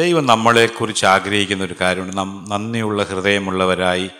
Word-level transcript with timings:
ദൈവം 0.00 0.26
നമ്മളെക്കുറിച്ച് 0.26 1.06
ആഗ്രഹിക്കുന്ന 1.06 1.64
ഒരു 1.64 1.74
കാര്യമുണ്ട്. 1.80 2.16
നം 2.16 2.46
നന്ദിയുള്ള 2.48 3.02
ഹൃദയമുള്ളവരായി 3.02 4.10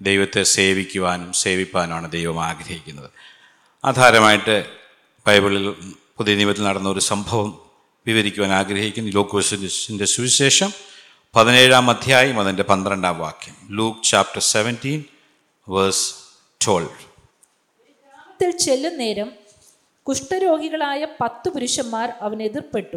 ദൈവത്തെ 0.00 0.42
സേവിക്കുവാനും 0.42 1.32
സേവിപ്പാനുമാണ് 1.32 2.10
ദൈവം 2.10 2.44
ആഗ്രഹിക്കുന്നത്. 2.44 3.10
ആധാരമായിട്ട് 3.84 4.66
ബൈബിളിൽ 5.26 5.70
പുതിയ 6.16 6.34
നിയമത്തിൽ 6.34 6.62
നടന്ന 6.62 6.88
ഒരു 6.88 7.00
സംഭവം 7.00 7.58
വിവരിക്കുവാൻ 8.06 8.52
ആഗ്രഹിക്കുന്നു. 8.52 9.10
ലോക്കോസിന്റെ 9.10 10.04
സുവിശേഷം 10.04 10.72
പതിനേഴാം 11.36 11.90
അധ്യായം 11.90 12.40
അതിന്റെ 12.40 12.62
പന്ത്രണ്ടാം 12.62 13.18
വാക്യം. 13.18 13.54
Luke 13.70 14.04
chapter 14.04 14.40
seventeen 14.40 15.04
verse 15.68 16.14
twelve. 16.66 18.50
ചെല്ലുന്നേരം 18.58 19.32
കുഷ്ഠരോഗികളായ 20.08 21.06
പത്ത് 21.20 21.48
പുരുഷന്മാർ 21.48 22.12
അവൻ 22.20 22.42
എതിർപ്പെട്ടു. 22.42 22.96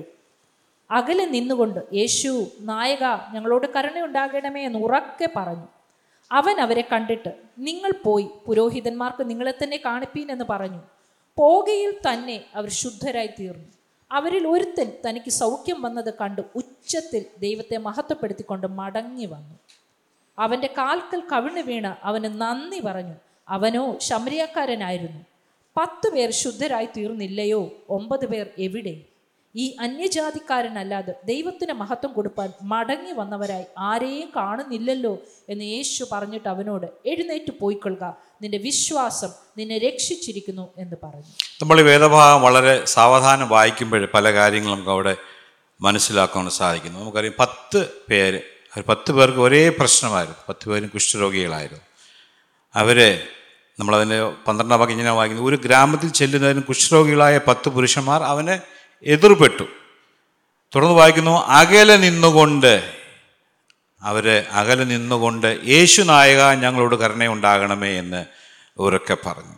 അകലെ 0.92 1.26
നിന്നുകൊണ്ട് 1.26 1.80
യേശു 1.94 2.48
നായക 2.62 3.04
ഞങ്ങളോട് 3.34 3.68
കരുണയുണ്ടാകണമേ 3.76 4.64
എന്ന് 4.64 4.80
ഉറക്കെ 4.80 5.30
പറഞ്ഞു. 5.36 5.68
അവൻ 6.32 6.60
അവരെ 6.60 6.88
കണ്ടിട്ട് 6.92 7.36
നിങ്ങൾ 7.58 7.92
പോയി 8.04 8.30
പുരോഹിതന്മാർക്ക് 8.48 9.30
നിങ്ങളെ 9.30 9.54
തന്നെ 9.64 9.82
കാണിപ്പീൻ 9.86 10.32
എന്ന് 10.32 10.46
പറഞ്ഞു. 10.50 10.82
പോകയിൽ 11.38 11.92
തന്നെ 11.92 12.46
അവർ 12.56 12.70
ശുദ്ധരായി 12.70 13.30
തീർന്നു. 13.40 13.66
അവരിൽ 14.12 14.48
ഒരുത്തൻ 14.48 14.92
തനിക്ക് 15.10 15.30
സൗഖ്യം 15.30 15.82
വന്നത് 15.82 16.14
കണ്ട് 16.14 16.42
ഉച്ചത്തിൽ 16.56 17.26
ദൈവത്തെ 17.40 17.78
മഹത്വപ്പെടുത്തിക്കൊണ്ട് 17.78 18.68
മടങ്ങി 18.68 19.26
വന്നു. 19.26 19.60
അവന്റെ 20.40 20.68
കാൽക്കൽ 20.78 21.24
കവിണ് 21.32 21.60
വീണ് 21.60 22.06
അവന് 22.06 22.42
നന്ദി 22.42 22.80
പറഞ്ഞു. 22.80 23.14
അവനോ 23.50 23.98
ശമരിയക്കാരനായിരുന്നു. 24.02 25.22
പത്ത് 25.78 26.14
പേർ 26.14 26.32
ശുദ്ധരായി 26.32 26.86
തീർന്നില്ലയോ? 26.86 27.72
ഒമ്പത് 27.90 28.26
പേർ 28.26 28.48
എവിടെ? 28.58 29.02
ഈ 29.56 29.76
അന്യജാതിക്കാരനല്ലാതെ 29.80 31.14
ദൈവത്തിന് 31.26 31.74
മഹത്വം 31.74 32.14
കൊടുപ്പാൻ 32.14 32.50
മടങ്ങി 32.62 33.12
വന്നവരായി. 33.12 33.66
ആരെയും 33.78 34.32
കാണുന്നില്ലല്ലോ 34.36 35.18
എന്ന് 35.50 35.64
യേശു 35.64 36.06
പറഞ്ഞിട്ട് 36.12 36.50
അവനോട് 36.50 36.86
എഴുന്നേറ്റ് 37.06 37.54
പോയിക്കൊള്ളുക. 37.60 38.16
നിന്റെ 38.42 38.58
വിശ്വാസം 38.58 39.30
നിന്നെ 39.58 39.78
രക്ഷിച്ചിരിക്കുന്നു 39.78 40.68
എന്ന് 40.78 40.96
പറഞ്ഞു. 41.04 41.24
നമ്മൾ 41.62 41.80
ഈ 41.80 41.84
വേദഭാഗം 41.84 42.42
വളരെ 42.42 42.86
സാവധാനം 42.86 43.50
വായിക്കുമ്പോൾ 43.50 44.10
പല 44.14 44.34
കാര്യങ്ങളും 44.34 44.76
നമുക്ക് 44.76 44.92
അവിടെ 44.92 45.16
മനസ്സിലാക്കാൻ 45.82 46.50
സാധിക്കുന്നു. 46.50 47.00
നമുക്കറിയാം 47.00 47.34
പത്ത് 47.40 47.90
പേര് 48.10 48.42
പത്ത് 48.90 49.12
പേർക്ക് 49.12 49.40
ഒരേ 49.40 49.70
പ്രശ്നമായിരുന്നു. 49.70 50.40
പത്ത് 50.50 50.70
പേരും 50.70 50.92
കുഷ്ഠരോഗികളായിരുന്നു. 50.94 51.82
അവരെ 52.76 53.24
നമ്മളതിന്റെ 53.80 54.24
പന്ത്രണ്ടാം 54.48 54.80
ഭാഗം 54.80 54.92
ഇങ്ങനെ 54.92 55.12
വായിക്കുന്നു. 55.12 55.50
ഒരു 55.50 55.56
ഗ്രാമത്തിൽ 55.56 56.12
ചെല്ലുന്നതിന് 56.12 56.64
കുഷ്ഠരോഗികളായ 56.64 57.40
പത്ത് 57.48 57.70
പുരുഷന്മാർ 57.70 58.24
അവനെ 58.24 58.62
എതിർപ്പെട്ടു. 59.04 59.64
തുടർന്ന് 60.76 60.96
വായിക്കുന്നു 60.96 61.32
അകലെ 61.32 61.98
നിന്നുകൊണ്ട് 61.98 62.94
അവർ 64.04 64.30
അകലെ 64.52 64.84
നിന്നുകൊണ്ട് 64.84 65.60
യേശു 65.66 66.02
നായക 66.02 66.54
ഞങ്ങളോട് 66.54 66.96
കരുണയുണ്ടാകണമേ 66.96 67.90
എന്ന് 67.90 68.26
ഉറക്കെ 68.78 69.18
പറഞ്ഞു. 69.26 69.56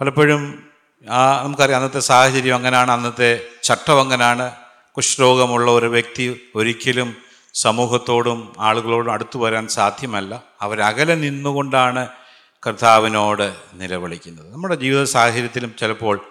പലപ്പോഴും 0.00 0.70
ആ 1.10 1.42
നമുക്കറിയാം 1.42 1.76
അന്നത്തെ 1.76 2.00
സാഹചര്യം 2.00 2.54
അങ്ങനെയാണ് 2.54 2.90
അന്നത്തെ 2.90 3.40
ചട്ടം 3.62 4.00
അങ്ങനെയാണ് 4.00 4.52
കുഷ്ഠരോഗമുള്ള 4.96 5.70
ഒരു 5.70 5.86
വ്യക്തി 5.86 6.40
ഒരിക്കലും 6.54 7.16
സമൂഹത്തോടും 7.54 8.52
ആളുകളോടും 8.58 9.12
അടുത്തു 9.12 9.38
വരാൻ 9.38 9.68
സാധ്യമല്ല. 9.68 10.42
അവരകലെ 10.60 11.14
നിന്നുകൊണ്ടാണ് 11.14 12.08
കർത്താവിനോട് 12.66 13.54
നിലവിളിക്കുന്നത്. 13.74 14.52
നമ്മുടെ 14.52 14.74
ജീവിത 14.74 15.04
സാഹചര്യത്തിലും 15.04 15.74
ചിലപ്പോൾ 15.78 16.26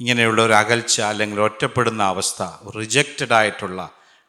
ഇങ്ങനെയുള്ള 0.00 0.42
ഒരു 0.42 0.52
അകൽച്ച 0.52 1.00
അല്ലെങ്കിൽ 1.00 1.40
ഒറ്റപ്പെടുന്ന 1.40 2.02
അവസ്ഥ 2.02 2.42
റിജക്റ്റഡ് 2.76 3.32
ആയിട്ടുള്ള 3.32 3.80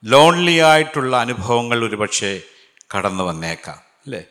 ലോൺലി 0.03 0.58
ആയിട്ടുള്ള 0.58 1.17
അനുഭവങ്ങൾ 1.17 1.86
ഒരുപക്ഷെ 1.86 2.41
കടന്നു 2.95 3.23
വന്നേക്കാം 3.23 3.80
അല്ലേ? 4.05 4.22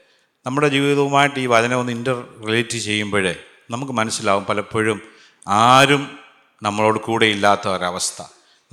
നമ്മുടെ 0.46 0.68
ജീവിതവുമായിട്ട് 0.68 1.40
ഈ 1.40 1.46
വചനം 1.46 1.80
ഒന്ന് 1.80 1.92
ഇന്റർ 1.92 2.18
റിലേറ്റ് 2.46 2.78
ചെയ്യുമ്പോഴേ 2.78 3.34
നമുക്ക് 3.70 3.92
മനസ്സിലാവും 3.92 4.44
പലപ്പോഴും 4.44 4.98
ആരും 5.46 6.18
നമ്മളോട് 6.62 6.98
കൂടെ 6.98 7.26
ഇല്ലാത്ത 7.26 7.68
ഒരവസ്ഥ. 7.68 8.22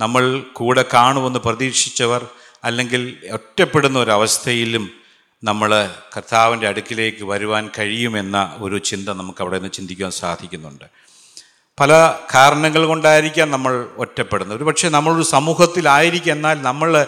നമ്മൾ 0.00 0.24
കൂടെ 0.52 0.84
കാണുമെന്ന് 0.94 1.38
പ്രതീക്ഷിച്ചവർ 1.38 2.22
അല്ലെങ്കിൽ 2.64 3.02
ഒറ്റപ്പെടുന്ന 3.32 3.98
ഒരവസ്ഥയിലും 3.98 4.90
നമ്മൾ 5.44 5.70
കർത്താവിന്റെ 6.16 6.68
അടുക്കിലേക്ക് 6.68 7.24
വരുവാൻ 7.24 7.70
കഴിയുമെന്ന 7.78 8.56
ഒരു 8.58 8.78
ചിന്ത 8.78 9.08
നമുക്ക് 9.08 9.42
അവിടെ 9.42 9.56
നിന്ന് 9.58 9.72
ചിന്തിക്കാൻ 9.72 10.10
സാധിക്കുന്നുണ്ട്. 10.10 10.86
പല 11.80 12.14
കാരണങ്ങൾ 12.34 12.86
കൊണ്ടായിരിക്കാം 12.86 13.50
നമ്മൾ 13.50 13.88
ഒറ്റപ്പെടുന്നത്. 13.96 14.56
ഒരു 14.58 14.64
പക്ഷേ 14.64 14.88
നമ്മളൊരു 14.88 15.22
സമൂഹത്തിലായിരിക്കും 15.22 16.32
എന്നാൽ 16.32 16.62
നമ്മൾ 16.62 17.06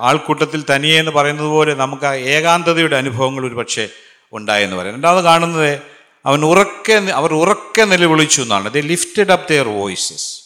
ആൾക്കൂട്ടത്തിൽ 0.00 0.64
തനിയെ 0.74 0.98
എന്ന് 0.98 1.10
പറയുന്നത് 1.10 1.46
പോലെ 1.46 1.74
നമുക്ക് 1.74 2.04
ആ 2.04 2.14
ഏകാന്തതയുടെ 2.14 2.96
അനുഭവങ്ങൾ 2.96 3.46
ഒരു 3.46 3.54
പക്ഷേ 3.54 3.88
ഉണ്ടായെന്ന് 4.32 4.76
പറയാം. 4.76 4.94
രണ്ടാമത് 4.94 5.24
കാണുന്നത് 5.24 5.80
അവൻ 6.26 6.44
ഉറക്കെ 6.44 6.92
അവർ 6.92 7.34
ഉറക്കെ 7.34 7.82
നിലവിളിച്ചു 7.82 8.42
എന്നാണ്. 8.42 8.72
They 8.72 8.80
lifted 8.80 9.32
up 9.32 9.48
their 9.48 9.68
voices 9.68 10.42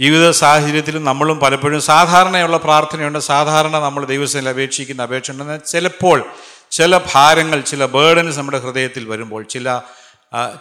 ജീവിത 0.00 0.30
സാഹചര്യത്തിലും 0.30 1.04
നമ്മളും 1.04 1.38
പലപ്പോഴും 1.38 1.82
സാധാരണയുള്ള 1.82 2.56
പ്രാർത്ഥനയുണ്ട്. 2.56 3.18
സാധാരണ 3.18 3.78
നമ്മൾ 3.78 4.04
ദൈവസേന 4.04 4.48
അപേക്ഷിക്കുന്ന 4.48 5.02
അപേക്ഷ 5.02 5.30
ഉണ്ടെന്നാൽ 5.30 5.56
ചിലപ്പോൾ 5.56 6.24
ചില 6.70 7.00
ഭാരങ്ങൾ 7.14 7.60
ചില 7.60 7.86
ബേർഡൻസ് 7.86 8.38
നമ്മുടെ 8.38 8.58
ഹൃദയത്തിൽ 8.58 9.08
വരുമ്പോൾ 9.08 9.42
ചില 9.42 9.80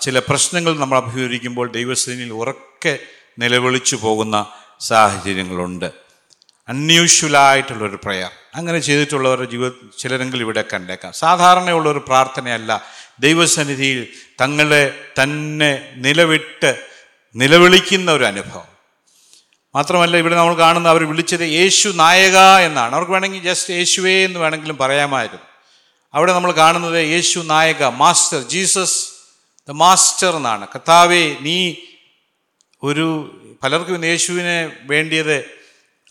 ചില 0.02 0.20
പ്രശ്നങ്ങൾ 0.20 0.80
നമ്മൾ 0.80 0.98
അഭിമുഖീകരിക്കുമ്പോൾ 0.98 1.72
ദൈവസേനയിൽ 1.72 2.34
ഉറക്കെ 2.34 3.00
നിലവിളിച്ചു 3.40 3.96
പോകുന്ന 3.96 4.52
സാഹചര്യങ്ങളുണ്ട്. 4.80 5.92
അൺയൂഷ്വലായിട്ടുള്ളൊരു 6.68 8.00
പ്രയർ 8.04 8.30
അങ്ങനെ 8.56 8.80
ചെയ്തിട്ടുള്ളവരുടെ 8.80 9.52
ജീവിത 9.52 9.72
ചിലരെങ്കിലും 10.00 10.44
ഇവിടെ 10.44 10.64
കണ്ടേക്കാം. 10.74 11.14
സാധാരണയുള്ള 11.14 11.90
ഒരു 11.90 12.00
പ്രാർത്ഥനയല്ല. 12.08 12.84
ദൈവസന്നിധിയിൽ 13.20 14.08
തങ്ങളെ 14.42 15.12
തന്നെ 15.24 15.94
നിലവിട്ട് 15.96 16.88
നിലവിളിക്കുന്ന 17.36 18.12
ഒരു 18.12 18.24
അനുഭവം. 18.24 18.80
മാത്രമല്ല 19.76 20.18
ഇവിടെ 20.18 20.36
നമ്മൾ 20.36 20.54
കാണുന്ന 20.54 20.90
അവർ 20.90 21.04
വിളിച്ചത് 21.04 21.42
യേശു 21.42 21.90
നായക 21.90 22.38
എന്നാണ്. 22.38 22.96
അവർക്ക് 22.96 23.12
വേണമെങ്കിൽ 23.12 23.44
ജസ്റ്റ് 23.44 23.74
യേശുവേ 23.74 24.26
എന്ന് 24.26 24.40
വേണമെങ്കിലും 24.40 24.78
പറയാമായിരുന്നു. 24.78 25.44
അവിടെ 26.14 26.34
നമ്മൾ 26.34 26.52
കാണുന്നത് 26.52 27.06
യേശു 27.06 27.40
നായക 27.40 27.84
മാസ്റ്റർ 27.84 28.42
ജീസസ് 28.42 29.19
ദ 29.70 29.72
മാസ്റ്റർ 29.72 30.36
എന്നാണ്. 30.36 30.68
കർത്താവേ 30.68 31.36
നീ 31.42 31.76
ഒരു 32.84 33.06
പലർക്കും 33.64 34.06
യേശുവിനെ 34.06 34.78
വേണ്ടിയത് 34.82 35.46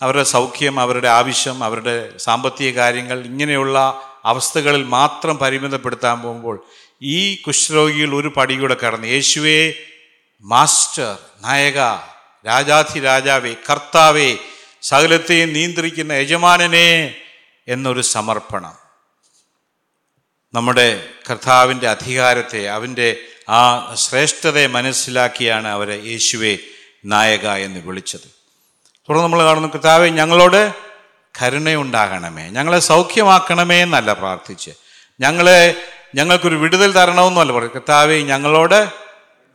അവരുടെ 0.03 0.23
സൗഖ്യം 0.23 0.81
അവരുടെ 0.81 1.09
ആവശ്യം 1.09 1.65
അവരുടെ 1.65 2.19
സാമ്പത്തിക 2.19 2.75
കാര്യങ്ങൾ 2.75 3.25
ഇങ്ങനെയുള്ള 3.25 4.03
അവസ്ഥകളിൽ 4.25 4.83
മാത്രം 4.83 5.39
പരിമിതപ്പെടുത്താൻ 5.39 6.21
പോകുമ്പോൾ 6.21 6.65
ഈ 7.03 7.35
കുഷ്ഠരോഗികൾ 7.35 8.15
ഒരു 8.15 8.29
പടികൂടെ 8.29 8.75
കടന്ന് 8.75 9.07
യേശുവേ 9.07 9.75
മാസ്റ്റർ 10.41 11.19
നായക 11.41 11.79
രാജാധി 12.47 13.01
രാജാവേ 13.01 13.55
കർത്താവേ 13.71 14.39
സകലത്തെയും 14.83 15.53
നിയന്ത്രിക്കുന്ന 15.53 16.13
യജമാനനെ 16.13 17.15
എന്നൊരു 17.69 18.01
സമർപ്പണം. 18.01 18.75
നമ്മുടെ 20.55 21.07
കർത്താവിന്റെ 21.31 21.89
അധികാരത്തെ 21.89 22.69
അവന്റെ 22.69 23.21
ആ 23.49 23.95
ശ്രേഷ്ഠതയെ 23.95 24.67
മനസ്സിലാക്കിയാണ് 24.67 25.69
അവരെ 25.69 26.03
യേശുവെ 26.05 26.59
നായക 27.05 27.47
എന്ന് 27.47 27.81
വിളിച്ചത്. 27.81 28.39
തുടർന്ന് 29.09 29.23
നമ്മൾ 29.23 29.45
കാണുന്നു 29.45 29.69
കർത്താവെ 29.69 30.09
ഞങ്ങളോട് 30.09 30.75
കരുണയുണ്ടാകണമേ. 31.43 32.49
ഞങ്ങളെ 32.49 32.79
സൗഖ്യമാക്കണമേ 32.79 33.83
എന്നല്ല 33.83 34.13
പ്രാർത്ഥിച്ച്. 34.13 34.71
ഞങ്ങളെ 35.21 35.75
ഞങ്ങൾക്കൊരു 36.15 36.55
വിടുതൽ 36.55 36.93
തരണമെന്നല്ല 36.93 37.53
പറയും 37.53 37.71
കർത്താവെ 37.75 38.17
ഞങ്ങളോട് 38.17 38.89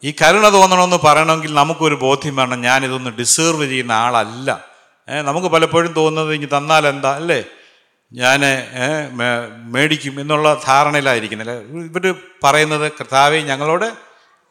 ഈ 0.03 0.13
കരുണ 0.21 0.53
തോന്നണമെന്ന് 0.53 0.97
പറയണമെങ്കിൽ 1.03 1.53
നമുക്കൊരു 1.53 1.95
ബോധ്യം 1.95 2.35
വേണം. 2.35 2.61
ഞാനിതൊന്ന് 2.61 3.09
ഡിസേർവ് 3.09 3.65
ചെയ്യുന്ന 3.65 3.91
ആളല്ല. 3.91 4.65
നമുക്ക് 5.09 5.47
പലപ്പോഴും 5.47 5.93
തോന്നുന്നത് 5.93 6.35
ഇനി 6.35 6.45
തന്നാൽ 6.45 6.87
എന്താ? 6.87 7.15
അല്ലേ? 7.15 7.43
ഞാൻ 8.13 8.41
മേടിക്കും 9.63 10.19
എന്നുള്ള 10.19 10.61
ധാരണയിലായിരിക്കുന്നില്ല 10.67 11.51
ഇവർ 11.51 12.15
പറയുന്നത് 12.43 12.91
കർത്താവെ 12.91 13.37
ഞങ്ങളോട് 13.37 13.91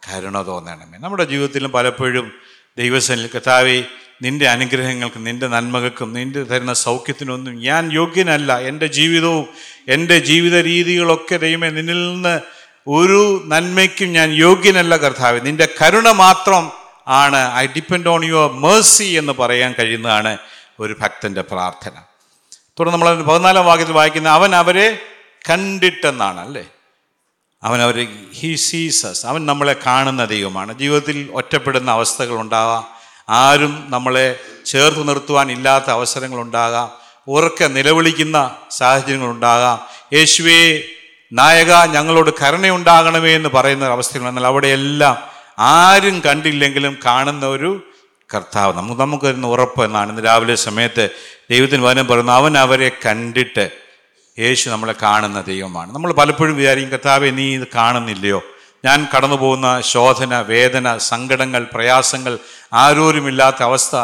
കരുണ 0.08 0.46
തോന്നണമേ. 0.46 0.98
നമ്മുടെ 0.98 1.24
ജീവിതത്തിലും 1.24 1.72
പലപ്പോഴും 1.72 2.32
ദൈവസനിൽ 2.78 3.26
കർത്താവെ 3.26 3.82
നിന്റെ 4.22 4.48
അനുഗ്രഹങ്ങൾക്കും 4.48 5.24
നിന്റെ 5.24 5.46
നന്മകൾക്കും 5.46 6.12
നിന്റെ 6.12 6.42
തരുന്ന 6.42 6.72
സൗഖ്യത്തിനൊന്നും 6.72 7.60
ഞാൻ 7.60 7.92
യോഗ്യനല്ല. 7.92 8.58
എന്റെ 8.58 8.86
ജീവിതവും 8.86 9.46
എന്റെ 9.88 10.18
ജീവിത 10.18 10.56
രീതികളൊക്കെ 10.60 11.36
ദൈവമേ 11.36 11.70
നിന്നിൽ 11.70 12.12
നിന്ന് 12.12 12.40
ഒരു 12.86 13.42
നന്മയ്ക്കും 13.46 14.12
ഞാൻ 14.12 14.30
യോഗ്യനല്ല 14.32 14.96
കർത്താവ്. 14.96 15.40
നിന്റെ 15.42 15.68
കരുണ 15.82 16.10
മാത്രം 16.10 16.70
ആണ്. 17.08 17.54
I 17.54 17.66
depend 17.66 18.08
on 18.08 18.24
your 18.24 18.52
mercy 18.52 19.04
എന്ന് 19.04 19.32
പറയാൻ 19.32 19.74
കഴിയുന്നതാണ് 19.78 20.38
ഒരു 20.80 20.96
ഭക്തന്റെ 21.00 21.42
പ്രാർത്ഥന. 21.42 21.92
തുടർന്ന് 22.78 22.98
നമ്മൾ 22.98 23.22
പതിനാലാം 23.22 23.66
വാക്യത്തിൽ 23.66 23.92
വായിക്കുന്ന 23.92 24.28
അവൻ 24.28 24.54
അവരെ 24.54 24.98
കണ്ടിട്ടെന്നാണ് 25.50 26.40
അല്ലേ? 26.40 26.64
അവൻ 27.62 27.82
അവരെ 27.82 28.08
ഹി 28.34 28.54
സീസസ് 28.54 29.26
അവൻ 29.26 29.46
നമ്മളെ 29.46 29.76
കാണുന്ന 29.86 30.24
ദൈവമാണ്. 30.24 30.78
ജീവിതത്തിൽ 30.78 31.30
ഒറ്റപ്പെടുന്ന 31.32 31.90
അവസ്ഥകൾ 31.90 32.34
ഉണ്ടാകാം 32.40 32.84
ആരും 33.28 33.84
നമ്മളെ 33.88 34.40
ചേർത്ത് 34.66 35.08
നിർത്തുവാൻ 35.08 35.52
ഇല്ലാത്ത 35.52 35.90
അവസരങ്ങളുണ്ടാകാം 35.90 36.88
ഉറക്കെ 37.28 37.66
നിലവിളിക്കുന്ന 37.66 38.56
സാഹചര്യങ്ങളുണ്ടാകാം 38.70 39.78
യേശുവേ 40.12 40.82
നായക 41.32 41.84
ഞങ്ങളോട് 41.84 42.30
കരുണയുണ്ടാകണമേ 42.42 43.34
എന്ന് 43.34 43.48
പറയുന്ന 43.48 43.84
അവസ്ഥകൾ 43.84 44.28
എന്നാൽ 44.28 44.46
അവിടെയെല്ലാം 44.46 45.16
ആരും 45.58 46.22
കണ്ടില്ലെങ്കിലും 46.26 46.98
കാണുന്ന 47.06 47.46
ഒരു 47.46 47.70
കർത്താവ് 48.34 48.76
നമുക്ക് 48.76 49.00
നമുക്ക് 49.00 49.24
വരുന്ന 49.24 49.46
ഉറപ്പ് 49.46 49.84
എന്നാണ്. 49.84 50.10
ഇന്ന് 50.10 50.24
രാവിലെ 50.24 50.54
സമയത്ത് 50.54 51.10
ദൈവത്തിന് 51.50 51.82
വചനം 51.82 52.06
പറയുന്നു 52.06 52.32
അവൻ 52.32 52.58
അവരെ 52.58 52.90
കണ്ടിട്ട് 53.06 53.70
യേശു 54.38 54.70
നമ്മളെ 54.70 54.94
കാണുന്ന 55.02 55.40
ദൈവമാണ്. 55.40 55.94
നമ്മൾ 55.94 56.12
പലപ്പോഴും 56.12 56.56
വിചാരിക്കും 56.56 56.90
കർത്താവെ 56.90 57.30
നീ 57.30 57.54
ഇത് 57.54 57.66
കാണുന്നില്ലയോ? 57.74 58.42
ഞാൻ 58.84 59.08
കടന്നു 59.16 59.36
പോകുന്ന 59.36 59.80
ശോധന 59.80 60.40
വേദന 60.40 60.96
സങ്കടങ്ങൾ 60.96 61.66
പ്രയാസങ്ങൾ 61.72 62.38
ആരോരുമില്ലാത്ത 62.72 63.62
അവസ്ഥ 63.62 63.96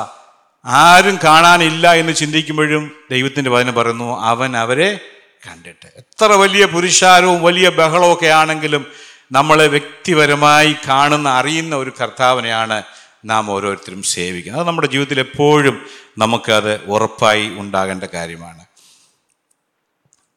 ആരും 0.67 1.19
കാണാനില്ല 1.25 1.95
എന്ന് 1.95 2.15
ചിന്തിക്കുമ്പോഴും 2.15 2.93
ദൈവത്തിന്റെ 3.11 3.51
വചനം 3.51 3.75
പറയുന്നു 3.75 4.21
അവൻ 4.21 4.57
അവരെ 4.57 5.01
കണ്ടിട്ട്. 5.47 5.87
എത്ര 5.97 6.33
വലിയ 6.33 6.65
പുരുഷാരവും 6.65 7.43
വലിയ 7.43 7.69
ബഹളവും 7.69 8.13
ഒക്കെ 8.13 8.27
ആണെങ്കിലും 8.27 8.87
നമ്മളെ 9.33 9.67
വ്യക്തിപരമായി 9.67 10.77
കാണുന്ന 10.89 11.29
അറിയുന്ന 11.29 11.77
ഒരു 11.77 11.93
കർത്താവിനെയാണ് 12.03 12.83
നാം 13.25 13.51
ഓരോരുത്തരും 13.51 14.03
സേവിക്കുന്നത് 14.03 14.61
അത് 14.61 14.69
നമ്മുടെ 14.69 14.89
ജീവിതത്തിൽ 14.89 15.21
എപ്പോഴും 15.21 15.87
നമുക്കത് 16.19 16.85
ഉറപ്പായി 16.85 17.49
ഉണ്ടാകേണ്ട 17.49 18.05
കാര്യമാണ്. 18.05 18.65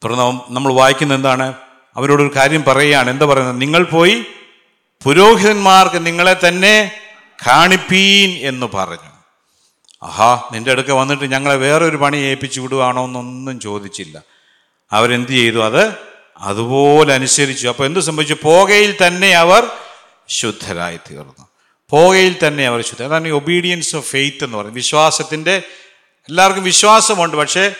തുടർന്ന് 0.04 0.54
നമ്മൾ 0.56 0.74
വായിക്കുന്ന 0.74 1.14
എന്താണ്? 1.14 1.54
അവരോടൊരു 1.96 2.32
കാര്യം 2.36 2.64
പറയുകയാണ്. 2.64 3.10
എന്താ 3.10 3.26
പറയുന്നത്? 3.26 3.62
നിങ്ങൾ 3.62 3.84
പോയി 3.84 4.26
പുരോഹിതന്മാർക്ക് 5.04 6.06
നിങ്ങളെ 6.06 6.40
തന്നെ 6.48 6.92
കാണിപ്പീൻ 7.48 8.48
എന്ന് 8.48 8.66
പറഞ്ഞു. 8.74 9.12
ആഹാ 10.04 10.50
നിന്റെ 10.54 10.72
അടുക്ക 10.72 10.92
വന്നിട്ട് 10.92 11.32
ഞങ്ങളെ 11.32 11.56
വേറൊരു 11.56 11.98
പണി 11.98 12.18
ഏൽപ്പിച്ചു 12.18 12.62
വിടുവാണോ 12.62 13.06
എന്നൊന്നും 13.06 13.60
ചോദിച്ചില്ല. 13.60 14.22
അവരെന്ത് 14.92 15.30
ചെയ്തു? 15.30 15.66
അത് 15.66 15.96
അതുപോലെ 16.38 17.14
അനുസരിച്ചു. 17.14 17.68
അപ്പോൾ 17.68 17.86
എന്ത് 17.86 18.00
സംഭവിച്ചു? 18.00 18.38
പോകയിൽ 18.44 18.98
തന്നെ 19.08 19.34
അവർ 19.34 19.72
ശുദ്ധരായി 20.30 20.98
തീർന്നു 20.98 21.51
പോകയിൽ 21.92 22.48
തന്നെ 22.48 22.68
അവർ 22.68 22.82
ശുദ്ധ 22.82 23.04
അതാണ് 23.04 23.28
ഈ 23.28 23.32
ഒബീഡിയൻസ് 23.32 23.96
ഓഫ് 23.96 24.10
ഫെയ്ത്ത് 24.10 24.44
എന്ന് 24.44 24.58
പറയുന്നത്. 24.58 24.76
വിശ്വാസത്തിന്റെ 24.76 25.64
എല്ലാവർക്കും 26.30 26.64
വിശ്വാസമുണ്ട് 26.64 27.38
പക്ഷേ 27.38 27.76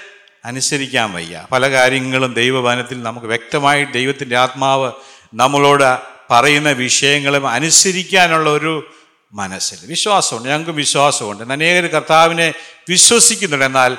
അനുസരിക്കാൻ 0.46 1.14
വയ്യ. 1.14 1.48
പല 1.52 1.72
കാര്യങ്ങളും 1.72 2.34
ദൈവവചനത്തിൽ 2.34 3.04
നമുക്ക് 3.04 3.28
വ്യക്തമായി 3.28 3.86
ദൈവത്തിന്റെ 3.86 4.38
ആത്മാവ് 4.38 4.92
നമ്മളോട് 5.34 5.98
പറയുന്ന 6.32 6.72
വിഷയങ്ങളും 6.72 7.48
അനുസരിക്കാനുള്ള 7.48 8.50
ഒരു 8.50 8.92
മനസ്സിൽ 9.34 9.78
വിശ്വാസമുണ്ട്. 9.84 10.50
ഞങ്ങൾക്ക് 10.50 10.72
വിശ്വാസമുണ്ട്. 10.72 11.54
അനേകർ 11.54 11.88
കർത്താവിനെ 11.88 12.54
വിശ്വസിക്കുന്നുണ്ട്. 12.90 13.66
എന്നാൽ 13.66 13.98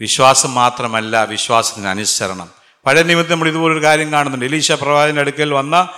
വിശ്വാസം 0.00 0.54
മാത്രമല്ല 0.54 1.24
വിശ്വാസത്തിന് 1.24 1.86
അനുസരണം. 1.86 2.50
പഴയ 2.86 3.02
നിമിത്തം 3.02 3.30
നമ്മൾ 3.30 3.48
ഇതുപോലൊരു 3.48 3.82
കാര്യം 3.82 4.12
കാണുന്നുണ്ട്. 4.12 4.46
എലീശ 4.46 4.72
പ്രവാചന്റെ 4.72 5.20
അടുക്കൽ 5.20 5.54
വന്ന 5.54 5.88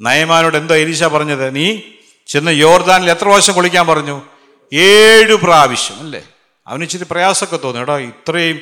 നയമാനോട് 0.00 0.56
എന്തോ 0.56 0.74
എലീശ 0.74 1.04
പറഞ്ഞത്? 1.04 1.54
നീ 1.54 1.80
ചെന്ന് 2.26 2.52
യോർദാനിൽ 2.52 3.10
എത്ര 3.10 3.24
പ്രാവശ്യം 3.24 3.54
കുളിക്കാൻ 3.54 3.86
പറഞ്ഞു? 3.86 4.22
ഏഴ് 4.72 5.34
പ്രാവശ്യം 5.34 5.98
അല്ലേ? 5.98 6.22
അവന് 6.66 6.82
ഇച്ചിരി 6.82 7.06
പ്രയാസമൊക്കെ 7.10 7.56
തോന്നി. 7.56 7.80
എടാ 7.80 7.98
ഇത്രയും 7.98 8.60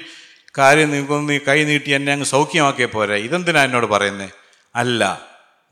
കാര്യം 0.59 0.91
നീ 1.27 1.39
കൈ 1.39 1.65
നീട്ടി 1.65 1.91
എന്നെ 1.91 2.13
അങ്ങ് 2.13 2.27
സൗഖ്യമാക്കിയ 2.27 2.87
പോരെ. 2.87 3.15
ഇതെന്തിനാ 3.15 3.65
എന്നോട് 3.65 3.87
പറയുന്നത് 3.87 4.31
അല്ല 4.77 5.21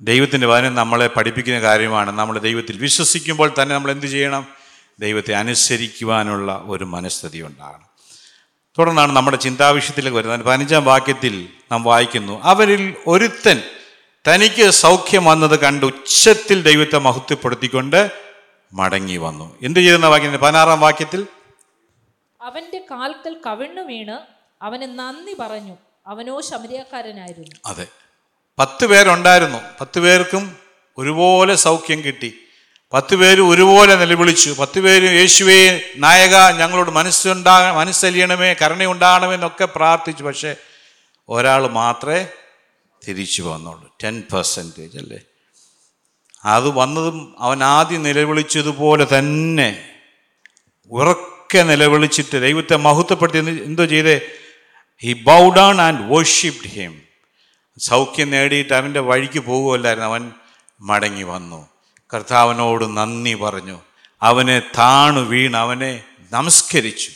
ദൈവത്തിന്റെ 0.00 0.46
വചനം 0.46 0.74
നമ്മളെ 0.74 1.06
പഠിപ്പിക്കുന്ന 1.06 1.60
കാര്യമാണ്. 1.60 2.10
നമ്മൾ 2.18 2.38
ദൈവത്തിൽ 2.38 2.78
വിശ്വസിക്കുമ്പോൾ 2.78 3.54
തന്നെ 3.62 3.74
നമ്മൾ 3.74 3.90
എന്ത് 3.90 4.06
ചെയ്യണം? 4.06 4.46
ദൈവത്തെ 5.00 5.34
അനുസരിക്കുവാനുള്ള 5.34 6.62
ഒരു 6.66 6.84
മനസ്ഥിതി 6.84 7.42
ഉണ്ടാകണം. 7.42 7.90
തുടർന്നാണ് 8.78 9.12
നമ്മുടെ 9.12 9.36
ചിന്താവിഷയത്തിലേക്ക് 9.36 10.18
വരുന്നത്. 10.18 10.40
പതിനഞ്ചാം 10.40 10.84
വാക്യത്തിൽ 10.84 11.48
നാം 11.72 11.82
വായിക്കുന്നു 11.82 12.40
അവരിൽ 12.42 12.94
ഒരുത്തൻ 13.06 13.62
തനിക്ക് 14.28 14.70
സൗഖ്യം 14.70 15.24
വന്നത് 15.24 15.58
കണ്ട് 15.58 15.86
ഉച്ചത്തിൽ 15.86 16.62
ദൈവത്തെ 16.62 16.98
മഹത്വപ്പെടുത്തിക്കൊണ്ട് 16.98 18.10
മടങ്ങി 18.72 19.16
വന്നു. 19.16 19.56
എന്ത് 19.62 19.80
ചെയ്യുന്ന 19.80 20.06
വാക്യം 20.06 20.32
പതിനാറാം 20.32 20.80
വാക്യത്തിൽ? 20.80 21.26
അവന്റെ 22.42 22.84
കാൽക്കൽ 22.90 23.36
കവിണ്ണു 23.46 23.82
വീണ് 23.82 24.18
അവന് 24.64 24.98
നന്ദി 24.98 25.36
പറഞ്ഞു. 25.40 25.76
അവനോ 26.06 26.40
ശമരിയക്കാരനായിരുന്നു. 26.40 27.56
അതെ. 27.66 27.86
പത്ത് 28.58 28.86
പേരുണ്ടായിരുന്നു. 28.86 29.58
പത്ത് 29.80 30.00
പേർക്കും 30.00 30.56
ഒരുപോലെ 30.98 31.54
സൗഖ്യം 31.54 32.04
കിട്ടി. 32.04 32.34
പത്ത് 32.92 33.16
പേര് 33.16 33.40
ഒരുപോലെ 33.40 33.94
നിലവിളിച്ചു. 33.94 34.56
പത്ത് 34.60 34.80
പേര് 34.80 35.04
യേശുവേ 35.04 35.80
നായക 35.96 36.36
ഞങ്ങളോട് 36.36 36.90
മനസ്സുണ്ടാ 36.90 37.72
മനസ്സലിയണമേ 37.72 38.54
കരുണയുണ്ടാകണമേ 38.62 39.34
എന്നൊക്കെ 39.34 39.64
പ്രാർത്ഥിച്ചു. 39.64 40.24
പക്ഷേ 40.24 40.56
ഒരാൾ 41.28 41.66
മാത്രമേ 41.66 42.26
തിരിച്ചു 43.08 43.42
വന്നുള്ളൂ 43.42 43.96
ടെൻ 44.04 44.22
പെർസെന്റേജ് 44.32 44.98
അല്ലേ? 44.98 45.18
അത് 46.44 46.68
വന്നതും 46.68 47.34
അവൻ 47.38 47.64
ആദ്യം 47.64 48.02
നിലവിളിച്ചതുപോലെ 48.02 49.06
തന്നെ 49.18 49.88
ഉറക്കെ 50.90 51.62
നിലവിളിച്ചിട്ട് 51.62 52.42
ദൈവത്തെ 52.42 52.76
മഹത്വപ്പെടുത്തി 52.76 53.38
എന്തോ 53.38 53.84
ചെയ്തേ? 53.84 54.20
He 55.02 55.12
bow 55.12 55.50
down 55.50 55.80
and 55.80 56.12
worshipped 56.12 56.68
him 56.68 57.02
സൗഖ്യം 57.78 58.30
നേടിയിട്ട് 58.30 58.72
അവന്റെ 58.72 59.00
വഴിക്ക് 59.00 59.38
പോകുമല്ലായിരുന്നു 59.38 60.08
അവൻ 60.08 60.32
മടങ്ങി 60.80 61.22
വന്നു. 61.22 61.68
കർത്താവിനോട് 62.14 62.96
നന്ദി 62.96 63.34
പറഞ്ഞു. 63.34 63.80
അവനെ 64.22 64.58
താണു 64.78 65.20
വീണ് 65.20 65.56
അവനെ 65.56 66.04
നമസ്കരിച്ചു. 66.32 67.10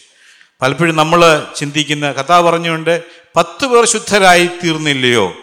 പലപ്പോഴും 0.63 0.97
നമ്മൾ 0.97 1.47
ചിന്തിക്കുന്ന 1.57 2.13
കഥ 2.13 2.41
പറഞ്ഞുകൊണ്ട് 2.41 3.05
പത്ത് 3.37 3.67
പേർ 3.67 3.87
ശുദ്ധരായി 3.87 4.47
തീർന്നില്ലയോ 4.47 5.35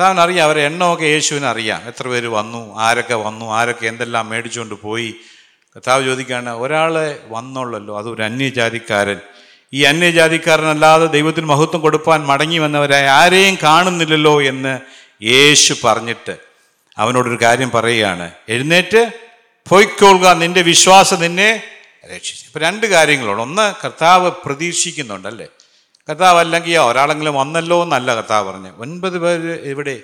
കർത്താവിന് 0.00 0.20
അറിയാം 0.20 0.44
അവരെ 0.44 0.62
എണ്ണമൊക്കെ 0.62 1.04
യേശുവിന് 1.04 1.44
അറിയാം 1.44 1.82
എത്ര 1.86 2.08
പേര് 2.08 2.26
വന്നു 2.26 2.78
ആരൊക്കെ 2.78 3.14
വന്നു 3.14 3.46
ആരൊക്കെ 3.46 3.86
എന്തെല്ലാം 3.86 4.28
മേടിച്ചുകൊണ്ട് 4.28 4.74
പോയി. 4.74 5.14
കർത്താവ് 5.76 6.04
ചോദിക്കുകയാണ് 6.04 6.50
ഒരാളെ 6.50 7.20
വന്നുള്ളല്ലോ 7.28 7.98
അത് 7.98 8.08
ഒരു 8.08 8.22
അന്യജാതിക്കാരൻ. 8.22 9.16
ഈ 9.72 9.82
അന്യജാതിക്കാരനല്ലാതെ 9.82 11.06
ദൈവത്തിന് 11.06 11.46
മഹത്വം 11.46 11.80
കൊടുപ്പാൻ 11.80 12.26
മടങ്ങി 12.26 12.58
വന്നവരായ 12.58 13.08
ആരെയും 13.08 13.58
കാണുന്നില്ലല്ലോ 13.62 14.42
എന്ന് 14.42 14.80
യേശു 15.24 15.76
പറഞ്ഞിട്ട് 15.84 16.36
അവനോടൊരു 16.98 17.38
കാര്യം 17.42 17.70
പറയുകയാണ്. 17.70 18.30
എഴുന്നേറ്റ് 18.48 19.12
പോയിക്കൊള്ളുക 19.68 20.32
നിന്റെ 20.32 20.62
വിശ്വാസം 20.62 21.20
നിന്നെ 21.20 21.62
രക്ഷിച്ചു. 22.14 22.46
ഇപ്പം 22.46 22.60
രണ്ട് 22.60 22.86
കാര്യങ്ങളുണ്ട്. 22.86 23.42
ഒന്ന് 23.42 23.74
കർത്താവ് 23.84 24.30
പ്രതീക്ഷിക്കുന്നുണ്ടല്ലേ? 24.44 25.46
കർത്താവ് 26.10 26.40
അല്ലെങ്കിൽ 26.40 26.78
ഒരാളെങ്കിലും 26.78 27.34
വന്നല്ലോ 27.34 27.82
എന്നല്ല 27.82 28.14
കർത്താവ് 28.14 28.52
പറഞ്ഞു 28.52 28.70
ഒൻപത് 28.78 29.18
പേര് 29.18 29.60
ഇവിടെ 29.68 30.00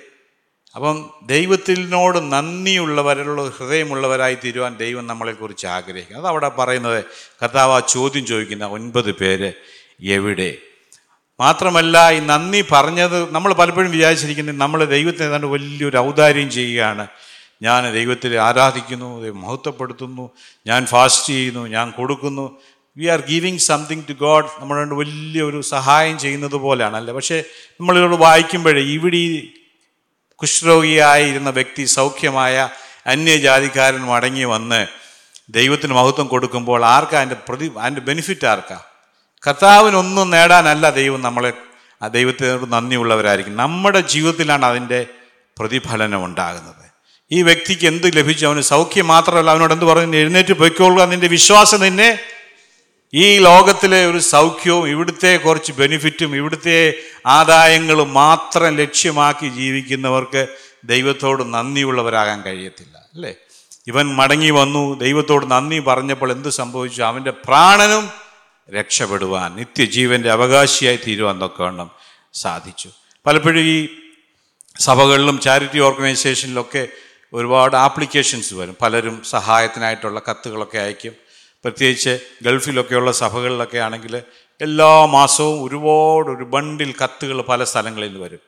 അപ്പം 0.75 1.09
ദൈവത്തിനോട് 1.25 2.31
നന്ദിയുള്ളവരുള്ള 2.31 3.49
ഹൃദയമുള്ളവരായി 3.49 4.37
തീരുവാൻ 4.45 4.77
ദൈവം 4.77 5.07
നമ്മളെക്കുറിച്ച് 5.07 5.67
ആഗ്രഹിക്കും 5.67 6.17
അത് 6.17 6.27
അവിടെ 6.27 6.49
പറയുന്നത് 6.49 7.05
കർത്താവ് 7.43 7.73
ആ 7.73 7.79
ചോദ്യം 7.79 8.25
ചോദിക്കുന്ന 8.25 8.65
ഒൻപത് 8.65 9.11
പേര് 9.11 9.53
എവിടെ? 10.01 10.57
മാത്രമല്ല 11.39 12.11
ഈ 12.11 12.19
നന്ദി 12.19 12.65
പറഞ്ഞത് 12.71 13.31
നമ്മൾ 13.31 13.53
പലപ്പോഴും 13.53 13.91
വിചാരിച്ചിരിക്കുന്നത് 13.91 14.57
നമ്മൾ 14.57 14.85
ദൈവത്തെ 14.85 15.23
ഏതാണ്ട് 15.27 15.47
വലിയൊരു 15.47 15.97
ഔദാര്യം 15.97 16.51
ചെയ്യുകയാണ്. 16.51 17.07
ഞാൻ 17.61 17.93
ദൈവത്തിൽ 17.93 18.37
ആരാധിക്കുന്നു 18.37 19.31
മഹത്വപ്പെടുത്തുന്നു 19.31 20.31
ഞാൻ 20.67 20.85
ഫാസ്റ്റ് 20.85 21.33
ചെയ്യുന്നു 21.33 21.67
ഞാൻ 21.67 21.91
കൊടുക്കുന്നു. 21.91 22.57
We 22.97 23.05
are 23.05 23.23
giving 23.29 23.57
something 23.57 24.03
to 24.09 24.13
God 24.13 24.45
നമ്മളോട് 24.59 24.93
വലിയൊരു 24.93 25.61
സഹായം 25.61 26.19
ചെയ്യുന്നത് 26.19 26.51
പോലെയാണ് 26.51 26.97
അല്ലേ 26.97 27.13
പക്ഷേ 27.13 27.43
നമ്മളിതോട് 27.79 28.15
വായിക്കുമ്പോഴേ 28.15 28.81
ഇവിടെ 28.81 29.17
ഈ 29.17 29.49
കുഷ്ഠരോഗിയായിരുന്ന 30.35 31.49
വ്യക്തി 31.49 31.83
സൗഖ്യമായ 31.83 32.69
അന്യജാതിക്കാരൻ 33.07 34.01
മടങ്ങി 34.01 34.43
വന്ന് 34.43 34.87
ദൈവത്തിന് 35.49 35.93
മഹത്വം 35.93 36.27
കൊടുക്കുമ്പോൾ 36.27 36.85
ആർക്കാ 36.85 37.17
അതിന്റെ 37.17 37.35
പ്രതി 37.49 37.71
അതിന്റെ 37.79 38.01
ബെനിഫിറ്റ് 38.01 38.47
ആർക്കാ? 38.47 38.81
കർത്താവിനൊന്നും 39.47 40.29
നേടാനല്ല 40.29 40.89
ദൈവം 40.89 41.21
നമ്മളെ 41.21 41.53
ആ 42.03 42.07
ദൈവത്തിനോട് 42.07 42.71
നന്ദിയുള്ളവരായിരിക്കും. 42.71 43.57
നമ്മുടെ 43.57 43.99
ജീവിതത്തിലാണ് 43.99 44.65
അതിന്റെ 44.65 45.05
പ്രതിഫലനം 45.59 46.25
ഉണ്ടാകുന്നത് 46.25 46.91
ഈ 47.31 47.41
വ്യക്തിക്ക് 47.41 47.87
എന്ത് 47.87 48.17
ലഭിച്ചു? 48.17 48.45
അവന് 48.45 48.61
സൗഖ്യം 48.61 49.07
മാത്രമല്ല. 49.07 49.51
അവനോട് 49.51 49.73
എന്ത് 49.73 49.85
പറഞ്ഞു? 49.85 50.17
എഴുന്നേറ്റ് 50.17 50.53
പൊയ്ക്കൊള്ളുക 50.53 51.03
നിന്റെ 51.03 51.27
വിശ്വാസം 51.27 51.79
നിന്നെ 51.79 52.19
ഈ 53.13 53.39
ലോകത്തിലെ 53.39 54.05
ഒരു 54.05 54.17
സൗഖ്യവും 54.17 54.89
ഇവിടുത്തെ 54.89 55.37
കുറച്ച് 55.37 55.71
ബെനിഫിറ്റും 55.71 56.35
ഇവിടുത്തെ 56.35 56.93
ആദായങ്ങളും 57.25 58.13
മാത്രം 58.13 58.77
ലക്ഷ്യമാക്കി 58.77 59.47
ജീവിക്കുന്നവർക്ക് 59.47 60.47
ദൈവത്തോട് 60.83 61.53
നന്ദിയുള്ളവരാകാൻ 61.53 62.41
കഴിയത്തില്ല 62.41 62.97
അല്ലേ? 62.97 63.35
ഇവൻ 63.87 64.15
മടങ്ങി 64.15 64.49
വന്നു 64.49 64.99
ദൈവത്തോട് 64.99 65.51
നന്ദി 65.51 65.79
പറഞ്ഞപ്പോൾ 65.79 66.31
എന്ത് 66.31 66.49
സംഭവിച്ചു? 66.49 67.01
അവന്റെ 67.01 67.31
പ്രാണനും 67.31 68.09
രക്ഷപ്പെടുവാൻ 68.69 69.55
നിത്യജീവന്റെ 69.55 70.31
അവകാശിയായി 70.31 70.99
തീരുവാൻ 71.07 71.41
തൊക്കെവണ്ണം 71.41 71.91
സാധിച്ചു. 72.33 72.89
പലപ്പോഴും 73.25 73.59
ഈ 73.59 73.89
സഭകളിലും 74.79 75.39
ചാരിറ്റി 75.39 75.79
ഓർഗനൈസേഷനിലൊക്കെ 75.79 76.87
ഒരുപാട് 77.33 77.75
ആപ്ലിക്കേഷൻസ് 77.75 78.53
വരും. 78.53 78.77
പലരും 78.81 79.23
സഹായത്തിനായിട്ടുള്ള 79.23 80.21
കത്തുകളൊക്കെ 80.29 80.77
അയക്കും 80.77 81.26
പ്രത്യേകിച്ച് 81.63 82.19
ഗൾഫിലൊക്കെയുള്ള 82.43 83.11
സഭകളിലൊക്കെ 83.11 83.77
ആണെങ്കിൽ 83.77 84.21
എല്ലാ 84.61 85.05
മാസവും 85.05 85.63
ഒരുപാട് 85.63 86.37
ഒരു 86.37 86.43
ബണ്ടിൽ 86.43 86.93
കത്തുകൾ 87.03 87.41
പല 87.41 87.63
സ്ഥലങ്ങളിൽ 87.63 88.07
നിന്ന് 88.07 88.19
വരും. 88.19 88.39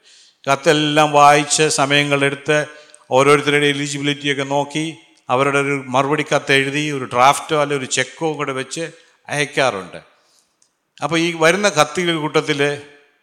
കത്തെല്ലാം 0.52 1.12
വായിച്ച് 1.12 1.68
സമയങ്ങളെടുത്ത് 1.68 2.66
ഓരോരുത്തരുടെ 3.12 3.66
എലിജിബിലിറ്റിയൊക്കെ 3.66 4.44
നോക്കി 4.44 4.96
അവരുടെ 5.30 5.60
ഒരു 5.60 5.84
മറുപടി 5.88 6.26
കത്ത് 6.36 6.54
എഴുതി 6.54 6.92
ഒരു 6.92 7.04
ഡ്രാഫ്റ്റോ 7.04 7.62
അല്ലെ 7.62 7.78
ഒരു 7.78 7.86
ചെക്കോ 7.86 8.34
കൂടെ 8.34 8.52
വെച്ച് 8.52 8.92
അയക്കാറുണ്ട്. 9.30 9.98
അപ്പോൾ 11.04 11.20
ഈ 11.20 11.36
വരുന്ന 11.40 11.70
കത്തുകൾ 11.70 12.16
കൂട്ടത്തിൽ 12.16 12.82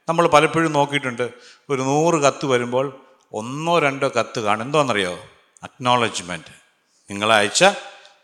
നമ്മൾ 0.08 0.26
പലപ്പോഴും 0.26 0.72
നോക്കിയിട്ടുണ്ട്. 0.72 1.30
ഒരു 1.70 1.82
നൂറ് 1.82 2.14
കത്ത് 2.14 2.46
വരുമ്പോൾ 2.46 3.00
ഒന്നോ 3.32 3.78
രണ്ടോ 3.78 4.08
കത്ത് 4.08 4.40
കാണും. 4.40 4.64
എന്തോന്നറിയോ? 4.64 5.18
അക്നോളജ്മെന്റ് 5.62 6.52
നിങ്ങളയച്ച 7.10 7.64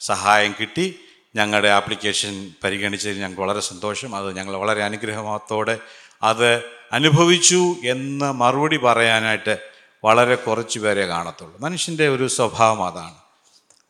സഹായം 0.00 0.54
കിട്ടി 0.60 0.98
ഞങ്ങളുടെ 1.34 1.68
ആപ്ലിക്കേഷൻ 1.68 2.52
പരിഗണിച്ചതിൽ 2.64 3.18
ഞങ്ങൾക്ക് 3.18 3.40
വളരെ 3.40 3.60
സന്തോഷം. 3.60 4.16
അത് 4.16 4.36
ഞങ്ങൾ 4.36 4.56
വളരെ 4.56 4.82
അനുഗ്രഹത്തോടെ 4.82 5.78
അത് 6.22 6.62
അനുഭവിച്ചു 6.92 7.76
എന്ന് 7.84 8.32
മറുപടി 8.32 8.76
പറയാനായിട്ട് 8.76 9.58
വളരെ 10.04 10.34
കുറച്ച് 10.34 10.78
പേരെ 10.78 11.06
കാണത്തുള്ളൂ. 11.06 11.58
മനുഷ്യന്റെ 11.60 12.08
ഒരു 12.08 12.28
സ്വഭാവം 12.28 12.86
അതാണ്. 12.86 13.14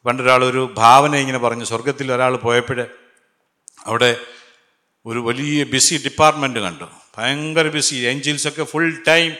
പണ്ടൊരാളൊരു 0.06 0.74
ഭാവന 0.76 1.16
ഇങ്ങനെ 1.16 1.38
പറഞ്ഞു 1.38 1.64
സ്വർഗത്തിൽ 1.64 2.12
ഒരാൾ 2.12 2.36
പോയപ്പോൾ 2.36 2.86
അവിടെ 3.84 4.16
ഒരു 5.06 5.18
വലിയ 5.18 5.64
ബിസി 5.64 6.00
ഡിപ്പാർട്ട്മെന്റ് 6.04 6.60
കണ്ടു. 6.60 6.84
ഭയങ്കര 7.18 7.68
busy 7.68 7.96
എൻജിൻസൊക്കെ 7.96 8.64
full 8.64 9.02
time 9.08 9.32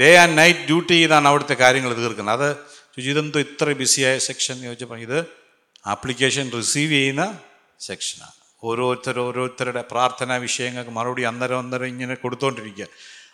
day 0.00 0.16
and 0.16 0.38
night 0.38 0.60
duty 0.60 0.92
ചെയ്താണ് 0.92 1.28
അവിടുത്തെ 1.28 1.54
കാര്യങ്ങൾ 1.54 1.96
തീർക്കുന്നത്. 1.96 2.50
അത് 2.50 2.56
ശുചിതന്തോ 2.96 3.40
ഇത്ര 3.40 3.72
ബിസിയായ 3.72 4.18
സെക്ഷൻ 4.18 4.62
ചോദിച്ചപ്പോൾ 4.62 4.98
ഇത് 4.98 5.45
ആപ്ലിക്കേഷൻ 5.86 6.50
റിസീവ് 6.56 6.92
ചെയ്യുന്ന 6.92 7.38
സെക്ഷനാണ് 7.80 8.30
ഓരോരുത്തർ 8.62 9.20
ഓരോരുത്തരുടെ 9.20 9.84
പ്രാർത്ഥനാ 9.90 10.36
വിഷയങ്ങൾക്ക് 10.36 10.90
മറുപടി 10.90 11.22
അന്നേരം 11.22 11.58
അന്നേരം 11.58 11.86
ഇങ്ങനെ 11.86 12.14
കൊടുത്തുകൊണ്ടിരിക്കുക 12.14 12.84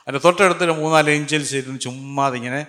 അതിന്റെ 0.01 0.19
തൊട്ടടുത്തൊരു 0.19 0.71
മൂന്നാൽ 0.71 1.11
ഏഞ്ചൽസ് 1.11 1.55
ഇരുന്ന് 1.55 1.81
ചുമ്മാതെ 1.81 2.37
ഇങ്ങനെ 2.37 2.67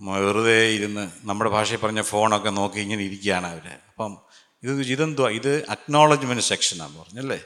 വെറുതെ 0.00 0.68
ഇരുന്ന് 0.68 1.10
നമ്മുടെ 1.24 1.50
ഭാഷയിൽ 1.50 1.78
പറഞ്ഞ 1.78 2.00
ഫോണൊക്കെ 2.00 2.50
നോക്കി 2.50 2.80
ഇങ്ങനെ 2.80 3.02
ഇരിക്കുകയാണ് 3.02 3.46
അവർ 3.46 3.66
അപ്പം 3.88 4.18
ഇത് 4.62 4.82
ഇതെന്തുവാ? 4.82 5.30
ഇത് 5.30 5.66
അക്നോളജ്മെന്റ് 5.68 6.42
സെക്ഷനാന്ന് 6.42 6.98
പറഞ്ഞല്ലേ 6.98 7.40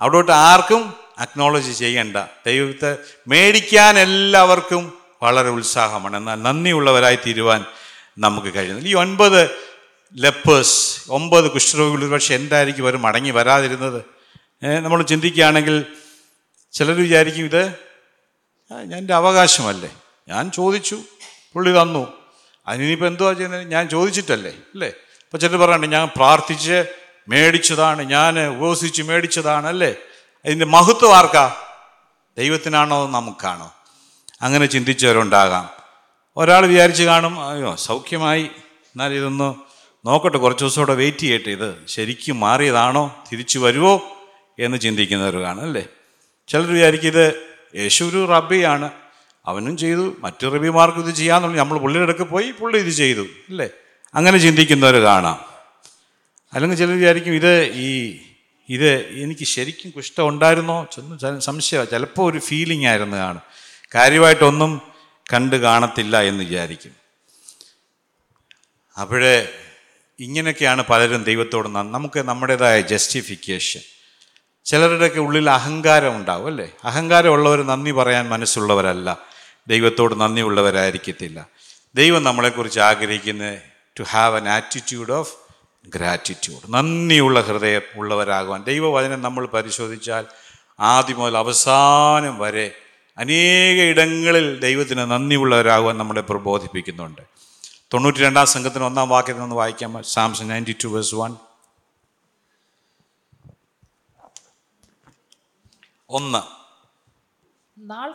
അവിടോട്ട് 0.00 0.32
ആർക്കും 0.32 0.94
അക്നോളജ് 1.18 1.78
ചെയ്യണ്ട. 1.78 2.16
ദൈവത്തെ 2.46 2.98
മേടിക്കാൻ 3.28 3.98
എല്ലാവർക്കും 3.98 4.98
വളരെ 5.22 5.48
ഉത്സാഹമാണ്. 5.48 6.16
എന്നാൽ 6.16 6.42
നന്ദിയുള്ളവരായി 6.42 7.16
തീരുവാൻ 7.16 7.64
നമുക്ക് 8.18 8.54
കഴിയുന്നില്ല. 8.54 8.88
ഈ 8.88 8.94
ഒൻപത് 8.94 9.67
ലെപ്പേഴ്സ് 10.16 11.00
ഒമ്പത് 11.10 11.50
കുഷ്ഠരോഗികൾ 11.50 12.10
പക്ഷെ 12.10 12.34
എന്തായിരിക്കും 12.34 12.82
അവർ 12.82 12.96
മടങ്ങി 12.96 13.30
വരാതിരുന്നത്? 13.30 14.02
നമ്മൾ 14.82 15.02
ചിന്തിക്കുകയാണെങ്കിൽ 15.02 15.86
ചിലർ 16.72 16.96
വിചാരിക്കും 16.96 17.44
ഇത് 17.44 17.64
എന്റെ 18.94 19.14
അവകാശമല്ലേ? 19.14 19.90
ഞാൻ 20.28 20.50
ചോദിച്ചു 20.50 20.98
പുള്ളി 21.52 21.82
തന്നു 21.82 22.12
അതിനിപ്പോൾ 22.68 23.06
എന്തുവാ 23.06 23.32
ചെയ്യുന്നത്? 23.32 23.68
ഞാൻ 23.68 23.88
ചോദിച്ചിട്ടല്ലേ 23.88 24.50
അല്ലേ? 24.50 24.88
അപ്പോൾ 24.88 25.38
ചിലർ 25.38 25.56
പറയണ്ട 25.56 25.84
ഞാൻ 25.84 26.08
പ്രാർത്ഥിച്ച് 26.16 26.84
മേടിച്ചതാണ് 27.28 28.02
ഞാൻ 28.02 28.40
ഉപസിച്ച് 28.48 29.02
മേടിച്ചതാണ് 29.02 29.66
അല്ലേ? 29.66 29.94
അതിന്റെ 30.44 30.64
മഹത്വം 30.64 31.16
ആർക്കാ? 31.16 31.56
ദൈവത്തിനാണോ 32.38 33.08
നമുക്കാണോ? 33.08 33.72
അങ്ങനെ 34.42 34.66
ചിന്തിച്ചവരുണ്ടാകാം. 34.66 35.70
ഒരാൾ 36.36 36.66
വിചാരിച്ച് 36.66 37.02
കാണും 37.02 37.48
അയ്യോ 37.48 37.76
സൗഖ്യമായി. 37.76 38.42
എന്നാൽ 38.42 39.14
നോക്കട്ടെ 40.04 40.38
കുറച്ച് 40.38 40.64
ദിവസം 40.64 40.82
കൂടെ 40.82 40.94
വെയിറ്റ് 40.94 41.18
ചെയ്യട്ടെ 41.18 41.50
ഇത് 41.50 41.86
ശരിക്കും 41.86 42.40
മാറിയതാണോ 42.40 43.24
തിരിച്ചു 43.32 43.58
വരുമോ 43.58 44.02
എന്ന് 44.58 44.78
ചിന്തിക്കുന്നവരാണ് 44.78 45.60
അല്ലേ? 45.60 45.86
ചിലർ 46.48 46.72
വിചാരിക്കും 46.72 47.08
ഇത് 47.08 47.34
യേശു 47.74 48.04
ഒരു 48.04 48.26
റബ്ബിയാണ് 48.26 48.90
അവനും 49.46 49.76
ചെയ്തു 49.76 50.16
മറ്റു 50.18 50.46
റബിമാർക്കും 50.46 51.08
ഇത് 51.08 51.14
ചെയ്യാന്നുള്ള 51.14 51.56
നമ്മൾ 51.56 51.78
പുള്ളിയുടെ 51.78 52.12
അടുക്ക് 52.12 52.30
പോയി 52.30 52.50
പുള്ളി 52.50 52.78
ഇത് 52.78 52.90
ചെയ്തു 52.90 53.20
അല്ലേ? 53.20 53.68
അങ്ങനെ 54.14 54.38
ചിന്തിക്കുന്നവർ 54.38 54.94
കാണാം. 54.94 55.44
അല്ലെങ്കിൽ 56.54 56.76
ചിലർ 56.76 56.94
വിചാരിക്കും 56.94 57.34
ഇത് 57.34 57.62
ഈ 57.64 58.20
ഇത് 58.68 59.06
എനിക്ക് 59.06 59.44
ശരിക്കും 59.44 59.90
കുഷ്ഠം 59.90 60.28
ഉണ്ടായിരുന്നോ? 60.28 60.86
ചെന്ന് 60.92 61.40
സംശയ 61.40 61.84
ചിലപ്പോൾ 61.84 62.32
ഒരു 62.32 62.38
ഫീലിംഗ് 62.38 62.86
ആയിരുന്നു 62.86 63.16
കാണും. 63.16 63.42
കാര്യമായിട്ടൊന്നും 63.94 64.82
കണ്ട് 65.34 65.56
കാണത്തില്ല 65.56 66.22
എന്ന് 66.22 66.44
വിചാരിക്കും. 66.44 66.92
അപ്പോഴേ 69.00 69.48
ഇങ്ങനെയൊക്കെയാണ് 70.20 70.84
പലരും 70.90 71.22
ദൈവത്തോട് 71.22 71.68
നമുക്ക് 71.68 72.20
നമ്മുടേതായ 72.20 72.80
ജസ്റ്റിഫിക്കേഷൻ 72.80 73.80
ചിലരുടെയൊക്കെ 74.64 75.20
ഉള്ളിൽ 75.20 75.50
അഹങ്കാരം 75.50 76.16
ഉണ്ടാവും 76.16 76.46
അല്ലേ? 76.46 76.72
അഹങ്കാരമുള്ളവർ 76.84 77.62
നന്ദി 77.62 77.90
പറയാൻ 77.90 78.28
മനസ്സുള്ളവരല്ല. 78.28 79.18
ദൈവത്തോട് 79.68 80.20
നന്ദിയുള്ളവരായിരിക്കത്തില്ല 80.20 81.46
ദൈവം 81.94 82.24
നമ്മളെക്കുറിച്ച് 82.24 82.80
ആഗ്രഹിക്കുന്നത് 82.80 83.58
to 84.00 84.02
have 84.02 84.36
an 84.36 84.48
attitude 84.48 85.12
of 85.12 85.34
gratitude 85.88 86.74
നന്ദിയുള്ള 86.74 87.40
ഹൃദയം 87.40 87.82
ഉള്ളവരാകുവാൻ. 87.96 88.64
ദൈവവചനം 88.64 89.22
നമ്മൾ 89.22 89.46
പരിശോധിച്ചാൽ 89.46 90.26
ആദ്യം 90.80 91.18
മുതൽ 91.18 91.36
അവസാനം 91.36 92.38
വരെ 92.38 92.72
അനേക 93.18 93.80
ഇടങ്ങളിൽ 93.82 94.60
ദൈവത്തിന് 94.60 94.98
നന്ദിയുള്ളവരാകുവാൻ 94.98 95.98
നമ്മളെ 95.98 96.20
പ്രബോധിപ്പിക്കുന്നുണ്ട്. 96.20 97.37
തൊണ്ണൂറ്റി 97.94 98.18
രണ്ടാം 98.18 98.46
സംഘത്തിന് 98.46 98.84
ഒന്നാം 98.84 99.08
വാക്യത്തിൽ 99.08 99.40
നിന്ന് 99.40 99.56
വായിക്കാം. 99.56 100.02
Psalms 100.02 100.48
ninety 100.48 100.76
two 100.84 100.88
verse 100.88 101.14
one. 101.14 101.36
ഒന്ന്. 106.10 106.42
നാൾ 107.78 108.14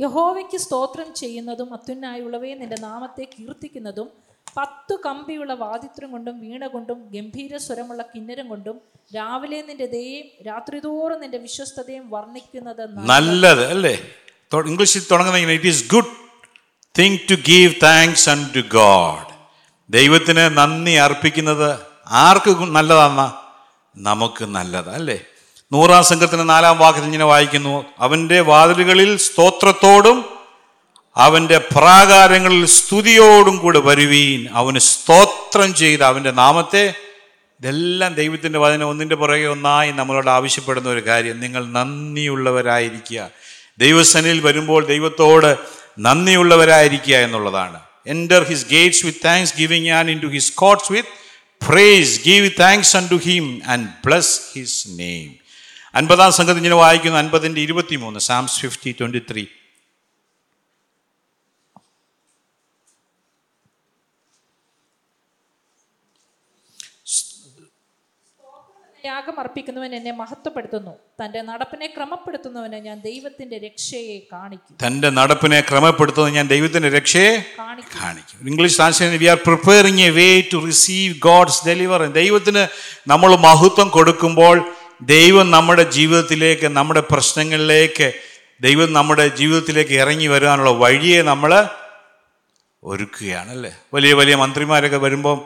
യഹോവയ്ക്ക് 0.00 0.56
സ്തോത്രം 0.56 1.14
ചെയ്യുന്നതും 1.14 1.72
അത്യുന്നായുള്ളവയെ 1.72 2.54
നിന്റെ 2.54 2.76
നാമത്തെ 2.80 3.26
കീർത്തിക്കുന്നതും 3.38 4.10
പത്തു 4.56 4.94
കമ്പിയുള്ള 5.06 5.54
വാദിത്രം 5.54 6.12
കൊണ്ടും 6.12 6.40
വീണ 6.40 6.66
കൊണ്ടും 6.66 7.08
ഗംഭീര 7.10 7.56
സ്വരമുള്ള 7.56 8.02
കിന്നരം 8.02 8.48
കൊണ്ടും 8.48 8.80
രാവിലെ 9.16 9.62
നിന്റെ 9.62 9.86
ദയയും 9.86 10.44
രാത്രിതോറും 10.46 11.20
നിന്റെ 11.20 11.38
വിശ്വസ്തതയും 11.38 12.10
വർണിക്കുന്നത് 12.10 13.06
നല്ലത്. 13.06 13.66
അല്ലേ? 13.66 14.14
ഇംഗ്ലീഷിൽ 14.54 15.06
തുടങ്ങുന്ന 15.10 15.38
it 15.38 15.66
is 15.66 15.90
good 15.94 16.25
think 16.98 17.20
to 17.30 17.34
give 17.34 17.74
thanks 17.82 18.28
unto 18.56 18.60
God 18.60 19.34
ദൈവത്തിന് 19.92 20.38
നന്ദി 20.38 20.90
അർപ്പിക്കുന്നത് 20.90 21.78
ആർക്ക് 22.06 22.50
നല്ലതാണെന്ന 22.50 23.34
നമുക്ക് 23.96 24.44
നല്ലത് 24.44 24.90
അല്ലേ? 24.90 25.20
നൂറാം 25.72 26.04
സംഘത്തിന് 26.04 26.48
നാലാം 26.48 26.78
വാക്യത്തിൽ 26.78 27.06
ഇങ്ങനെ 27.06 27.24
വായിക്കുന്നു. 27.24 27.84
അവന്റെ 27.98 28.40
വാതിലുകളിൽ 28.40 29.16
സ്തോത്രത്തോടും 29.16 30.24
അവന്റെ 31.16 31.58
പ്രാകാരങ്ങളിൽ 31.58 32.66
സ്തുതിയോടും 32.66 33.58
കൂടെ 33.58 33.78
വരുവീൻ. 33.78 34.48
അവന് 34.52 34.78
സ്തോത്രം 34.78 35.74
ചെയ്ത് 35.74 36.04
അവന്റെ 36.04 36.30
നാമത്തെ 36.30 36.94
ഇതെല്ലാം 37.60 38.14
ദൈവത്തിന്റെ 38.14 38.58
വചനം 38.58 38.88
ഒന്നിന്റെ 38.88 39.16
പുറകെ 39.16 39.46
ഒന്നായി 39.46 39.92
നമ്മളോട് 39.92 40.30
ആവശ്യപ്പെടുന്ന 40.30 40.88
ഒരു 40.88 41.06
കാര്യം. 41.06 41.40
നിങ്ങൾ 41.40 41.66
നന്ദിയുള്ളവരായിരിക്കുക. 41.66 43.30
ദൈവസനിൽ 43.78 44.40
വരുമ്പോൾ 44.40 44.86
ദൈവത്തോട് 44.86 45.76
നന്ദിയുള്ളവരായിരിക്കുക 45.98 47.16
എന്നുള്ളതാണ്. 47.16 47.80
Enter 48.06 48.42
his 48.44 48.66
gates 48.66 49.06
with 49.06 49.18
thanksgiving 49.58 49.88
and 49.88 50.10
into 50.20 50.26
his 50.26 50.52
courts 50.52 50.92
with 50.92 51.08
praise 51.68 52.24
give 52.24 52.50
thanks 52.60 52.96
unto 53.08 53.14
him 53.14 53.62
and 53.66 53.88
bless 54.04 54.40
his 54.54 54.88
name 54.88 55.34
അൻപതാം 55.94 56.32
സംഘത്തിൽ 56.32 56.56
ഇങ്ങനെ 56.56 56.74
വായിക്കുന്നു. 56.74 57.18
അൻപതിന്റെ 57.18 57.60
ഇരുപത്തി 57.60 57.96
മൂന്ന് 57.96 58.20
സാംസ് 58.20 58.60
ഫിഫ്റ്റി 58.60 58.94
ട്വന്റി 59.00 59.22
ത്രീ 59.32 59.46
യാഗം 69.26 69.40
അർപ്പിക്കുന്നവൻ 69.40 69.94
എന്നെ 69.94 70.12
മഹത്വപ്പെടുത്തുന്നു. 70.12 70.92
തന്റെ 71.20 71.40
നടപ്പിനെ 71.42 71.86
ക്രമപ്പെടുത്തുന്നവന് 71.86 72.78
ഞാൻ 72.78 73.00
ദൈവത്തിന്റെ 73.00 73.58
രക്ഷയെ 73.58 74.16
കാണിക്കും. 74.32 74.74
തന്റെ 74.82 75.10
നടപ്പിനെ 75.10 75.60
ക്രമപ്പെടുത്തുന്നത് 75.60 76.34
ഞാൻ 76.34 76.46
ദൈവത്തിന്റെ 76.48 76.88
രക്ഷയെ 76.88 77.32
കാണിക്കും. 77.58 77.96
കാണിക്കും. 78.02 78.38
English 78.48 78.76
translation 78.76 79.16
we 79.16 79.24
are 79.24 79.38
preparing 79.46 80.02
a 80.02 80.10
way 80.10 80.40
to 80.52 80.56
receive 80.66 81.14
God's 81.18 81.66
deliver 81.66 82.06
ദൈവത്തിന് 82.12 82.62
നമ്മൾ 83.08 83.36
മഹത്വം 83.38 83.88
കൊടുക്കുമ്പോൾ 83.88 84.56
ദൈവം 85.02 85.50
നമ്മുടെ 85.50 85.82
ജീവിതത്തിലേക്ക് 85.90 86.66
നമ്മുടെ 86.76 87.00
പ്രശ്നങ്ങളിലേക്ക് 87.10 88.08
ദൈവം 88.60 88.92
നമ്മുടെ 88.92 89.28
ജീവിതത്തിലേക്ക് 89.36 89.94
ഇറങ്ങി 89.94 90.26
വരാനുള്ള 90.26 90.70
വഴിയെ 90.76 91.22
നമ്മൾ 91.22 91.50
ഒരുക്കുകയാണ് 92.82 93.50
അല്ലേ? 93.50 93.70
വലിയ 93.94 94.12
വലിയ 94.14 94.34
മന്ത്രിമാരൊക്കെ 94.36 94.96
വരുമ്പം 94.96 95.38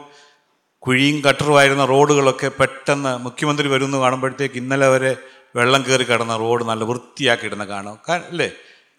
കുഴിയും 0.81 1.21
കട്ടറുമായിരുന്ന 1.21 1.85
റോഡുകളൊക്കെ 1.85 2.47
പെട്ടെന്ന് 2.47 3.17
മുഖ്യമന്ത്രി 3.17 3.67
വരുന്നു 3.67 3.97
കാണുമ്പോഴത്തേക്ക് 3.97 4.55
ഇന്നലെ 4.55 4.87
വരെ 4.87 5.15
വെള്ളം 5.55 5.85
കയറി 5.89 6.03
കിടന്ന 6.03 6.37
റോഡ് 6.37 6.63
നല്ല 6.63 6.83
വൃത്തിയാക്കി 6.83 7.45
ഇടുന്ന 7.45 7.65
കാണും. 7.65 7.99
അല്ലേ? 8.09 8.51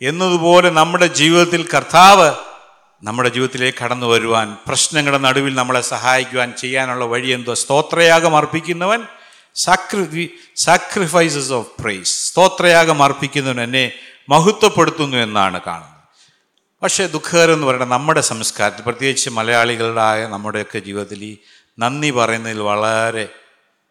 എന്നതുപോലെ 0.03 0.71
നമ്മുടെ 0.71 1.07
ജീവിതത്തിൽ 1.07 1.69
കർത്താവ് 1.75 2.35
നമ്മുടെ 3.03 3.29
ജീവിതത്തിലേക്ക് 3.29 3.85
കടന്നു 3.85 4.07
വരുവാൻ 4.07 4.57
പ്രശ്നങ്ങളുടെ 4.67 5.23
നടുവിൽ 5.23 5.55
നമ്മളെ 5.55 5.81
സഹായിക്കുവാൻ 5.81 6.53
ചെയ്യാനുള്ള 6.59 7.05
വഴി 7.05 7.29
എന്തോ 7.29 7.55
സ്തോത്രയാഗം 7.55 8.37
അർപ്പിക്കുന്നവൻ 8.37 9.03
സാക്രി 9.55 10.31
സാക്രിഫൈസസ് 10.57 11.53
ഓഫ് 11.53 11.83
പ്രൈസ് 11.83 12.31
സ്തോത്രയാഗം 12.31 13.03
അർപ്പിക്കുന്നവൻ 13.03 13.61
എന്നെ 13.61 13.93
മഹത്വപ്പെടുത്തുന്നു 14.29 15.17
എന്നാണ് 15.17 15.61
കാണുന്നത്. 15.67 15.93
പക്ഷേ 16.83 17.07
ദുഃഖകരം 17.07 17.53
എന്ന് 17.53 17.67
പറയുന്നത് 17.67 17.91
നമ്മുടെ 17.91 18.21
സംസ്കാരത്തിൽ 18.21 18.83
പ്രത്യേകിച്ച് 18.83 19.31
മലയാളികളുടെ 19.31 20.27
നമ്മുടെയൊക്കെ 20.27 20.79
ജീവിതത്തിൽ 20.79 21.25
ഈ 21.25 21.37
നന്ദി 21.79 22.11
പറയുന്നതിൽ 22.11 22.61
വളരെ 22.61 23.29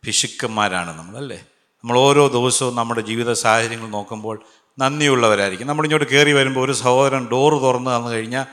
പിശുക്കന്മാരാണ് 0.06 0.98
നമ്മളല്ലേ 0.98 1.38
നമ്മൾ 1.84 1.98
ഓരോ 1.98 2.28
ദിവസവും 2.28 2.76
നമ്മുടെ 2.76 3.02
ജീവിത 3.02 3.32
സാഹചര്യങ്ങൾ 3.32 3.88
നോക്കുമ്പോൾ 3.88 4.44
നന്ദിയുള്ളവരായിരിക്കും. 4.80 5.68
നമ്മളിങ്ങോട്ട് 5.68 6.08
കയറി 6.10 6.32
വരുമ്പോൾ 6.32 6.66
ഒരു 6.66 6.72
സഹോദരൻ 6.72 7.28
ഡോറ് 7.32 7.62
തുറന്ന് 7.62 7.96
തന്നു 7.96 8.10
കഴിഞ്ഞാൽ 8.10 8.46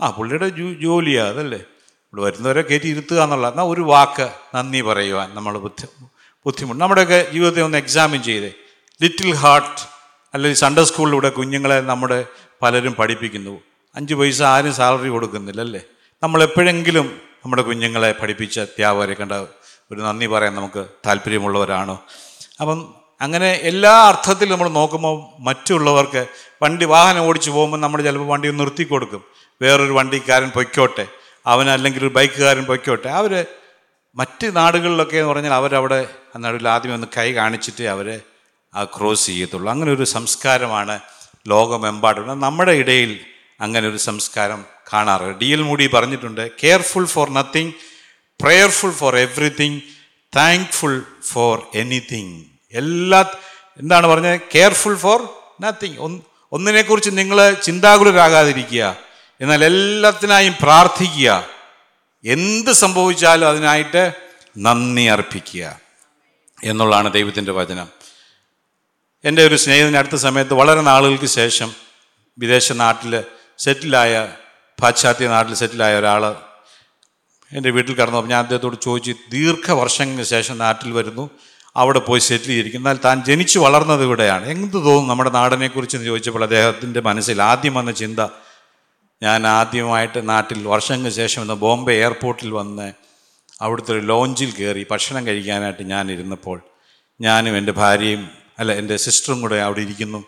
ആ 0.00 0.10
പുള്ളിയുടെ 0.10 0.48
ജോലിയാണ് 0.82 1.28
അതല്ലേ? 1.28 1.58
ഇവിടെ 1.58 2.22
വരുന്നവരെ 2.22 2.62
കയറ്റി 2.62 2.86
ഇരുത്തുക 2.86 3.22
എന്നുള്ള 3.22 3.48
എന്നാൽ 3.48 3.64
ഒരു 3.64 3.80
വാക്ക് 3.80 4.32
നന്ദി 4.54 4.80
പറയുവാൻ 4.80 5.34
നമ്മൾ 5.34 5.58
ബുദ്ധി 5.58 5.86
ബുദ്ധിമുട്ട്. 6.46 6.80
നമ്മുടെയൊക്കെ 6.80 7.26
ജീവിതത്തെ 7.32 7.62
ഒന്ന് 7.62 7.78
എക്സാമിൻ 7.78 8.22
ചെയ്തേ. 8.22 8.52
ലിറ്റിൽ 9.02 9.34
ഹാർട്ട് 9.34 9.80
അല്ലെങ്കിൽ 10.34 10.58
സൺഡേ 10.58 10.84
സ്കൂളിലൂടെ 10.84 11.28
കുഞ്ഞുങ്ങളെ 11.28 11.80
നമ്മുടെ 11.80 12.26
പലരും 12.62 12.94
പഠിപ്പിക്കുന്നു. 12.94 13.60
അഞ്ച് 13.94 14.14
പൈസ 14.14 14.42
ആരും 14.42 14.74
സാലറി 14.74 15.08
കൊടുക്കുന്നില്ല 15.08 15.60
അല്ലേ? 15.60 15.80
നമ്മൾ 16.22 16.42
എപ്പോഴെങ്കിലും 16.42 17.20
നമ്മുടെ 17.46 17.62
കുഞ്ഞുങ്ങളെ 17.62 18.12
പഠിപ്പിച്ച 18.12 18.60
അധ്യാപകരെ 18.60 19.14
കണ്ട 19.14 19.32
ഒരു 19.92 20.00
നന്ദി 20.00 20.26
പറയാൻ 20.26 20.54
നമുക്ക് 20.54 20.86
താല്പര്യമുള്ളവരാണ്. 21.06 21.98
അപ്പം 22.60 22.94
അങ്ങനെ 23.20 23.52
എല്ലാ 23.52 23.92
അർത്ഥത്തിലും 24.08 24.52
നമ്മൾ 24.52 24.68
നോക്കുമ്പോൾ 24.68 25.42
മറ്റുള്ളവർക്ക് 25.42 26.26
വണ്ടി 26.62 26.84
വാഹനം 26.84 27.20
ഓടിച്ചു 27.20 27.50
പോകുമ്പോൾ 27.50 27.76
നമ്മൾ 27.76 28.02
ചിലപ്പോൾ 28.02 28.26
വണ്ടി 28.26 28.50
നിർത്തി 28.50 28.82
കൊടുക്കും. 28.82 29.24
വേറൊരു 29.62 29.92
വണ്ടിക്കാരൻ 29.92 30.48
പൊയ്ക്കോട്ടെ 30.48 31.06
അവനല്ലെങ്കിൽ 31.46 32.00
ഒരു 32.00 32.12
ബൈക്കുകാരൻ 32.16 32.64
പൊയ്ക്കോട്ടെ. 32.64 33.08
അവർ 33.08 33.46
മറ്റ് 34.14 34.56
നാടുകളിലൊക്കെ 34.56 35.16
എന്ന് 35.16 35.32
പറഞ്ഞാൽ 35.32 35.52
അവരവിടെ 35.52 36.08
നടുവിൽ 36.38 36.68
ആദ്യം 36.68 36.94
ഒന്ന് 36.94 37.06
കൈ 37.18 37.32
കാണിച്ചിട്ട് 37.32 37.84
അവരെ 37.84 38.20
ആ 38.74 38.84
ക്രോസ് 38.84 39.26
ചെയ്യത്തുള്ളൂ. 39.26 39.70
അങ്ങനെ 39.70 39.92
ഒരു 39.92 40.04
സംസ്കാരമാണ് 40.04 41.00
ലോകമെമ്പാടും 41.48 42.40
നമ്മുടെ 42.40 42.72
ഇടയിൽ 42.72 43.20
അങ്ങനെ 43.60 43.88
ഒരു 43.88 43.96
സംസ്കാരം 43.96 44.75
കാണാറ്. 44.92 45.22
ഡി 45.22 45.46
എൽ 45.46 45.62
മൂടി 45.62 45.86
പറഞ്ഞിട്ടുണ്ട് 45.86 46.50
careful 46.62 47.06
for 47.06 47.30
nothing 47.30 47.72
prayerful 48.42 48.90
for 48.90 49.16
everything 49.16 49.80
thankful 50.36 51.02
for 51.22 51.66
anything 51.74 52.44
എല്ലാ 52.72 53.30
എന്താണ് 53.76 54.06
പറഞ്ഞത് 54.06 54.40
കെയർഫുൾ 54.54 54.96
ഫോർ 54.96 55.28
നത്തിങ് 55.60 56.20
ഒന്നിനെക്കുറിച്ച് 56.52 57.10
നിങ്ങൾ 57.12 57.54
ചിന്താകുലരാകാതിരിക്കുക. 57.54 58.96
എന്നാൽ 59.40 59.64
എല്ലാത്തിനായും 59.64 60.54
പ്രാർത്ഥിക്കുക. 60.62 61.46
എന്ത് 62.24 62.70
സംഭവിച്ചാലും 62.70 63.48
അതിനായിട്ട് 63.48 64.12
നന്ദി 64.58 65.02
അർപ്പിക്കുക 65.02 65.80
എന്നുള്ളതാണ് 66.64 67.12
ദൈവത്തിന്റെ 67.12 67.52
വചനം. 67.52 67.88
എന്റെ 69.24 69.46
ഒരു 69.46 69.56
സ്നേഹിതന് 69.56 69.96
അടുത്ത 69.96 70.14
സമയത്ത് 70.14 70.54
വളരെ 70.54 70.80
നാളുകൾക്ക് 70.80 71.24
ശേഷം 71.24 71.74
വിദേശ 72.38 72.72
നാട്ടിൽ 72.72 73.24
സെറ്റിലായ 73.58 74.34
പാശ്ചാത്യ 74.82 75.28
നാട്ടിൽ 75.28 75.54
സെറ്റിലായ 75.54 75.98
ഒരാൾ 75.98 76.34
എന്റെ 77.52 77.70
വീട്ടിൽ 77.70 77.94
കടന്നു. 77.94 78.26
ഞാൻ 78.26 78.38
അദ്ദേഹത്തോട് 78.38 78.76
ചോദിച്ചു 78.82 79.14
ദീർഘവർഷങ്ങൾക്ക് 79.30 80.22
ശേഷം 80.22 80.58
നാട്ടിൽ 80.58 80.92
വരുന്നു. 80.92 81.30
അവിടെ 81.76 81.98
പോയി 81.98 82.20
സെറ്റിൽ 82.20 82.46
ചെയ്തിരിക്കും 82.46 82.78
എന്നാൽ 82.78 82.98
താൻ 83.04 83.24
ജനിച്ചു 83.24 83.58
വളർന്നത് 83.58 84.02
ഇവിടെയാണ്. 84.02 84.46
എന്ത് 84.48 84.74
തോന്നും 84.74 85.08
നമ്മുടെ 85.08 85.30
നാടിനെക്കുറിച്ച് 85.30 85.96
എന്ന് 85.96 86.06
ചോദിച്ചപ്പോൾ 86.06 86.42
അദ്ദേഹത്തിന്റെ 86.42 87.00
മനസ്സിൽ 87.00 87.42
ആദ്യം 87.42 87.74
വന്ന 87.74 87.90
ചിന്ത 87.90 88.20
ഞാൻ 89.22 89.46
ആദ്യമായിട്ട് 89.46 90.28
നാട്ടിൽ 90.28 90.66
വർഷങ്ങൾക്ക് 90.66 91.16
ശേഷം 91.16 91.42
ഇന്ന് 91.42 91.54
ബോംബെ 91.54 91.92
എയർപോർട്ടിൽ 91.92 92.50
വന്ന് 92.50 92.92
അവിടുത്തെ 93.60 93.92
ഒരു 93.92 93.98
ലോഞ്ചിൽ 93.98 94.50
കയറി 94.50 94.86
ഭക്ഷണം 94.90 95.26
കഴിക്കാനായിട്ട് 95.26 95.82
ഞാൻ 95.82 96.12
ഇരുന്നപ്പോൾ 96.12 96.60
ഞാനും 97.20 97.56
എന്റെ 97.56 97.72
ഭാര്യയും 97.72 98.30
അല്ല 98.58 98.72
എന്റെ 98.72 98.96
സിസ്റ്ററും 98.96 99.40
കൂടെ 99.40 99.56
അവിടെ 99.56 99.80
ഇരിക്കുന്നു. 99.80 100.24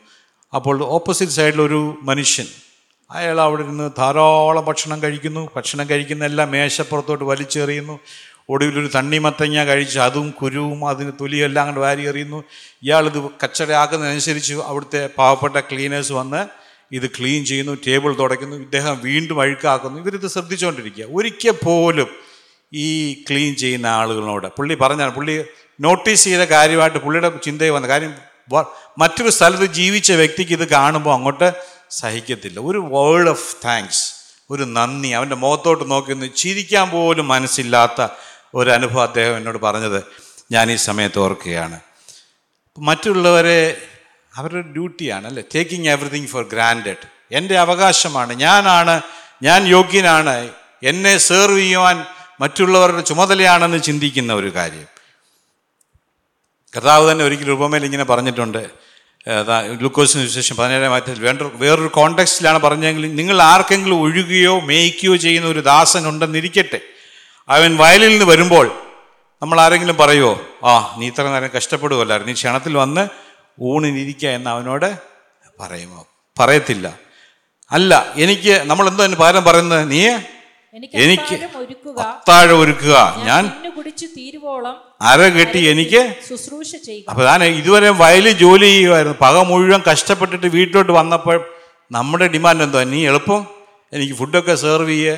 അപ്പോൾ 0.55 0.85
ഓപ്പോസിറ്റ് 0.85 1.33
സൈഡിലൊരു 1.33 1.99
മനുഷ്യൻ 2.03 2.47
അയാൾ 3.11 3.41
അവിടെ 3.41 3.63
ഇരുന്ന് 3.63 3.91
ധാരാളം 3.99 4.65
ഭക്ഷണം 4.65 5.03
കഴിക്കുന്നു. 5.03 5.51
ഭക്ഷണം 5.57 5.91
കഴിക്കുന്ന 5.91 6.25
എല്ലാം 6.25 6.51
മേശപ്പുറത്തോട്ട് 6.51 7.25
വലിച്ചെറിയുന്നു. 7.25 7.99
ഒടുവിലൊരു 8.49 8.91
തണ്ണിമത്തങ്ങ 8.95 9.65
കഴിച്ച് 9.65 9.99
അതും 9.99 10.31
കുരുവും 10.31 10.89
അതിന് 10.89 11.13
തൊലിയെല്ലാം 11.21 11.63
അങ്ങോട്ട് 11.63 11.81
വാരി 11.81 12.09
എറിയുന്നു. 12.09 12.45
ഇയാളിത് 12.83 13.31
കച്ചടയാക്കുന്നതനുസരിച്ച് 13.45 14.55
അവിടുത്തെ 14.55 15.11
പാവപ്പെട്ട 15.19 15.61
ക്ലീനേഴ്സ് 15.61 16.13
വന്ന് 16.13 16.47
ഇത് 16.93 17.11
ക്ലീൻ 17.11 17.45
ചെയ്യുന്നു 17.45 17.77
ടേബിൾ 17.87 18.15
തുടയ്ക്കുന്നു. 18.15 18.57
ഇദ്ദേഹം 18.57 19.01
വീണ്ടും 19.05 19.41
അഴുക്കാക്കുന്നു. 19.41 20.01
ഇവരിത് 20.01 20.29
ശ്രദ്ധിച്ചുകൊണ്ടിരിക്കുക 20.29 21.05
ഒരിക്കൽ 21.13 21.51
പോലും 21.51 22.07
ഈ 22.73 23.15
ക്ലീൻ 23.15 23.55
ചെയ്യുന്ന 23.57 23.87
ആളുകളോട് 23.87 24.47
പുള്ളി 24.47 24.75
പറഞ്ഞാണ് 24.75 25.15
പുള്ളി 25.15 25.45
നോട്ടീസ് 25.81 26.25
ചെയ്ത 26.25 26.41
കാര്യമായിട്ട് 26.41 26.99
പുള്ളിയുടെ 26.99 27.33
ചിന്തയിൽ 27.45 27.71
വന്ന 27.71 27.89
കാര്യം 27.89 28.15
മറ്റൊരു 28.99 29.29
സ്ഥലത്ത് 29.29 29.67
ജീവിച്ച 29.67 30.13
വ്യക്തിക്ക് 30.13 30.53
ഇത് 30.53 30.69
കാണുമ്പോൾ 30.69 31.15
അങ്ങോട്ട് 31.15 31.78
സഹിക്കത്തില്ല. 31.91 32.61
ഒരു 32.61 32.79
വേൾഡ് 32.79 33.29
ഓഫ് 33.29 33.57
താങ്ക്സ് 33.65 34.15
ഒരു 34.51 34.63
നന്ദി. 34.63 35.09
അവന്റെ 35.09 35.37
മുഖത്തോട്ട് 35.37 35.91
നോക്കി 35.91 36.13
ഒന്ന് 36.13 36.27
ചിരിക്കാൻ 36.37 36.91
പോലും 36.91 37.29
മനസ്സില്ലാത്ത 37.29 38.07
ഒരു 38.55 38.71
അനുഭവം 38.71 39.03
അദ്ദേഹം 39.03 39.37
എന്നോട് 39.37 39.59
പറഞ്ഞത് 39.59 40.05
ഞാൻ 40.53 40.73
ഈ 40.73 40.77
സമയത്ത് 40.77 41.19
ഓർക്കുകയാണ്. 41.19 41.81
മറ്റുള്ളവരെ 42.79 43.83
അവരുടെ 44.35 44.61
ഡ്യൂട്ടിയാണ് 44.61 45.27
അല്ലേ? 45.27 45.43
ടേക്കിംഗ് 45.55 45.89
എവറിഥിങ് 45.89 46.27
ഫോർ 46.27 46.49
ഗ്രാൻഡഡ് 46.53 47.07
എന്റെ 47.33 47.59
അവകാശമാണ് 47.59 48.33
ഞാനാണ് 48.33 49.03
ഞാൻ 49.43 49.67
യോഗ്യനാണ്. 49.67 50.49
എന്നെ 50.83 51.19
സെർവ് 51.19 51.59
ചെയ്യുവാൻ 51.59 52.05
മറ്റുള്ളവരുടെ 52.41 53.01
ചുമതലയാണെന്ന് 53.01 53.83
ചിന്തിക്കുന്ന 53.83 54.35
ഒരു 54.35 54.55
കാര്യം. 54.55 54.87
കർത്താവ് 56.77 57.13
തന്നെ 57.13 57.25
ഒരിക്കലും 57.25 57.53
ഉപമയിൽ 57.53 57.85
ഇങ്ങനെ 57.85 58.05
പറഞ്ഞിട്ടുണ്ട്. 58.05 58.88
ഗ്ലൂക്കോസിന് 59.79 60.23
വിശേഷം 60.23 60.57
പതിനേഴാം 60.57 60.91
മാറ്റത്തിൽ 60.91 61.21
വേണ്ട 61.21 61.43
വേറൊരു 61.53 61.89
കോണ്ടെക്സ്റ്റിലാണ് 61.89 62.59
പറഞ്ഞെങ്കിൽ 62.59 63.15
നിങ്ങൾ 63.15 63.43
ആർക്കെങ്കിലും 63.43 64.01
ഒഴുകുകയോ 64.01 64.61
മേയ്ക്കുകയോ 64.61 65.17
ചെയ്യുന്ന 65.17 65.49
ഒരു 65.49 65.61
ദാസൻ 65.61 66.09
ഉണ്ടെന്നിരിക്കട്ടെ. 66.09 66.81
അവൻ 67.49 67.77
വയലിൽ 67.77 68.09
നിന്ന് 68.09 68.25
വരുമ്പോൾ 68.25 68.67
നമ്മൾ 69.43 69.61
ആരെങ്കിലും 69.61 69.97
പറയുമോ 69.97 70.41
ആ 70.65 70.97
നീ 70.99 71.07
ഇത്ര 71.07 71.23
നേരം 71.23 71.51
കഷ്ടപ്പെടുകയല്ലായിരുന്നു 71.57 72.33
നീ 72.33 72.35
ക്ഷണത്തിൽ 72.35 72.77
വന്ന് 72.77 73.09
ഊണിനിരിക്കുക 73.61 74.29
എന്ന് 74.29 74.51
അവനോട് 74.51 74.99
പറയുമോ? 75.61 76.07
പറയത്തില്ല. 76.39 76.99
അല്ല 77.73 78.13
എനിക്ക് 78.17 78.63
നമ്മൾ 78.65 78.89
എന്തോ 78.89 79.05
അതിന് 79.05 79.17
പകരം 79.17 79.45
പറയുന്നത്? 79.45 79.91
നീ 79.91 80.09
എനിക്ക് 80.75 81.37
അത്താഴം 82.05 82.57
ഒരുക്കുക. 82.63 82.95
ഞാൻ 83.29 83.45
കുടിച്ചു 83.77 84.07
തീരുവോളം 84.17 84.75
അര 85.11 85.21
കെട്ടി 85.37 85.61
എനിക്ക് 85.73 86.01
ശുശ്രൂഷ 86.29 86.71
ചെയ്യുക. 86.87 87.07
അപ്പൊ 87.11 87.23
ഞാൻ 87.29 87.43
ഇതുവരെ 87.61 87.91
വയലിൽ 88.03 88.35
ജോലി 88.43 88.67
ചെയ്യുമായിരുന്നു 88.73 89.17
പക 89.23 89.37
മുഴുവൻ 89.51 89.81
കഷ്ടപ്പെട്ടിട്ട് 89.89 90.49
വീട്ടിലോട്ട് 90.57 90.93
വന്നപ്പോൾ 90.99 91.39
നമ്മുടെ 91.91 92.27
ഡിമാൻഡ് 92.35 92.65
എന്തോ? 92.67 92.81
നീ 92.93 93.01
എളുപ്പം 93.11 93.41
എനിക്ക് 93.93 94.15
ഫുഡൊക്കെ 94.21 94.55
സെർവ് 94.63 94.89
ചെയ്യേ. 94.93 95.15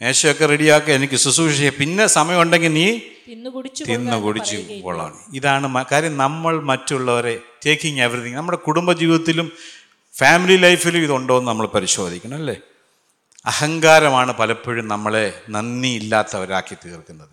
മേശയൊക്കെ 0.00 0.44
റെഡിയാക്കുക 0.52 0.92
എനിക്ക് 0.98 1.16
ശുശ്രൂഷ 1.24 1.54
ചെയ്യുക 1.56 1.74
പിന്നെ 1.80 2.04
സമയമുണ്ടെങ്കിൽ 2.14 2.72
നീ 2.76 2.86
തിന്നു 3.28 3.50
കുടിച്ചു 3.56 3.82
തിന്ന് 3.90 4.16
കുടിച്ച് 4.24 4.56
കൊള്ളാണ് 4.86 5.16
ഇതാണ് 5.38 5.66
കാര്യം 5.92 6.14
നമ്മൾ 6.22 6.54
മറ്റുള്ളവരെ 6.70 7.34
ടേക്കിങ് 7.64 8.02
എവറിഥിങ് 8.06 8.38
നമ്മുടെ 8.40 8.58
കുടുംബ 8.66 8.90
ജീവിതത്തിലും 9.00 9.48
ഫാമിലി 10.14 10.56
ലൈഫിലും 10.64 11.00
ഇതുണ്ടോ 11.06 11.34
എന്ന് 11.38 11.48
നമ്മൾ 11.50 11.66
പരിശോധിക്കണം 11.74 12.36
അല്ലേ? 12.40 12.56
അഹങ്കാരമാണ് 13.46 14.32
പലപ്പോഴും 14.32 14.88
നമ്മളെ 14.88 15.42
നന്ദിയില്ലാത്തവരാക്കി 15.48 16.74
തീർക്കുന്നത്. 16.74 17.28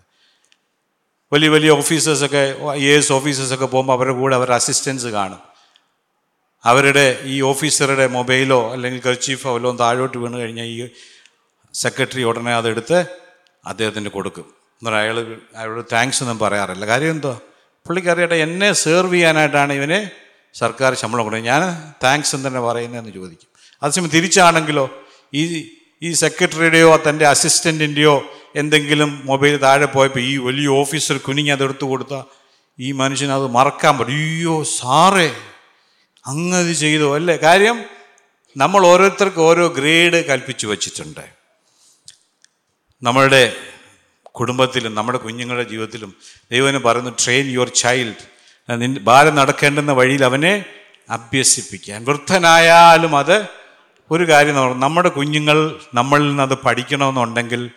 വലിയ 1.34 1.50
വലിയ 1.50 1.70
ഓഫീസേഴ്സൊക്കെ 1.70 2.56
ഐ 2.72 2.86
എസ് 2.86 3.14
ഓഫീസേഴ്സൊക്കെ 3.14 3.66
പോകുമ്പോൾ 3.66 3.94
അവരുടെ 3.94 4.14
കൂടെ 4.14 4.36
അവരുടെ 4.36 4.56
അസിസ്റ്റൻസ് 4.56 5.08
കാണും. 5.08 5.40
അവരുടെ 6.64 7.20
ഈ 7.24 7.42
ഓഫീസറുടെ 7.42 8.08
മൊബൈലോ 8.08 8.72
അല്ലെങ്കിൽ 8.72 9.02
കർച്ചീഫോ 9.02 9.52
അവലോ 9.52 9.76
താഴോട്ട് 9.76 10.18
വീണ് 10.18 10.34
കഴിഞ്ഞാൽ 10.34 10.66
ഈ 10.66 10.90
സെക്രട്ടറി 11.74 12.24
ഉടനെ 12.24 12.56
അതെടുത്ത് 12.56 13.06
അദ്ദേഹത്തിന് 13.66 14.10
കൊടുക്കും. 14.10 14.42
എന്നിട്ട് 14.42 14.98
അയാൾ 14.98 15.38
അയാളോട് 15.56 15.86
താങ്ക്സ് 15.92 16.24
ഒന്നും 16.24 16.40
പറയാറില്ല. 16.40 16.86
കാര്യം 16.86 17.12
എന്തോ? 17.12 17.42
പുള്ളിക്കറിയട്ടെ 17.88 18.36
എന്നെ 18.36 18.74
സെർവ് 18.74 19.14
ചെയ്യാനായിട്ടാണ് 19.14 19.74
ഇവന് 19.74 20.10
സർക്കാർ 20.58 20.94
ശമ്പളം 20.94 21.24
കൊടുക്കുന്നത്. 21.24 21.54
ഞാൻ 21.54 21.94
താങ്ക്സ് 22.04 22.36
എന്ന് 22.36 22.48
തന്നെ 22.48 22.60
പറയുന്നതെന്ന് 22.60 23.12
ചോദിക്കും. 23.12 23.48
അതേസമയം 23.84 24.10
തിരിച്ചാണെങ്കിലോ 24.10 24.90
ഈ 25.34 25.72
ഈ 26.04 26.14
സെക്രട്ടറിയുടെയോ 26.14 27.02
തന്റെ 27.10 27.28
അസിസ്റ്റന്റിന്റെയോ 27.28 28.24
എന്തെങ്കിലും 28.56 29.22
മൊബൈൽ 29.26 29.58
താഴെ 29.58 29.86
പോയപ്പോൾ 29.86 30.20
ഈ 30.20 30.38
വലിയ 30.38 30.68
ഓഫീസർ 30.68 31.18
കുനിങ്ങി 31.18 31.52
അതെടുത്ത് 31.52 31.84
കൊടുത്ത 31.84 32.24
ഈ 32.80 32.92
മനുഷ്യന് 32.92 33.32
അത് 33.32 33.48
മറക്കാൻ 33.48 33.98
പറ്റും. 33.98 34.14
അയ്യോ 34.14 34.64
സാറേ 34.64 35.36
അങ്ങത് 36.26 36.74
ചെയ്തു 36.74 37.16
അല്ലേ? 37.16 37.36
കാര്യം 37.36 37.86
നമ്മൾ 38.58 38.86
ഓരോരുത്തർക്ക് 38.86 39.40
ഓരോ 39.40 39.68
ഗ്രേഡ് 39.68 40.26
കൽപ്പിച്ചു 40.26 40.68
വച്ചിട്ടുണ്ട്. 40.68 41.22
നമ്മളുടെ 43.04 43.56
കുടുംബത്തിലും 44.26 44.96
നമ്മുടെ 44.96 45.18
കുഞ്ഞുങ്ങളുടെ 45.18 45.70
ജീവിതത്തിലും 45.70 46.14
ദൈവന് 46.52 46.78
പറയുന്നു 46.78 47.12
ട്രെയിൻ 47.26 47.52
യുവർ 47.52 47.70
ചൈൽഡ് 47.70 48.24
നിൻ 48.82 48.94
ബാലം 49.00 49.36
നടക്കേണ്ടുന്ന 49.36 49.92
വഴിയിൽ 49.92 50.26
അവനെ 50.26 50.66
അഭ്യസിപ്പിക്കാൻ. 51.10 52.06
വൃദ്ധനായാലും 52.06 53.18
അത് 53.18 53.57
ഒരു 54.12 54.30
കാര്യം 54.30 54.80
നമ്മുടെ 54.80 55.10
കുഞ്ഞുങ്ങൾ 55.10 55.58
നമ്മളിൽ 55.94 56.28
നിന്ന് 56.28 56.44
അത് 56.44 56.54
പഠിക്കണമെന്നുണ്ടെങ്കിൽ 56.66 57.72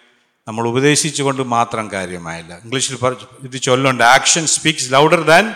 നമ്മൾ 0.49 0.69
ഉപദേശിച്ചുകൊണ്ട് 0.69 1.43
മാത്രം 1.43 1.91
കാര്യമായില്ല. 1.91 2.53
ഇംഗ്ലീഷിൽ 2.65 2.99
ഇത് 3.43 3.63
ചൊല്ലുണ്ട് 3.63 4.05
action 4.05 4.47
speaks 4.47 4.93
louder 4.93 5.23
than 5.23 5.55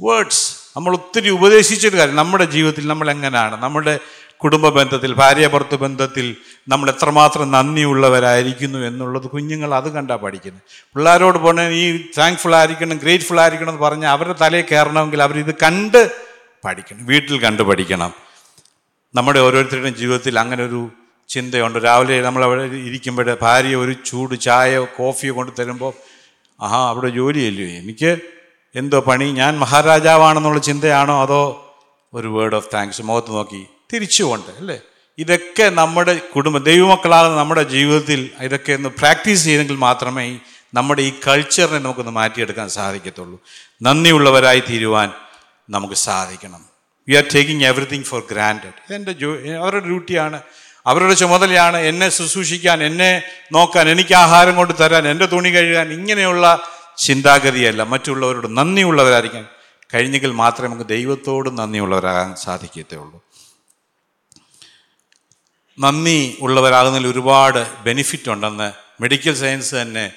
words 0.00 0.44
നമ്മൾ 0.76 0.92
ഒത്തിരി 0.94 1.28
ഉപദേശിച്ചൊരു 1.28 1.96
കാര്യം 1.96 2.16
നമ്മുടെ 2.16 2.44
ജീവിതത്തിൽ 2.44 2.86
നമ്മൾ 2.86 3.10
എങ്ങനെയാണ്? 3.10 3.62
നമ്മുടെ 3.62 3.98
കുടുംബ 4.42 4.68
ബന്ധത്തിൽ 4.68 5.12
ഭാര്യാഭർത്തൃ 5.14 5.76
ബന്ധത്തിൽ 5.76 6.36
നമ്മൾ 6.68 6.90
എത്രമാത്രം 6.90 7.50
നന്ദിയുള്ളവരായിരിക്കുന്നു 7.50 8.78
എന്നുള്ളത് 8.78 9.26
കുഞ്ഞുങ്ങൾ 9.26 9.74
അത് 9.74 9.88
കണ്ടാ 9.92 10.16
പഠിക്കുന്നത്. 10.16 10.62
പിള്ളേരോട് 10.94 11.38
പോണേ 11.38 11.68
ഈ 11.70 11.84
താങ്ക്ഫുൾ 12.18 12.54
ആയിരിക്കണം 12.54 12.96
ഗ്രേറ്റ്ഫുൾ 12.96 13.40
ആയിരിക്കണം 13.40 13.70
എന്ന് 13.70 13.82
പറഞ്ഞാൽ 13.82 14.10
അവരുടെ 14.10 14.34
തലയിൽ 14.40 14.64
കയറണമെങ്കിൽ 14.72 15.22
അവരിത് 15.22 15.54
കണ്ട് 15.54 16.10
പഠിക്കണം 16.64 17.06
വീട്ടിൽ 17.06 17.40
കണ്ട് 17.40 17.62
പഠിക്കണം. 17.62 18.12
നമ്മുടെ 19.18 19.40
ഓരോരുത്തരുടെയും 19.40 19.96
ജീവിതത്തിൽ 19.96 20.38
അങ്ങനെ 20.38 20.64
ഒരു 20.64 20.90
ചിന്തയുണ്ട്. 21.28 21.78
രാവിലെ 21.78 22.22
നമ്മൾ 22.22 22.44
അവിടെ 22.44 22.62
ഇരിക്കുമ്പോൾ 22.62 23.38
ഭാര്യ 23.42 23.76
ഒരു 23.76 23.92
ചൂട് 24.06 24.40
ചായയോ 24.40 24.88
കോഫിയോ 24.98 25.36
കൊണ്ട് 25.36 25.52
തരുമ്പോൾ 25.58 25.92
ആഹാ 26.60 26.88
അവിടെ 26.88 27.08
ജോലിയല്ലേ? 27.08 27.64
എനിക്ക് 27.64 28.18
എന്തോ 28.74 29.00
പണി? 29.00 29.24
ഞാൻ 29.24 29.58
മഹാരാജാവാണെന്നുള്ള 29.58 30.58
ചിന്തയാണോ 30.58 31.22
അതോ 31.22 31.42
ഒരു 32.14 32.28
വേർഡ് 32.28 32.54
ഓഫ് 32.54 32.68
താങ്ക്സ് 32.74 33.02
മുഖത്ത് 33.02 33.30
നോക്കി. 33.30 33.66
തിരിച്ചുകൊണ്ട് 33.92 34.50
അല്ലേ? 34.50 34.80
ഇതൊക്കെ 35.18 35.68
നമ്മുടെ 35.68 36.20
കുടുംബ 36.36 36.58
ദൈവമക്കളാകുന്ന 36.58 37.36
നമ്മുടെ 37.36 37.62
ജീവിതത്തിൽ 37.62 38.30
ഇതൊക്കെ 38.40 38.72
ഒന്ന് 38.72 38.88
പ്രാക്ടീസ് 38.88 39.44
ചെയ്തെങ്കിൽ 39.44 39.76
മാത്രമേ 39.76 40.38
നമ്മുടെ 40.74 41.02
ഈ 41.02 41.12
കൾച്ചറിനെ 41.28 41.78
നമുക്കൊന്ന് 41.78 42.12
മാറ്റിയെടുക്കാൻ 42.12 42.68
സാധിക്കത്തുള്ളൂ. 42.68 43.40
നന്ദിയുള്ളവരായി 43.82 44.62
തീരുവാൻ 44.70 45.12
നമുക്ക് 45.70 45.94
സാധിക്കണം. 45.94 46.67
We 47.08 47.14
are 47.14 47.24
taking 47.34 47.64
everything 47.64 48.04
for 48.04 48.22
granted 48.30 48.78
ഇതെന്റെ 48.88 49.12
ജോ 49.12 49.30
അവരുടെ 49.62 49.86
ഡ്യൂട്ടിയാണ്. 49.86 50.40
അവരുടെ 50.86 51.14
ചുമതലയാണ് 51.14 51.76
എന്നെ 51.76 52.08
ശുശ്രൂഷിക്കാൻ 52.08 52.84
എന്നെ 52.84 53.22
നോക്കാൻ 53.52 53.88
എനിക്ക് 53.88 54.14
ആഹാരം 54.14 54.56
കൊണ്ട് 54.56 54.74
തരാൻ 54.80 55.08
എന്റെ 55.08 55.26
തുണി 55.26 55.48
കഴുകാൻ 55.48 55.92
ഇങ്ങനെയുള്ള 55.92 56.68
ചിന്താഗതിയല്ല. 56.98 57.82
മറ്റുള്ളവരോട് 57.82 58.56
നന്ദിയുള്ളവരായിരിക്കാൻ 58.56 59.46
കഴിഞ്ഞെങ്കിൽ 59.94 60.30
മാത്രമേ 60.30 60.68
നമുക്ക് 60.68 60.88
ദൈവത്തോട് 60.88 61.58
നന്ദിയുള്ളവരാകാൻ 61.58 62.36
സാധിക്കത്തുള്ളൂ 62.36 63.22
നന്ദി 65.80 66.36
ഉള്ളവരാകുന്നതിൽ 66.40 67.08
ഒരുപാട് 67.08 67.82
ബെനിഫിറ്റ് 67.82 68.30
ഉണ്ടെന്ന് 68.30 68.72
മെഡിക്കൽ 69.02 69.34
സയൻസ് 69.34 69.74
തന്നെ 69.74 70.12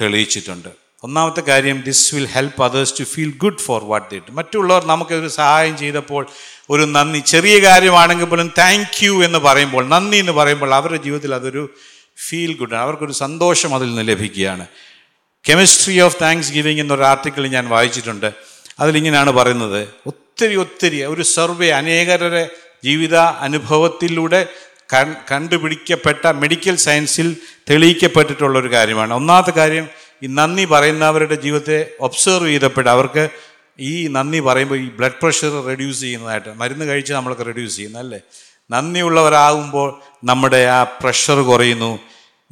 തെളിയിച്ചിട്ടുണ്ട്. 0.00 0.83
ഒന്നാമത്തെ 1.04 1.40
കാര്യം 1.40 1.78
this 1.86 2.14
will 2.14 2.26
help 2.34 2.60
others 2.64 2.94
to 2.98 3.04
feel 3.04 3.32
good 3.36 3.58
for 3.58 3.84
what 3.84 4.10
ദിറ്റ് 4.10 4.32
മറ്റുള്ളവർ 4.36 4.84
നമുക്കൊരു 4.90 5.28
സഹായം 5.28 5.78
ചെയ്തപ്പോൾ 5.78 6.26
ഒരു 6.70 6.82
നന്ദി. 6.82 7.18
ചെറിയ 7.18 7.58
കാര്യമാണെങ്കിൽ 7.64 8.24
പോലും 8.24 8.52
താങ്ക് 8.58 9.04
യു 9.06 9.24
എന്ന് 9.24 9.38
പറയുമ്പോൾ 9.38 9.84
നന്ദി 9.88 10.16
എന്ന് 10.16 10.32
പറയുമ്പോൾ 10.32 10.74
അവരുടെ 10.74 11.00
ജീവിതത്തിൽ 11.06 11.34
അതൊരു 11.34 11.62
ഫീൽ 12.28 12.52
ഗുഡ് 12.60 12.74
അവർക്കൊരു 12.74 13.12
സന്തോഷം 13.12 13.74
അതിൽ 13.74 13.86
നിന്ന് 13.86 14.08
ലഭിക്കുകയാണ്. 14.08 14.66
കെമിസ്ട്രി 15.48 16.00
ഓഫ് 16.00 16.16
താങ്ക്സ് 16.22 16.52
ഗിവിങ് 16.52 16.80
എന്നൊരു 16.80 17.04
ആർട്ടിക്കിൾ 17.04 17.46
ഞാൻ 17.56 17.68
വായിച്ചിട്ടുണ്ട്. 17.68 18.32
അതിലിങ്ങനെയാണ് 18.80 19.30
പറയുന്നത്. 19.30 19.88
ഒത്തിരി 20.06 20.54
ഒത്തിരി 20.54 21.02
ഒരു 21.02 21.22
സർവേ 21.22 21.68
അനേകരുടെ 21.80 22.48
ജീവിത 22.84 23.16
അനുഭവത്തിലൂടെ 23.16 24.46
കണ്ടുപിടിക്കപ്പെട്ട 25.32 26.26
മെഡിക്കൽ 26.26 26.76
സയൻസിൽ 26.76 27.36
തെളിയിക്കപ്പെട്ടിട്ടുള്ള 27.70 28.58
ഒരു 28.58 28.72
കാര്യമാണ്. 28.72 29.14
ഒന്നാമത്തെ 29.14 29.50
കാര്യം 29.50 29.86
ഈ 30.22 30.26
നന്ദി 30.26 30.64
പറയുന്നവരുടെ 30.64 31.34
ജീവിതത്തെ 31.34 31.96
ഒബ്സർവ് 32.00 32.48
ചെയ്തപ്പോൾ 32.48 32.88
അവർക്ക് 32.88 33.28
ഈ 33.80 34.06
നന്ദി 34.06 34.40
പറയുമ്പോൾ 34.40 34.76
ഈ 34.76 34.88
ബ്ലഡ് 34.88 35.20
പ്രഷർ 35.22 35.66
റെഡ്യൂസ് 35.66 36.00
ചെയ്യുന്നതായിട്ട് 36.00 36.48
മരുന്ന് 36.48 36.84
കഴിച്ച് 36.84 37.12
നമ്മൾക്ക് 37.12 37.46
റെഡ്യൂസ് 37.46 37.76
ചെയ്യുന്നു 37.76 37.98
അല്ലേ 37.98 38.20
നന്ദിയുള്ളവരാകുമ്പോൾ 38.70 40.00
നമ്മുടെ 40.24 40.66
ആ 40.66 40.82
പ്രഷർ 40.82 41.40
കുറയുന്നു 41.40 41.98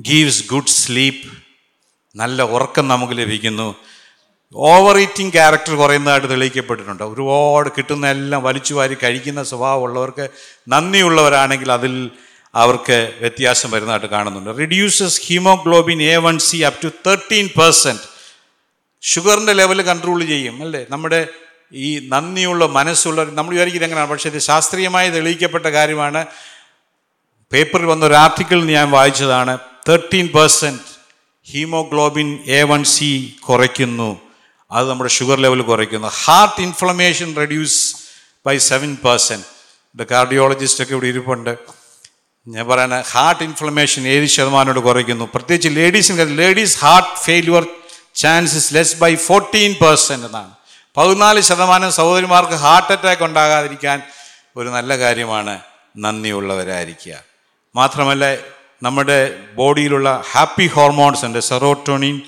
ഗീവ്സ് 0.01 0.45
ഗുഡ് 0.51 0.67
സ്ലീപ്പ് 0.67 1.29
നല്ല 2.17 2.43
ഉറക്കം 2.43 2.89
നമുക്ക് 2.89 3.13
ലഭിക്കുന്നു. 3.13 3.75
ഓവർ 4.57 4.99
ഈറ്റിംഗ് 4.99 5.33
ക്യാരക്ടർ 5.33 5.75
കുറയുന്നതായിട്ട് 5.75 6.29
തെളിയിക്കപ്പെട്ടിട്ടുണ്ട്. 6.29 7.05
ഒരുപാട് 7.05 7.71
കിട്ടുന്ന 7.79 8.07
എല്ലാം 8.07 8.43
വലിച്ചു 8.43 8.75
വാരി 8.75 8.97
കഴിക്കുന്ന 9.03 9.43
സ്വഭാവമുള്ളവർക്ക് 9.43 10.29
നന്ദിയുള്ളവരാണെങ്കിൽ 10.69 11.73
അതിൽ 11.73 12.11
അവർക്ക് 12.55 13.13
വ്യത്യാസം 13.21 13.71
വരുന്നതായിട്ട് 13.71 14.07
കാണുന്നുണ്ട്. 14.07 14.59
Reduces 14.59 15.21
haemoglobin 15.27 16.03
A 16.03 16.17
one 16.17 16.39
C 16.39 16.57
up 16.57 16.83
to 16.85 16.89
thirteen 16.89 17.49
percent 17.61 18.03
ഷുഗറിന്റെ 19.03 19.53
ലെവൽ 19.53 19.83
കൺട്രോൾ 19.83 20.25
ചെയ്യും 20.25 20.63
അല്ലേ? 20.63 20.87
നമ്മുടെ 20.91 21.27
ഈ 21.73 22.09
നന്ദിയുള്ള 22.09 22.67
മനസ്സുള്ള 22.67 23.25
നമ്മൾ 23.25 23.53
വിചാരിക്കുന്നത് 23.53 23.89
എങ്ങനെയാണ്? 23.89 24.11
പക്ഷേ 24.11 24.31
ഇത് 24.31 24.39
ശാസ്ത്രീയമായി 24.39 25.11
തെളിയിക്കപ്പെട്ട 25.11 25.67
കാര്യമാണ്. 25.67 26.27
പേപ്പറിൽ 27.53 27.85
വന്ന 27.85 28.07
ഒരു 28.07 28.15
ആർട്ടിക്കിൾ 28.15 28.65
ഞാൻ 28.65 28.91
വായിച്ചതാണ്. 28.91 29.59
Thirteen 29.89 30.29
percent 30.29 30.83
haemoglobin 31.53 32.39
A 32.47 32.63
one 32.63 32.85
C 32.85 33.37
കുറയ്ക്കുന്നു. 33.49 34.21
അത് 34.71 34.91
നമ്മുടെ 34.91 35.11
ഷുഗർ 35.11 35.39
ലെവൽ 35.39 35.63
കുറയ്ക്കുന്നു. 35.63 36.09
Heart 36.09 36.61
inflammation 36.61 37.37
reduce 37.37 37.97
by 38.47 38.59
seven 38.59 38.97
percent 38.97 39.45
ഇത് 39.95 40.09
കാർഡിയോളജിസ്റ്റൊക്കെ 40.09 40.93
ഇവിടെ 40.93 41.07
ഇരിപ്പുണ്ട്. 41.07 41.82
ഞാൻ 42.49 42.69
പറയുന്ന 42.69 43.05
ഹാർട്ട് 43.11 43.43
ഇൻഫ്ലമേഷൻ 43.43 44.07
ഏഴ് 44.07 44.27
ശതമാനോട് 44.27 44.79
കുറയ്ക്കുന്നു. 44.79 45.29
പ്രത്യേകിച്ച് 45.35 45.69
ലേഡീസിന് 45.77 46.39
ladies 46.39 46.79
heart 46.79 47.19
failure 47.19 47.67
chances 48.15 48.75
less 48.75 48.97
by 48.97 49.15
fourteen 49.15 49.75
percent 49.83 50.27
എന്നാണ്. 50.27 50.51
പതിനാല് 50.97 51.41
ശതമാനം 51.41 51.93
സഹോദരിമാർക്ക് 51.93 52.53
ഹാർട്ട് 52.53 52.93
അറ്റാക്ക് 52.93 53.23
ഉണ്ടാകാതിരിക്കാൻ 53.23 54.03
ഒരു 54.57 54.69
നല്ല 54.69 54.99
കാര്യമാണ് 54.99 55.61
നന്ദിയുള്ളവരായിരിക്കുക. 55.97 57.15
മാത്രമല്ല 57.77 58.37
നമ്മുടെ 58.83 59.39
ബോഡിയിലുള്ള 59.55 60.23
ഹാപ്പി 60.33 60.67
ഹോർമോൺസ് 60.67 61.25
ഉണ്ട്. 61.25 61.39
സെറോട്ടോണിൻ 61.39 62.23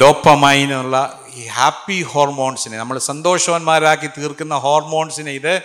ഡോപ്പമൈൻ 0.00 0.72
എന്നുള്ള 0.72 1.20
ഈ 1.34 1.46
ഹാപ്പി 1.46 2.02
ഹോർമോൺസിനെ 2.02 2.78
നമ്മൾ 2.78 2.98
സന്തോഷവാന്മാരാക്കി 2.98 4.06
തീർക്കുന്ന 4.06 4.54
ഹോർമോൺസിനെ 4.54 5.30
ഇത് 5.30 5.62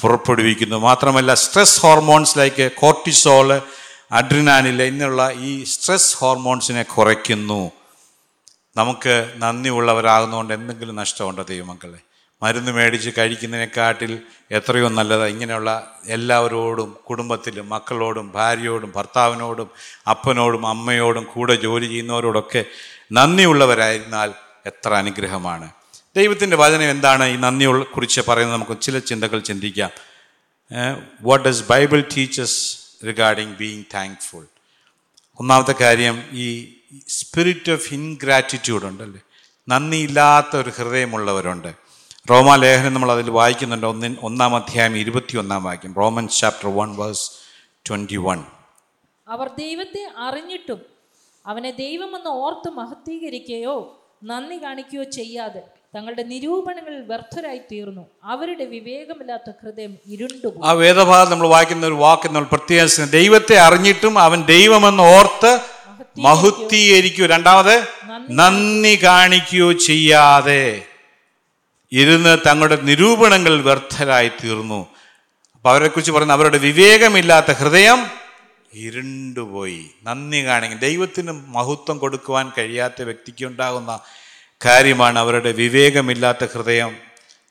പുറപ്പെടുവിക്കുന്നു. 0.00 0.76
മാത്രമല്ല 0.76 1.34
stress 1.34 1.80
hormones 1.80 2.38
like 2.38 2.70
cortisol 2.72 3.62
adrenaline 4.12 4.82
എന്നുള്ള 4.82 5.30
ഈ 5.30 5.64
സ്ട്രെസ് 5.64 6.16
ഹോർമോൺസിനെ 6.16 6.82
കുറയ്ക്കുന്നു. 6.82 7.70
നമുക്ക് 8.76 9.34
നന്ദിയുള്ളവരാകുന്നതുകൊണ്ട് 9.36 10.54
എന്തെങ്കിലും 10.54 10.96
നഷ്ടമുണ്ടോ 10.96 11.42
ദൈവമക്കളെ? 11.42 11.98
മരുന്ന് 12.42 12.72
മേടിച്ച് 12.72 13.10
കഴിക്കുന്നതിനെക്കാട്ടിൽ 13.18 14.18
എത്രയോ 14.50 14.88
നല്ലതാണ് 14.88 15.30
ഇങ്ങനെയുള്ള 15.30 15.98
എല്ലാവരോടും 16.08 16.96
കുടുംബത്തിലും 17.10 17.68
മക്കളോടും 17.68 18.32
ഭാര്യയോടും 18.32 18.92
ഭർത്താവിനോടും 18.96 19.70
അപ്പനോടും 20.10 20.66
അമ്മയോടും 20.66 21.24
കൂടെ 21.24 21.54
ജോലി 21.54 21.86
ചെയ്യുന്നവരോടൊക്കെ 21.86 22.64
നന്ദിയുള്ളവരായിരുന്നാൽ 23.12 24.32
എത്ര 24.66 24.94
അനുഗ്രഹമാണ്. 24.94 25.70
ദൈവത്തിന്റെ 26.16 26.56
വചനം 26.56 26.90
എന്താണ്? 26.90 27.24
ഈ 27.24 27.36
നന്ദിയുള്ള 27.36 27.84
കുറിച്ച് 27.84 28.20
പറയുന്നത് 28.28 28.56
നമുക്ക് 28.56 28.80
ചില 28.80 28.98
ചിന്തകൾ 28.98 29.38
ചിന്തിക്കാം. 29.40 29.90
What 31.20 31.48
does 31.48 31.62
Bible 31.68 32.00
teachers 32.16 32.78
regarding 33.06 33.54
being 33.56 33.84
thankful 33.94 34.44
ഒന്നാമത്തെ 35.40 35.74
കാര്യം 35.80 36.16
ഈ 36.32 36.46
സ്പിരിറ്റ് 37.08 37.70
ഓഫ് 37.72 37.94
ഇൻഗ്രാറ്റിറ്റ്യൂഡ് 37.94 38.84
ഉണ്ടല്ലേ? 38.84 39.20
നന്ദിയില്ലാത്ത 39.68 40.56
ഒരു 40.56 40.70
ഹൃദയമുള്ളവരുണ്ട്. 40.70 41.74
റോമാലേഖനം 42.30 42.94
നമ്മൾ 42.94 43.12
അതിൽ 43.12 43.30
വായിക്കുന്നുണ്ട്. 43.30 43.86
ഒന്നിൻ 43.86 44.16
ഒന്നാം 44.22 44.56
അധ്യായം 44.56 44.96
ഇരുപത്തി 44.96 45.36
ഒന്നാം 45.36 45.64
വാക്യം 45.64 45.94
Roman 45.94 46.28
chapter 46.28 46.68
one 46.74 46.96
verse 46.96 47.30
twenty 47.88 48.16
one 48.16 48.44
അവർ 49.28 49.48
ദൈവത്തെ 49.48 50.12
അറിഞ്ഞിട്ടും 50.16 50.80
അവനെ 51.46 51.70
ദൈവമെന്ന് 51.70 52.30
ഓർത്ത് 52.30 52.70
മഹത്വീകരിക്കുകയോ 52.70 53.76
നന്ദി 54.24 54.62
കാണിക്കുകയോ 54.62 55.04
ചെയ്യാതെ 55.04 55.62
തങ്ങളുടെ 55.94 56.22
നിരൂപണങ്ങളിൽ 56.22 57.00
വ്യർത്ഥരായി 57.02 57.58
തീർന്നു 57.72 58.04
അവരുടെ 58.22 58.64
വിവേകമില്ലാത്ത 58.64 59.50
ഹൃദയം 59.62 59.98
ഇരുണ്ടു 60.06 60.48
ആ 60.64 60.72
വേദഭാഗം 60.72 61.30
നമ്മൾ 61.30 61.48
വായിക്കുന്ന 61.48 61.86
ഒരു 61.86 61.94
വാക്ക് 61.94 62.26
നമ്മൾ 62.26 62.42
പ്രത്യേകിച്ച് 62.42 63.02
ദൈവത്തെ 63.12 63.58
അറിഞ്ഞിട്ടും 63.58 64.18
അവൻ 64.18 64.44
ദൈവമെന്ന് 64.44 65.02
ഓർത്ത് 65.02 65.52
മഹുദ്ധീകരിക്കൂ 66.18 67.26
രണ്ടാമത് 67.26 67.74
നന്ദി 68.30 68.96
കാണിക്കുകയോ 69.02 69.72
ചെയ്യാതെ 69.72 70.64
ഇരുന്ന് 71.92 72.38
തങ്ങളുടെ 72.46 72.76
നിരൂപണങ്ങൾ 72.82 73.60
വ്യർത്ഥരായി 73.60 74.28
തീർന്നു 74.44 74.80
അപ്പൊ 75.54 75.70
അവരെക്കുറിച്ച് 75.70 76.12
പറയുന്ന 76.12 76.32
അവരുടെ 76.32 76.58
വിവേകമില്ലാത്ത 76.58 77.50
ഹൃദയം 77.52 78.00
ഇരുണ്ടുപോയി. 78.74 79.90
നന്ദി 80.02 80.46
കാണിക്കും. 80.46 80.78
ദൈവത്തിന് 80.78 81.32
മഹത്വം 81.48 81.98
കൊടുക്കുവാൻ 81.98 82.52
കഴിയാത്ത 82.58 83.02
വ്യക്തിക്ക് 83.02 83.44
ഉണ്ടാകുന്ന 83.44 83.92
കാര്യമാണ് 84.64 85.18
അവരുടെ 85.18 85.52
വിവേകമില്ലാത്ത 85.52 86.44
ഹൃദയം. 86.44 86.96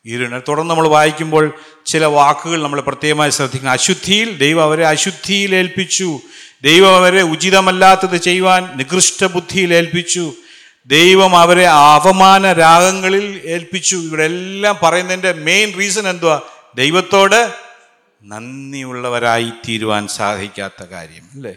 ഇരുണ് 0.05 0.41
തുടർന്ന് 0.47 0.69
നമ്മൾ 0.69 0.87
വായിക്കുമ്പോൾ 0.87 1.55
ചില 1.85 2.05
വാക്കുകൾ 2.05 2.63
നമ്മൾ 2.63 2.81
പ്രത്യേകമായി 2.81 3.29
ശ്രദ്ധിക്കണം 3.29 3.71
അശുദ്ധിയിൽ 3.71 4.37
ദൈവം 4.37 4.63
അവരെ 4.63 4.87
അശുദ്ധിയിൽ 4.87 5.55
ഏൽപ്പിച്ചു. 5.55 6.19
ദൈവം 6.63 6.95
അവരെ 6.95 7.21
ഉചിതമല്ലാത്തത് 7.21 8.17
ചെയ്യുവാൻ 8.17 8.77
നികൃഷ്ട 8.77 9.23
ബുദ്ധിയിൽ 9.23 9.73
ഏൽപ്പിച്ചു. 9.73 10.33
ദൈവം 10.87 11.37
അവരെ 11.37 11.67
അവമാന 11.67 12.53
രാഗങ്ങളിൽ 12.53 13.41
ഏൽപ്പിച്ചു. 13.45 13.95
ഇവിടെ 13.95 14.23
എല്ലാം 14.23 14.79
പറയുന്നതിന്റെ 14.83 15.33
മെയിൻ 15.33 15.73
റീസൺ 15.79 16.07
എന്തുവാ? 16.07 16.41
ദൈവത്തോട് 16.75 17.53
നന്ദിയുള്ളവരായി 18.23 19.51
തീരുവാൻ 19.67 20.07
സാധിക്കാത്ത 20.07 20.83
കാര്യം 20.83 21.29
അല്ലേ? 21.33 21.55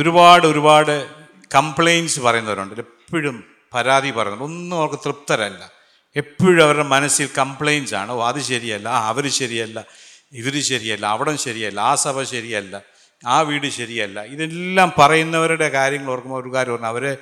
ഒരുപാട് 0.00 0.46
ഒരുപാട് 0.46 1.06
കംപ്ലൈൻസ് 1.54 2.20
പറയുന്നവരുണ്ട്. 2.20 2.74
എപ്പോഴും 2.74 3.51
പരാതി 3.74 4.10
പറയുന്നത് 4.10 4.42
ഒന്നും 4.42 4.76
അവർക്ക് 4.76 4.94
തൃപ്തരല്ല. 4.94 5.70
എപ്പോഴും 6.16 6.64
അവരുടെ 6.64 6.82
മനസ്സിൽ 6.82 7.28
കംപ്ലൈന്റ്സ് 7.38 7.94
ആണ്. 7.94 8.12
അത് 8.12 8.40
ശരിയല്ല. 8.40 8.88
അവർ 8.88 9.30
ശരിയല്ല. 9.30 9.84
ഇവർ 10.32 10.62
ശരിയല്ല. 10.62 11.06
അവിടം 11.06 11.38
ശരിയല്ല. 11.38 11.80
ആ 11.80 11.94
സഭ 11.94 12.22
ശരിയല്ല. 12.22 12.82
ആ 13.26 13.40
വീട് 13.40 13.68
ശരിയല്ല. 13.68 14.20
ഇതെല്ലാം 14.20 14.92
പറയുന്നവരുടെ 14.98 15.68
കാര്യങ്ങൾ 15.68 16.12
ഓർക്കുമ്പോൾ 16.12 16.42
ഒരു 16.42 16.54
കാര്യം 16.54 16.72
പറഞ്ഞു 16.72 16.86
അവരെ 16.86 17.16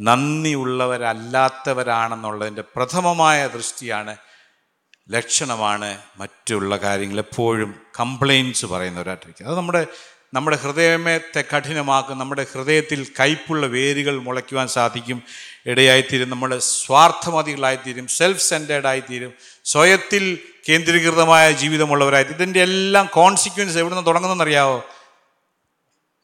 നന്ദിയുള്ളവരല്ലാത്തവരാണെന്നുള്ളതിന്റെ 0.00 2.64
പ്രഥമമായ 2.76 3.46
ദൃഷ്ടിയാണ് 3.46 4.16
ലക്ഷണമാണ് 5.10 5.98
മറ്റുള്ള 6.16 6.76
കാര്യങ്ങൾ 6.76 7.18
എപ്പോഴും 7.18 7.74
കംപ്ലയിൻസ് 8.00 8.66
പറയുന്നവരായിട്ടിരിക്കുക 8.66 9.46
അത് 9.46 9.56
നമ്മുടെ 9.56 9.86
നമ്മുടെ 10.34 10.56
ഹൃദയമത്തെ 10.56 11.44
കഠിനമാക്കും. 11.56 12.18
നമ്മുടെ 12.18 12.46
ഹൃദയത്തിൽ 12.54 13.06
കയ്പുള്ള 13.20 13.66
വേരുകൾ 13.66 14.18
മുളയ്ക്കുവാൻ 14.18 14.68
സാധിക്കും. 14.68 15.22
ഇടയായിത്തീരും 15.66 16.30
നമ്മൾ 16.30 16.58
സ്വാർത്ഥമതികളായിത്തീരും 16.58 18.06
സെൽഫ് 18.06 18.42
സെന്റേഡ് 18.42 18.86
ആയിത്തീരും 18.86 19.34
സ്വയത്തിൽ 19.64 20.38
കേന്ദ്രീകൃതമായ 20.68 21.52
ജീവിതമുള്ളവരായി 21.52 22.24
ഇതിന്റെ 22.24 22.62
എല്ലാം 22.62 23.06
കോൺസിക്വൻസ് 23.12 23.78
എവിടെ 23.78 23.94
നിന്ന് 23.94 24.06
തുടങ്ങുന്നതെന്നറിയാവോ? 24.06 24.84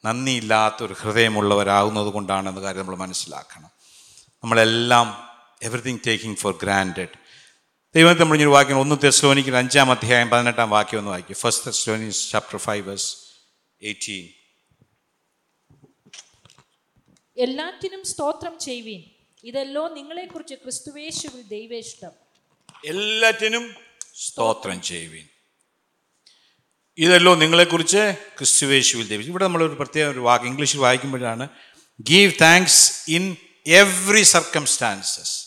നന്ദിയില്ലാത്തൊരു 0.05 0.93
ഹൃദയമുള്ളവരാകുന്നത് 0.93 2.07
കൊണ്ടാണെന്ന 2.07 2.63
കാര്യം 2.63 2.83
നമ്മൾ 2.83 2.97
മനസ്സിലാക്കണം. 2.97 3.71
നമ്മളെല്ലാം 4.45 5.29
എവറിഥിങ് 5.63 5.99
ടേക്കിംഗ് 6.07 6.39
ഫോർ 6.39 6.59
ഗ്രാൻഡഡ് 6.63 7.09
ദൈവത്തെ 7.95 8.21
നമ്മൾ 8.21 8.35
ഇങ്ങനെ 8.35 8.51
വാക്യം 8.51 8.81
ഒന്ന് 8.81 8.97
തെസ്ലോനിക്ക് 9.05 9.51
അഞ്ചാം 9.51 9.91
അധ്യായം 9.91 10.31
പതിനെട്ടാം 10.31 10.71
വാക്യം 10.71 10.99
ഒന്ന് 10.99 11.11
വായിക്കും. 11.11 11.37
First 11.37 11.67
Thessalonians 11.67 12.31
chapter 12.31 12.59
five 12.59 12.89
verse 12.89 13.17
eighteen 13.83 14.29
എല്ലാറ്റിനും 17.37 18.05
സ്തോത്രം 18.05 18.59
ചെയ്യുവീൻ. 18.59 19.20
ഇതല്ലോ 19.45 19.89
നിങ്ങളെക്കുറിച്ച് 19.89 20.55
ക്രിസ്തുവേശുവിൽ 20.55 21.43
ദൈവേഷ്ടം. 21.43 22.11
എല്ലാറ്റിനും 22.85 23.75
സ്തോത്രം 24.15 24.83
ചെയ്യുവിൻ. 24.83 25.29
ഇതല്ലോ 26.99 27.35
നിങ്ങളെക്കുറിച്ച് 27.35 28.17
ക്രിസ്തുവേശുവിൽ 28.39 29.09
ദൈവം. 29.09 29.23
ഇവിടെ 29.23 29.45
നമ്മൾ 29.45 29.63
ഒരു 29.63 29.75
പ്രത്യേക 29.75 30.09
ഒരു 30.09 30.19
വാക്ക് 30.19 30.45
ഇംഗ്ലീഷിൽ 30.45 30.79
വായിക്കുമ്പോഴാണ് 30.79 31.49
give 32.01 32.33
thanks 32.41 33.11
in 33.11 33.37
every 33.67 34.23
circumstances 34.23 35.47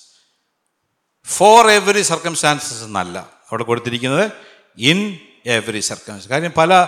for 1.26 1.70
every 1.70 2.02
circumstances 2.02 2.84
എന്നല്ല. 2.84 3.20
അവിടെ 3.20 3.64
കൊടുത്തിരിക്കുന്നത് 3.64 4.32
ഇൻ 4.78 5.20
എവറി 5.46 5.80
സർക്കംസ് 5.80 6.28
കാര്യം 6.28 6.52
പല 6.52 6.88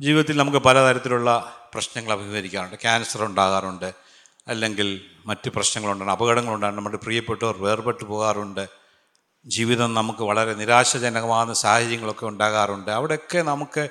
ജീവിതത്തിൽ 0.00 0.36
നമുക്ക് 0.36 0.58
പലതരത്തിലുള്ള 0.58 1.30
പ്രശ്നങ്ങൾ 1.74 2.12
അഭിമുഖീകരിക്കാറുണ്ട്. 2.12 2.76
ക്യാൻസർ 2.76 3.24
ഉണ്ടാകാറുണ്ട്. 3.24 4.05
അല്ലെങ്കിൽ 4.48 5.04
മറ്റ് 5.26 5.50
പ്രശ്നങ്ങളുണ്ടാണ് 5.50 6.10
അപകടങ്ങളുണ്ടാണ് 6.10 6.76
നമ്മുടെ 6.76 6.96
പ്രിയപ്പെട്ടവർ 6.96 7.56
വേർപെട്ട് 7.58 8.04
പോകാറുണ്ട്. 8.04 8.68
ജീവിതം 9.46 9.94
നമുക്ക് 9.94 10.22
വളരെ 10.22 10.54
നിരാശാജനകമാകുന്ന 10.54 11.54
സാഹചര്യങ്ങളൊക്കെ 11.54 12.26
ഉണ്ടാകാറുണ്ട്. 12.26 12.90
അവിടെയൊക്കെ 12.90 13.42
നമുക്ക് 13.42 13.88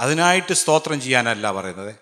അതിനായിട്ട് 0.00 0.52
സ്തോത്രം 0.52 1.00
ചെയ്യാനല്ല 1.00 1.52
പറയുന്നത്. 1.52 1.94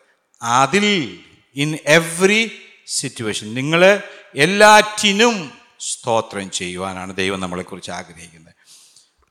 അതിൽ 0.42 1.18
ഇൻ 1.56 1.78
എവ്രി 1.86 2.50
സിറ്റുവേഷൻ 2.86 3.54
നിങ്ങൾ 3.54 4.02
എല്ലാറ്റിനും 4.34 5.52
സ്തോത്രം 5.80 6.50
ചെയ്യുവാനാണ് 6.50 7.16
ദൈവം 7.16 7.40
നമ്മളെക്കുറിച്ച് 7.40 7.90
ആഗ്രഹിക്കുന്നത്. 7.90 8.54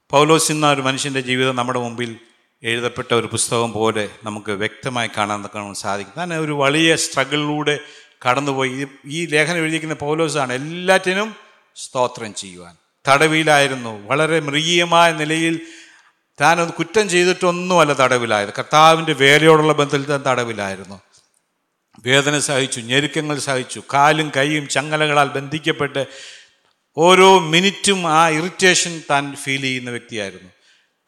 പൗലോസ് 0.10 0.52
എന്ന 0.52 0.72
ഒരു 0.72 0.82
മനുഷ്യന്റെ 0.82 1.22
ജീവിതം 1.22 1.56
നമ്മുടെ 1.56 1.80
മുമ്പിൽ 1.80 2.20
എഴുതപ്പെട്ട 2.64 3.14
ഒരു 3.14 3.28
പുസ്തകം 3.28 3.72
പോലെ 3.72 4.10
നമുക്ക് 4.24 4.52
വ്യക്തമായി 4.52 5.10
കാണാൻ 5.18 5.50
സാധിക്കും. 5.74 6.24
തന്നെ 6.24 6.38
ഒരു 6.38 6.52
വലിയ 6.52 6.96
സ്ട്രഗിളിലൂടെ 6.96 7.80
കടന്നുപോയി. 8.26 8.88
ഈ 9.06 9.26
ലേഖനം 9.26 9.56
എഴുതിയിരിക്കുന്ന 9.56 9.94
പൗലോസാണ് 9.94 10.54
എല്ലാറ്റിനും 10.54 11.36
സ്തോത്രം 11.76 12.34
ചെയ്യുവാൻ. 12.34 12.76
തടവിലായിരുന്നു. 13.08 14.08
വളരെ 14.08 14.40
മൃഗീയമായ 14.40 15.12
നിലയിൽ 15.12 15.60
താനൊന്ന് 16.42 16.74
കുറ്റം 16.74 17.10
ചെയ്തിട്ടൊന്നുമല്ല 17.10 17.94
തടവിലായത്. 17.94 18.50
കർത്താവിന്റെ 18.50 19.14
വേലയോടുള്ള 19.14 19.74
ബന്ധത്തിൽ 19.74 20.06
താൻ 20.06 20.24
തടവിലായിരുന്നു. 20.28 21.02
വേദന 22.00 22.40
സഹിച്ചു 22.40 22.80
ഞെരുക്കങ്ങൾ 22.80 23.40
സഹിച്ചു 23.40 23.84
കാലും 23.94 24.32
കൈയും 24.38 24.68
ചങ്ങലകളാൽ 24.68 25.28
ബന്ധിക്കപ്പെട്ട് 25.28 26.06
ഓരോ 26.98 27.40
മിനിറ്റും 27.40 28.08
ആ 28.08 28.30
ഇറിറ്റേഷൻ 28.30 29.02
താൻ 29.10 29.36
ഫീൽ 29.36 29.62
ചെയ്യുന്ന 29.62 29.90
വ്യക്തിയായിരുന്നു. 29.90 30.50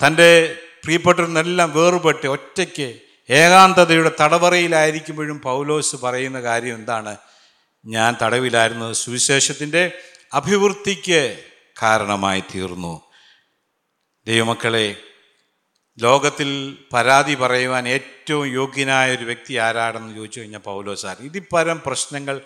തന്റെ 0.07 0.55
പ്രിയപ്പെട്ടവരെല്ലാം 0.83 1.73
വേറുപെട്ട് 1.73 2.27
ഒറ്റയ്ക്ക് 2.27 2.99
ഏകാന്തതയുടെ 3.29 4.11
തടവറയിലായിരിക്കുമ്പോഴും 4.21 5.41
പൗലോസ് 5.41 5.95
പറയുന്ന 5.95 6.41
കാര്യം 6.41 6.75
എന്താണ്? 6.75 7.17
ഞാൻ 7.85 8.15
തടവിലായിരുന്നത് 8.21 8.95
സുവിശേഷത്തിന്റെ 8.95 9.91
അഭിവൃദ്ധിക്ക് 10.33 11.43
കാരണമായി 11.81 12.43
തീർന്നു. 12.55 13.01
ദൈവമക്കളെ 14.27 14.95
ലോകത്തിൽ 15.99 16.77
പരാതി 16.93 17.35
പറയുവാൻ 17.35 17.87
ഏറ്റവും 17.87 18.45
യോഗ്യനായ 18.45 19.15
ഒരു 19.15 19.23
വ്യക്തി 19.23 19.55
ആരാണെന്ന് 19.55 20.15
ചോദിച്ചു 20.15 20.39
കഴിഞ്ഞാൽ 20.39 20.59
പൗലോസാർ 20.59 21.17
ഇതിപ്പരം 21.19 21.81
പ്രശ്നങ്ങൾ 21.85 22.41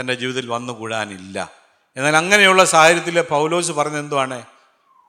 തന്റെ 0.00 0.14
ജീവിതത്തിൽ 0.14 0.50
വന്നുകൂടാനില്ല 0.50 1.52
എന്നാൽ 1.96 2.16
അങ്ങനെയുള്ള 2.16 2.64
സാഹചര്യത്തിൽ 2.64 3.20
പൗലോസ് 3.20 3.72
പറഞ്ഞത് 3.72 3.98
എന്തുവാണ്? 3.98 4.42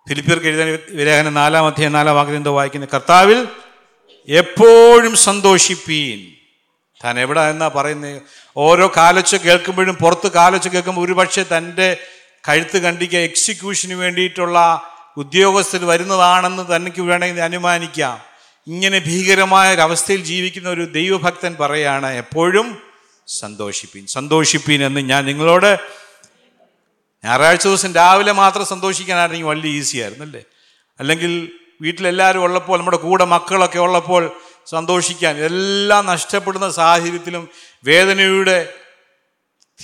ഫിലിപ്പിയർക്ക് 0.09 0.47
എഴുതാൻ 0.47 0.79
വിരേഖന 0.89 1.29
നാലാം 1.29 1.65
അധ്യായം 1.65 1.93
നാലാം 1.93 2.15
വാക്യം 2.15 2.35
എന്തോ 2.35 2.55
വായിക്കുന്നത് 2.55 2.89
കർത്താവിൽ 2.93 3.47
എപ്പോഴും 4.27 5.15
സന്തോഷിപ്പീൻ. 5.15 6.33
താൻ 7.03 7.19
എവിടെ 7.19 7.41
എന്നാ 7.41 7.67
പറയുന്നത് 7.67 8.21
ഓരോ 8.57 8.91
കാലച്ച് 8.97 9.37
കേൾക്കുമ്പോഴും 9.37 9.95
പുറത്ത് 9.95 10.31
കാലച്ച് 10.31 10.69
കേൾക്കുമ്പോൾ 10.69 11.05
ഒരുപക്ഷെ 11.05 11.45
തന്റെ 11.57 11.97
കഴുത്ത് 12.49 12.77
കണ്ടിക്കുക 12.77 13.19
എക്സിക്യൂഷന് 13.19 13.93
വേണ്ടിയിട്ടുള്ള 13.93 14.81
ഉദ്യോഗസ്ഥർ 15.17 15.85
വരുന്നതാണെന്ന് 15.85 16.75
തനിക്ക് 16.75 17.01
വേണമെങ്കിൽ 17.01 17.41
അനുമാനിക്കാം. 17.41 18.21
ഇങ്ങനെ 18.67 18.99
ഭീകരമായ 18.99 19.73
ഒരവസ്ഥയിൽ 19.73 20.23
ജീവിക്കുന്ന 20.23 20.69
ഒരു 20.69 20.85
ദൈവഭക്തൻ 20.85 21.55
പറയാണ് 21.59 22.13
എപ്പോഴും 22.13 22.81
സന്തോഷിപ്പീൻ. 23.27 24.05
സന്തോഷിപ്പീൻ 24.05 24.83
എന്ന് 24.83 25.01
ഞാൻ 25.01 25.25
നിങ്ങളോട് 25.25 25.79
ഞായറാഴ്ച 27.25 27.63
ദിവസം 27.63 27.93
രാവിലെ 27.93 28.31
മാത്രം 28.31 28.65
സന്തോഷിക്കാനായിരുന്നെങ്കിൽ 28.65 29.49
വലിയ 29.49 29.79
ഈസി 29.79 29.97
ആയിരുന്നു 29.97 30.25
അല്ലേ 30.25 30.43
അല്ലെങ്കിൽ 30.99 31.51
വീട്ടിലെല്ലാവരും 31.81 32.43
ഉള്ളപ്പോൾ 32.43 32.79
നമ്മുടെ 32.79 32.97
കൂടെ 32.97 33.25
മക്കളൊക്കെ 33.25 33.79
ഉള്ളപ്പോൾ 33.79 34.35
സന്തോഷിക്കാൻ 34.65 35.37
എല്ലാം 35.37 36.05
നഷ്ടപ്പെടുന്ന 36.05 36.69
സാഹചര്യത്തിലും 36.69 37.49
വേദനയുടെ 37.83 38.73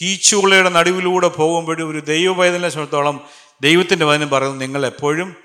തീച്ചുളയുടെ 0.02 0.70
നടുവിലൂടെ 0.70 1.28
പോകുമ്പോഴും 1.28 1.90
ഒരു 1.90 2.00
ദൈവവേദന 2.00 2.70
സംബന്ധിച്ചോളം 2.70 3.28
ദൈവത്തിന്റെ 3.62 4.06
വചനം 4.06 4.30
പറയുന്നത് 4.30 4.62
നിങ്ങൾ 4.62 4.86
എപ്പോഴും 4.86 5.36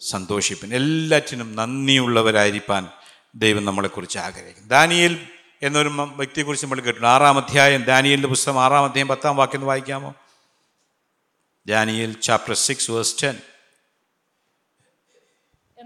സന്തോഷിപ്പിൻ. 0.00 0.74
എല്ലാറ്റിനും 0.74 1.56
നന്ദിയുള്ളവരായിരിക്കാൻ 1.56 2.88
ദൈവം 3.34 3.64
നമ്മളെക്കുറിച്ച് 3.64 4.18
ആഗ്രഹിക്കും 4.18 4.68
ദാനിയൽ 4.68 5.26
എന്നൊരു 5.62 5.88
വ്യക്തിയെക്കുറിച്ച് 5.88 6.66
നമ്മൾ 6.66 6.76
കേട്ടിട്ടുണ്ട്. 6.76 7.06
ആറാം 7.06 7.38
അധ്യായം 7.38 7.82
ദാനിയലിന്റെ 7.82 8.28
പുസ്തകം 8.28 8.60
ആറാം 8.60 8.84
അധ്യായം 8.84 9.08
പത്താം 9.08 9.36
വാക്യം 9.36 9.66
വായിക്കാമോ? 9.66 10.14
Daniel 11.66 12.12
chapter 12.12 12.54
six 12.54 12.90
verse 12.90 13.22
ten 13.22 13.38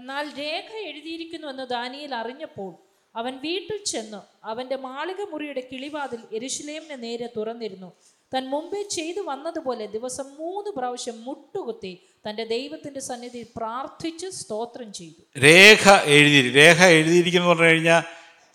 എന്നാൽ 0.07 0.27
രേഖ 0.39 0.69
എഴുതിയിരിക്കുന്നുവെന്ന് 0.89 1.63
ദാനിയൽ 1.71 2.15
അറിഞ്ഞപ്പോൾ 2.15 2.69
അവൻ 3.15 3.33
വീട്ടിൽ 3.37 3.79
ചെന്ന് 3.85 4.19
അവന്റെ 4.43 4.75
മാളിക 4.75 5.21
മുറിയുടെ 5.31 5.63
കിളിവാതിൽ 5.71 6.19
എരിശിലേമിന് 6.33 7.03
നേരെ 7.03 7.27
തുറന്നിരുന്നു. 7.37 7.89
തൻ 8.31 8.43
മുമ്പേ 8.49 8.81
ചെയ്തു 8.83 9.21
വന്നതുപോലെ 9.21 9.85
ദിവസം 9.85 10.27
മൂന്ന് 10.39 10.69
പ്രാവശ്യം 10.77 11.17
മുട്ടുകുത്തി 11.23 11.91
തന്റെ 12.27 12.43
ദൈവത്തിന്റെ 12.43 12.99
സന്നിധിയിൽ 12.99 13.47
പ്രാർത്ഥിച്ച് 13.57 14.27
സ്തോത്രം 14.27 14.93
ചെയ്തു. 14.93 15.21
രേഖ 15.43 15.83
എഴുതി 16.05 16.39
രേഖ 16.49 16.79
എഴുതിയിരിക്കുന്നു 16.83 17.49
പറഞ്ഞു 17.49 17.65
കഴിഞ്ഞാൽ 17.65 18.01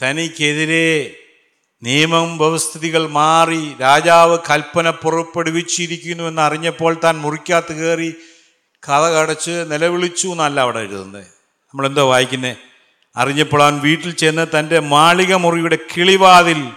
തനിക്കെതിരെ 0.02 0.88
നിയമം 1.82 2.38
വ്യവസ്ഥിതികൾ 2.38 3.06
മാറി 3.18 3.62
രാജാവ് 3.80 4.38
കൽപ്പന 4.50 4.90
പുറപ്പെടുവിച്ചിരിക്കുന്നു 4.90 6.24
എന്ന് 6.24 6.42
അറിഞ്ഞപ്പോൾ 6.42 7.00
താൻ 7.04 7.18
മുറിക്കകത്ത് 7.18 7.76
കയറി 7.82 8.10
കഥ 8.82 9.04
കടച്ച് 9.16 9.54
നിലവിളിച്ചു 9.72 10.28
എന്നല്ല 10.28 10.60
അവിടെ 10.60 10.78
എഴുതുന്നത്. 10.78 11.41
നമ്മളെന്തോ 11.74 12.10
വായിക്കുന്നേ? 12.10 12.56
അറിഞ്ഞപ്പോൾ 13.16 13.62
അവൻ 13.62 13.80
വീട്ടിൽ 13.80 14.10
ചെന്ന് 14.10 14.46
തന്റെ 14.58 14.78
മാളിക 14.78 15.34
മുറിയുടെ 15.34 15.78
കിളിവാതിൽ 15.96 16.68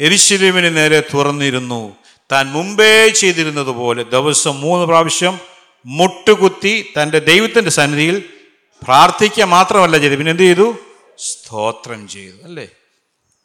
എരിശിലുവിന് 0.00 0.76
നേരെ 0.76 1.00
തുറന്നിരുന്നു. 1.00 1.96
താൻ 2.32 2.46
മുമ്പേ 2.46 3.08
ചെയ്തിരുന്നത് 3.08 3.66
പോലെ 3.66 4.02
ദിവസം 4.02 4.60
മൂന്ന് 4.60 4.86
പ്രാവശ്യം 4.86 5.38
മുട്ടുകുത്തി 5.86 6.92
തന്റെ 7.02 7.18
ദൈവത്തിന്റെ 7.18 7.70
സന്നിധിയിൽ 7.70 8.22
പ്രാർത്ഥിക്കുക 8.82 9.44
മാത്രമല്ല 9.44 9.98
ചെയ്തു. 9.98 10.14
പിന്നെ 10.14 10.30
എന്ത് 10.30 10.42
ചെയ്തു? 10.42 10.76
സ്തോത്രം 11.18 12.08
ചെയ്തു 12.08 12.36
അല്ലേ? 12.44 12.68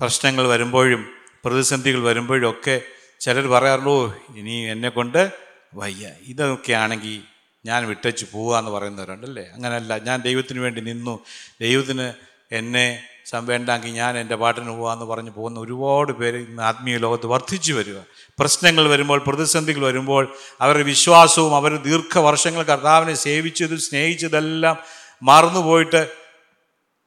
പ്രശ്നങ്ങൾ 0.02 0.48
വരുമ്പോഴും 0.48 1.10
പ്രതിസന്ധികൾ 1.46 2.00
വരുമ്പോഴും 2.04 2.50
ഒക്കെ 2.50 2.82
ചിലർ 3.20 3.48
പറയാറുള്ളൂ 3.48 4.16
ഇനി 4.38 4.70
എന്നെ 4.70 4.90
കൊണ്ട് 4.90 5.32
വയ്യ. 5.74 6.08
ഇതൊക്കെ 6.28 6.74
ആണെങ്കിൽ 6.74 7.39
ഞാൻ 7.66 7.88
വിട്ടച്ച് 7.88 8.26
പോവാന്ന് 8.32 8.72
പറയുന്നവരുണ്ടല്ലേ? 8.72 9.44
അങ്ങനെയല്ല 9.44 9.98
ഞാൻ 9.98 10.22
ദൈവത്തിന് 10.22 10.60
വേണ്ടി 10.60 10.82
നിന്നു. 10.82 11.20
ദൈവത്തിന് 11.62 12.14
എന്നെ 12.52 13.04
വേണ്ടെങ്കിൽ 13.34 13.92
ഞാൻ 13.92 14.18
എന്റെ 14.18 14.36
പാട്ടിന് 14.36 14.70
പോകാമെന്ന് 14.70 15.06
പറഞ്ഞ് 15.06 15.32
പോകുന്ന 15.32 15.60
ഒരുപാട് 15.60 16.12
പേര് 16.12 16.36
ഇന്ന് 16.36 16.64
ആത്മീയ 16.64 16.98
ലോകത്ത് 16.98 17.28
വർദ്ധിച്ചു 17.28 17.74
വരിക. 17.74 17.98
പ്രശ്നങ്ങൾ 18.40 18.88
വരുമ്പോൾ 18.88 19.20
പ്രതിസന്ധികൾ 19.28 19.86
വരുമ്പോൾ 19.86 20.34
അവരുടെ 20.62 20.84
വിശ്വാസവും 20.84 21.56
അവർ 21.56 21.84
ദീർഘവർഷങ്ങൾ 21.84 22.64
കർത്താവിനെ 22.64 23.14
സേവിച്ചതും 23.14 23.80
സ്നേഹിച്ചതെല്ലാം 23.80 24.78
മറന്നുപോയിട്ട് 25.24 26.10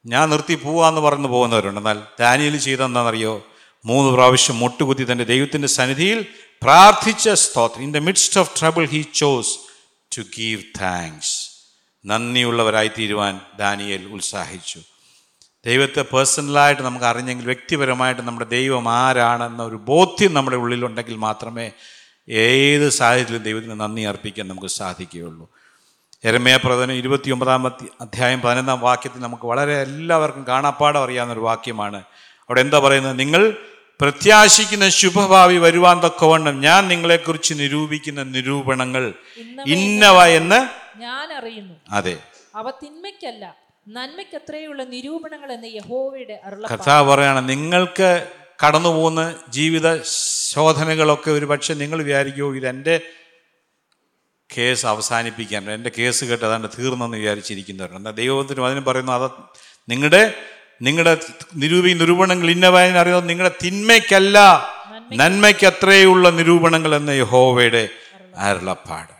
ഞാൻ 0.06 0.30
നിർത്തി 0.30 0.54
പോവാന്ന് 0.54 1.00
പറഞ്ഞു 1.00 1.28
പോകുന്നവരുണ്ട്. 1.28 1.80
എന്നാൽ 1.80 2.02
ദാനിയൽ 2.20 2.56
ചെയ്തെന്താണെന്നറിയോ 2.56 3.46
മൂന്ന് 3.84 4.12
പ്രാവശ്യം 4.12 4.58
മുട്ടുകുത്തി 4.58 5.12
തന്റെ 5.12 5.24
ദൈവത്തിന്റെ 5.24 5.68
സന്നിധിയിൽ 5.68 6.26
പ്രാർത്ഥിച്ച 6.62 7.28
സ്തോത്രം. 7.28 7.82
In 7.82 7.92
the 7.92 7.98
midst 7.98 8.40
of 8.40 8.60
trouble 8.60 8.86
he 8.86 9.02
chose 9.14 9.58
to 10.18 10.22
give 10.22 10.62
thanks 10.80 11.50
നന്ദിയുള്ളവരായി 12.06 12.90
തീരുവാൻ 12.98 13.40
ദാനിയേൽ 13.58 14.06
ഉത്സാഹിച്ചു. 14.06 14.80
ദൈവത്തെ 15.66 16.02
പേഴ്സണലായിട്ട് 16.02 16.82
നമുക്ക് 16.82 17.04
അറിഞ്ഞെങ്കിൽ 17.04 17.44
വ്യക്തിപരമായിട്ട് 17.44 18.22
നമ്മുടെ 18.22 18.50
ദൈവം 18.50 18.88
ആരാണെന്ന 18.88 19.62
ഒരു 19.62 19.76
ബോധ്യം 19.76 20.34
നമ്മുടെ 20.34 20.56
ഉള്ളിലുണ്ടെങ്കിൽ 20.56 21.14
മാത്രമേ 21.14 21.70
ഏത് 22.28 22.88
സാഹചര്യത്തിലും 22.88 23.42
ദൈവത്തിന് 23.42 23.80
നന്ദി 23.80 24.02
അർപ്പിക്കാൻ 24.02 24.48
നമുക്ക് 24.48 24.66
സാധിക്കുകയുള്ളൂ. 24.66 25.48
എരമയ 26.24 26.56
പ്രവചനം 26.56 26.92
ഇരുപത്തി 26.92 27.30
ഒമ്പതാമത്തെ 27.30 27.86
അധ്യായം 28.00 28.40
പതിനൊന്നാം 28.40 28.80
വാക്യത്തിൽ 28.80 29.20
നമുക്ക് 29.20 29.46
വളരെ 29.46 29.82
എല്ലാവർക്കും 29.82 30.46
കാണാപ്പാടം 30.46 31.04
അറിയാവുന്ന 31.04 31.32
ഒരു 31.32 31.40
വാക്യമാണ്. 31.40 31.96
അവിടെ 31.96 32.60
എന്താ 32.60 32.78
പറയുന്നത്? 32.78 33.18
നിങ്ങൾ 33.18 33.56
പ്രത്യാശിക്കുന്ന 34.02 34.86
ശുഭഭാവി 34.96 35.56
വരുവാൻ 35.58 35.96
തക്കവണ്ണം 36.04 36.54
ഞാൻ 36.60 36.82
നിങ്ങളെക്കുറിച്ച് 36.88 37.52
നിരൂപിക്കുന്ന 37.60 38.22
നിരൂപണങ്ങൾ 38.32 39.04
ഇന്നവ 39.72 40.18
എന്ന് 40.38 40.60
ഞാൻ 41.02 41.26
അറിയുന്നു 41.38 41.74
അതെ. 41.90 42.14
അവ 42.54 42.66
തിന്മയ്ക്കല്ല 42.80 43.44
നന്മയ്ക്ക് 43.88 44.36
എത്രയുള്ള 44.36 44.82
നിരൂപണങ്ങൾ 44.90 45.50
എന്ന് 45.52 45.68
യഹോവയുടെ 45.76 46.36
കഥ 46.72 46.88
പറയാണ് 47.08 47.40
നിങ്ങൾക്ക് 47.48 48.10
കടന്നു 48.58 48.88
പോകുന്ന 48.88 49.22
ജീവിത 49.50 49.86
ശോധനകളൊക്കെ 50.50 51.30
ഒരു 51.32 51.46
പക്ഷെ 51.52 51.72
നിങ്ങൾ 51.80 51.98
വിചാരിക്കുമോ 52.02 52.50
ഇതെന്റെ 52.58 52.96
കേസ് 54.50 54.84
അവസാനിപ്പിക്കാൻ 54.86 55.70
എന്റെ 55.72 55.92
കേസ് 55.96 56.24
കേട്ട് 56.24 56.44
അതാണ്ട് 56.44 56.68
തീർന്നെന്ന് 56.74 57.18
വിചാരിച്ചിരിക്കുന്നവരുണ്ട്. 57.18 58.00
എന്നാൽ 58.00 58.16
ദൈവത്തിനും 58.20 58.66
അതിന് 58.66 58.82
പറയുന്നു 58.88 59.12
അത് 59.18 59.28
നിങ്ങളുടെ 59.88 60.22
നിങ്ങളുടെ 60.82 61.20
നിരൂപി 61.54 61.92
നിരൂപണങ്ങൾ 61.92 62.50
ഇന്നവായതിനെ 62.50 62.98
അറിയുന്നത് 62.98 63.28
നിങ്ങളുടെ 63.28 63.54
തിന്മയ്ക്കല്ല 63.64 64.38
നന്മയ്ക്ക് 65.12 65.66
അത്രയുള്ള 65.66 66.30
നിരൂപണങ്ങൾ 66.30 66.94
എന്ന 66.94 67.10
യഹോവയുടെ 67.10 67.88
അരുളപ്പാട്. 68.36 69.12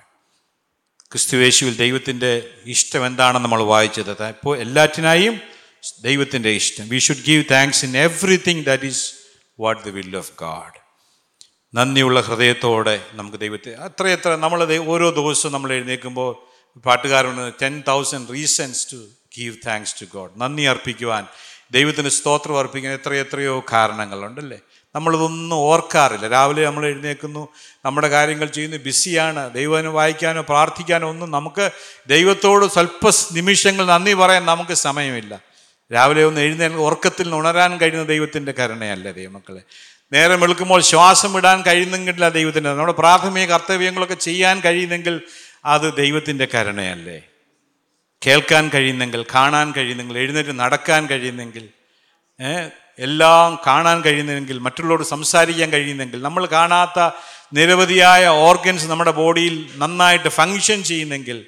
ക്രിസ്തുവേശുവിൽ 1.13 1.77
ദൈവത്തിന്റെ 1.77 2.51
ഇഷ്ടം 2.67 3.07
എന്താണെന്ന് 3.07 3.45
നമ്മൾ 3.45 3.63
വായിച്ചത്. 3.63 4.23
ഇപ്പോൾ 4.29 4.59
എല്ലാറ്റിനായും 4.59 5.41
ദൈവത്തിന്റെ 6.03 6.49
ഇഷ്ടം. 6.51 6.89
We 6.89 6.99
should 6.99 7.25
give 7.27 7.45
thanks 7.51 7.85
in 7.85 7.99
everything 7.99 8.65
that 8.65 8.85
is 8.85 9.13
what 9.61 9.83
the 9.85 9.91
will 9.91 10.17
of 10.17 10.33
God 10.41 10.79
നന്ദിയുള്ള 11.75 12.21
ഹൃദയത്തോടെ 12.21 13.07
നമുക്ക് 13.13 13.41
ദൈവത്തെ 13.41 13.75
അത്രയെത്ര 13.75 14.37
നമ്മൾ 14.37 14.79
ഓരോ 14.79 15.11
ദിവസവും 15.11 15.53
നമ്മൾ 15.53 15.73
എഴുന്നേൽക്കുമ്പോൾ 15.73 16.37
പാട്ടുകാരുണ്ട് 16.87 17.53
ten 17.63 17.83
thousand 17.89 18.29
reasons 18.29 18.93
to 18.93 18.97
give 19.39 19.57
thanks 19.67 19.95
to 20.01 20.05
God 20.05 20.31
നന്ദി 20.37 20.63
അർപ്പിക്കുവാൻ 20.63 21.27
ദൈവത്തിന് 21.73 22.09
സ്തോത്രം 22.09 22.59
അർപ്പിക്കാൻ 22.59 22.93
എത്രയെത്രയോ 22.93 23.65
കാരണങ്ങളുണ്ടല്ലേ? 23.73 24.59
നമ്മളിതൊന്നും 24.95 25.57
ഓർക്കാറില്ല. 25.57 26.29
രാവിലെ 26.29 26.65
നമ്മൾ 26.65 26.87
എഴുന്നേൽക്കുന്നു 26.87 27.49
നമ്മുടെ 27.85 28.09
കാര്യങ്ങൾ 28.09 28.47
ചെയ്യുന്നു 28.47 28.77
ബിസിയാണ്. 28.77 29.55
ദൈവത്തിന് 29.55 29.89
വായിക്കാനോ 29.89 30.41
പ്രാർത്ഥിക്കാനോ 30.41 31.11
ഒന്നും 31.11 31.31
നമുക്ക് 31.31 31.71
ദൈവത്തോട് 32.07 32.67
സ്വല്പ 32.67 33.11
നിമിഷങ്ങൾ 33.33 33.87
നന്ദി 33.87 34.15
പറയാൻ 34.15 34.47
നമുക്ക് 34.47 34.75
സമയമില്ല. 34.75 35.41
രാവിലെ 35.95 36.25
ഒന്ന് 36.25 36.41
എഴുന്നേൽ 36.41 36.73
ഉറക്കത്തിൽ 36.73 37.35
ഉണരാൻ 37.35 37.79
കഴിയുന്ന 37.79 38.03
ദൈവത്തിന്റെ 38.03 38.53
കരുണയല്ല 38.53 39.11
ദൈവമക്കളെ? 39.11 39.61
നേരം 40.13 40.41
വെളുക്കുമ്പോൾ 40.41 40.81
ശ്വാസം 40.81 41.33
വിടാൻ 41.33 41.63
കഴിയുന്നെങ്കിലല്ല 41.63 42.29
ദൈവത്തിന്റെ 42.29 42.71
നമ്മുടെ 42.71 42.93
പ്രാഥമിക 42.93 43.51
കർത്തവ്യങ്ങളൊക്കെ 43.51 44.15
ചെയ്യാൻ 44.15 44.61
കഴിയുന്നെങ്കിൽ 44.61 45.21
അത് 45.65 45.97
ദൈവത്തിന്റെ 45.97 46.49
കരുണയല്ലേ? 46.55 47.23
കേൾക്കാൻ 48.27 48.71
കഴിയുന്നെങ്കിൽ 48.75 49.25
കാണാൻ 49.35 49.73
കഴിയുന്നെങ്കിൽ 49.73 50.19
എഴുന്നേറ്റ് 50.19 50.59
നടക്കാൻ 50.59 51.07
കഴിയുന്നെങ്കിൽ 51.07 51.69
എല്ലാം 52.99 53.59
കാണാൻ 53.67 54.01
കഴിയുന്നെങ്കിൽ 54.01 54.59
മറ്റുള്ളവരോട് 54.59 55.03
സംസാരിക്കാൻ 55.03 55.71
കഴിയുന്നെങ്കിൽ 55.71 56.23
നമ്മൾ 56.23 56.47
കാണാത്ത 56.47 57.11
നിരവധിയായ 57.53 58.27
ഓർഗൻസ് 58.27 58.87
നമ്മുടെ 58.87 59.11
ബോഡിയിൽ 59.11 59.71
നന്നായിട്ട് 59.77 60.29
ഫങ്ഷൻ 60.29 60.83
ചെയ്യുന്നെങ്കിൽ 60.83 61.47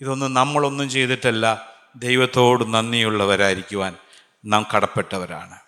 ഇതൊന്നും 0.00 0.34
നമ്മളൊന്നും 0.34 0.90
ചെയ്തിട്ടല്ല. 0.90 1.74
ദൈവത്തോട് 1.96 2.74
നന്ദിയുള്ളവരായിരിക്കുവാൻ 2.74 3.96
നാം 4.44 4.66
കടപ്പെട്ടവരാണ്. 4.76 5.63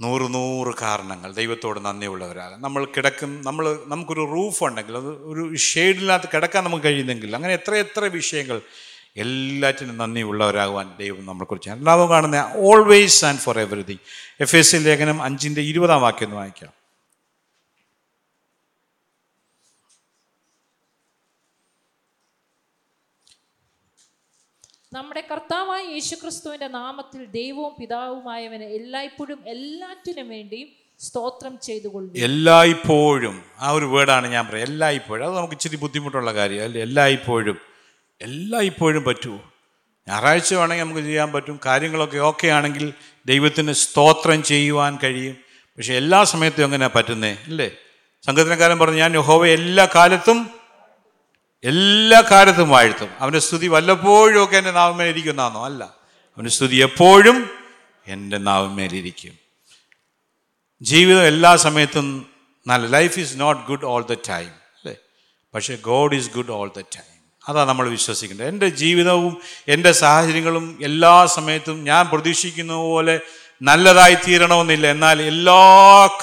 നൂറ് 0.00 0.34
നൂറ് 0.34 0.74
കാരണങ്ങൾ. 0.82 1.32
ദൈവത്തോട് 1.32 1.84
നന്ദിയുള്ളവരാകാം 1.84 2.62
നമ്മൾ 2.62 2.84
കിടക്കും 2.84 3.42
നമ്മൾ 3.44 3.78
നമുക്കൊരു 3.86 4.24
റൂഫ് 4.34 4.64
ഉണ്ടെങ്കിൽ 4.64 4.96
അത് 4.96 5.10
ഒരു 5.30 5.56
ഷെയ്ഡിനകത്ത് 5.56 6.28
കിടക്കാൻ 6.34 6.64
നമുക്ക് 6.64 6.84
കഴിയുന്നെങ്കിൽ 6.84 7.36
അങ്ങനെ 7.36 7.54
എത്ര 7.54 7.74
എത്ര 7.74 8.04
വിഷയങ്ങൾ 8.04 8.60
എല്ലാറ്റിനും 9.16 9.96
നന്ദിയുള്ളവരാകുവാൻ 9.96 10.96
ദൈവം 10.98 11.26
നമ്മളെക്കുറിച്ച് 11.26 11.70
എല്ലാവരും 11.70 12.10
കാണുന്ന 12.10 12.52
always 12.56 13.24
and 13.24 13.38
for 13.38 13.58
everything 13.58 14.04
Ephesians 14.72 14.76
ലേഖനം 14.76 15.22
അഞ്ചിന്റെ 15.22 15.60
ഇരുപതാം 15.60 16.02
വാക്യം 16.02 16.32
വായിക്കാം. 16.32 16.85
നമ്മുടെ 24.92 25.22
കർത്താവായ 25.30 25.82
യേശുക്രിസ്തുവിന്റെ 25.82 26.68
നാമത്തിൽ 26.68 27.24
ദൈവവും 27.24 27.72
പിതാവുമായവന് 27.80 28.62
എല്ലായ്പ്പോഴും 28.62 29.38
എല്ലാറ്റിനും 29.46 30.28
വേണ്ടിയും 30.28 30.68
സ്തോത്രം 31.00 31.58
ചെയ്തുകൊള്ളു 31.62 32.14
എല്ലായ്പ്പോഴും 32.14 33.42
ആ 33.58 33.70
ഒരു 33.70 33.84
വേർഡാണ് 33.84 34.26
ഞാൻ 34.26 34.46
പറയാം 34.46 34.66
എല്ലായ്പ്പോഴും. 34.66 35.26
അത് 35.26 35.36
നമുക്ക് 35.36 35.54
ഇച്ചിരി 35.54 35.76
ബുദ്ധിമുട്ടുള്ള 35.76 36.34
കാര്യം 36.34 36.64
അല്ലേ? 36.64 36.82
എല്ലായ്പ്പോഴും 36.82 37.58
എല്ലായ്പ്പോഴും 38.22 39.04
പറ്റുമോ 39.04 39.52
ഞായറാഴ്ച 40.08 40.54
വേണമെങ്കിൽ 40.54 40.84
നമുക്ക് 40.84 41.00
ചെയ്യാൻ 41.00 41.32
പറ്റും. 41.32 41.60
കാര്യങ്ങളൊക്കെ 41.66 42.18
ഓക്കെ 42.18 42.46
ആണെങ്കിൽ 42.48 42.92
ദൈവത്തിന് 43.26 43.72
സ്തോത്രം 43.72 44.42
ചെയ്യുവാൻ 44.42 44.98
കഴിയും. 45.04 45.36
പക്ഷെ 45.78 45.94
എല്ലാ 45.94 46.24
സമയത്തും 46.24 46.64
അങ്ങനെ 46.64 46.88
പറ്റുന്നേ? 46.88 47.38
അല്ലേ? 47.44 47.70
സംഘത്തിനക്കാരൻ 48.22 48.78
പറഞ്ഞു 48.78 48.96
ഞാൻ 48.96 49.16
യഹോവ 49.16 49.46
എല്ലാ 49.46 49.88
കാലത്തും 49.94 50.50
എല്ലാ 51.64 52.20
കാലത്തും 52.20 52.70
വാഴ്ത്തും. 52.70 53.10
അവന്റെ 53.18 53.38
സ്തുതി 53.38 53.66
വല്ലപ്പോഴും 53.66 54.44
ഒക്കെ 54.44 54.56
എന്റെ 54.56 54.70
നാവുമേലിരിക്കുന്നതാണോ 54.70 55.64
അല്ല. 55.64 55.84
അവന്റെ 55.84 56.50
സ്തുതി 56.50 56.76
എപ്പോഴും 56.76 57.50
എന്റെ 58.06 58.38
നാവുമേലിരിക്കും 58.38 59.38
ജീവിതം 60.82 61.22
എല്ലാ 61.22 61.56
സമയത്തും 61.56 62.26
നല്ല. 62.66 62.86
Life 62.86 63.20
is 63.20 63.40
not 63.40 63.66
good 63.66 63.84
all 63.84 64.02
the 64.02 64.14
time 64.14 64.46
അല്ലേ? 64.46 64.96
പക്ഷേ 65.54 65.76
God 65.76 66.14
is 66.14 66.30
good 66.30 66.50
all 66.50 66.70
the 66.76 66.80
time 66.80 67.16
അതാണ് 67.48 67.68
നമ്മൾ 67.68 67.88
വിശ്വസിക്കേണ്ടത്. 67.88 68.48
എന്റെ 68.48 68.68
ജീവിതവും 68.68 69.40
എന്റെ 69.68 69.92
സാഹചര്യങ്ങളും 69.92 70.78
എല്ലാ 70.82 71.26
സമയത്തും 71.26 71.84
ഞാൻ 71.84 72.08
പ്രതീക്ഷിക്കുന്ന 72.08 72.72
പോലെ 72.72 73.20
നല്ലതായി 73.62 74.14
തീരണമെന്നില്ല. 74.14 74.86
എന്നാൽ 74.86 75.22
എല്ലാ 75.22 75.60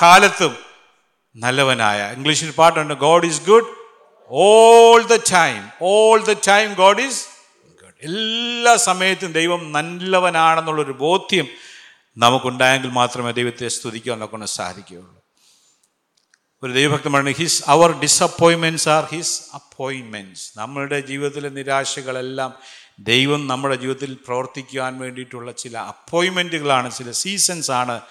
കാലത്തും 0.02 0.58
നല്ലവനായ. 1.36 2.14
ഇംഗ്ലീഷിൽ 2.14 2.52
പാട്ടുണ്ട് 2.52 2.94
God 2.94 3.26
is 3.26 3.42
good 3.42 3.83
all 4.30 5.04
the 5.04 5.16
time 5.16 5.70
all 5.82 6.24
the 6.24 6.34
time 6.34 6.74
God 6.74 7.02
is 7.02 7.28
good 7.84 7.94
എല്ലാ 8.04 8.76
സമയത്തും 8.76 9.32
ദൈവം 9.32 9.72
നല്ലവനാണെന്നുള്ളൊരു 9.72 10.92
ബോധ്യം 10.92 11.48
നമുക്കുണ്ടായെങ്കിൽ 12.18 12.90
മാത്രമേ 12.90 13.32
ദൈവത്തെ 13.32 13.68
സ്തുതിക്കാൻ 13.68 14.24
ഒന്ന് 14.24 14.46
സാധിക്കുകയുള്ളൂ. 14.46 15.24
ഒരു 16.64 16.72
ദൈവഭക്തൻ 16.72 17.14
പറഞ്ഞു 17.14 17.32
his 17.32 17.64
our 17.68 17.92
disappointments 17.92 18.90
are 18.90 19.06
his 19.06 19.42
appointments 19.54 20.52
നമ്മളുടെ 20.58 21.00
ജീവിതത്തിലെ 21.00 21.50
നിരാശകളെല്ലാം 21.50 22.56
ദൈവം 23.00 23.48
നമ്മുടെ 23.48 23.76
ജീവിതത്തിൽ 23.76 24.18
പ്രവർത്തിക്കുവാൻ 24.28 25.00
വേണ്ടിയിട്ടുള്ള 25.00 25.52
ചില 25.52 25.78
അപ്പോയിൻമെന്റുകളാണ് 25.78 26.92
ചില 26.92 27.12
സീസൺസ് 27.12 27.72
ആണ് 27.72 28.02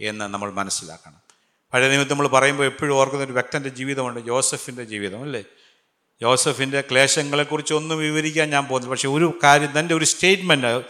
എന്ന് 0.00 0.24
നമ്മൾ 0.24 0.52
മനസ്സിലാക്കണം. 0.52 1.20
പഴയ 1.74 1.88
നിമിത്തം 1.88 2.10
നമ്മൾ 2.10 2.28
പറയുമ്പോൾ 2.28 2.64
എപ്പോഴും 2.64 2.94
ഓർക്കുന്ന 2.94 3.24
ഒരു 3.24 3.32
വ്യക്തന്റെ 3.32 3.68
ജീവിതമുണ്ട് 3.68 4.20
ജോസഫിന്റെ 4.20 4.84
ജീവിതം 4.84 5.22
അല്ലേ? 5.22 5.44
ജോസഫിന്റെ 6.22 6.80
ക്ലേശങ്ങളെക്കുറിച്ച് 6.80 7.74
ഒന്നും 7.74 7.98
വിവരിക്കാൻ 7.98 8.50
ഞാൻ 8.50 8.66
പോകുന്നില്ല. 8.66 8.90
പക്ഷേ 8.90 9.08
ഒരു 9.08 9.38
കാര്യം 9.44 9.78
തന്റെ 9.78 9.94
ഒരു 9.94 10.04
statement 10.04 10.84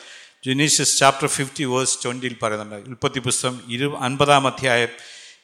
Genesis 0.46 0.98
chapter 0.98 1.26
fifty 1.26 1.64
verse 1.64 2.04
ട്വന്റിയിൽ 2.04 2.36
പറയുന്നുണ്ട്. 2.42 2.74
ഉൽപ്പത്തി 2.74 3.18
പുസ്തകം 3.18 3.60
ഇരു 3.68 3.96
അൻപതാം 4.00 4.46
അധ്യായം 4.46 4.88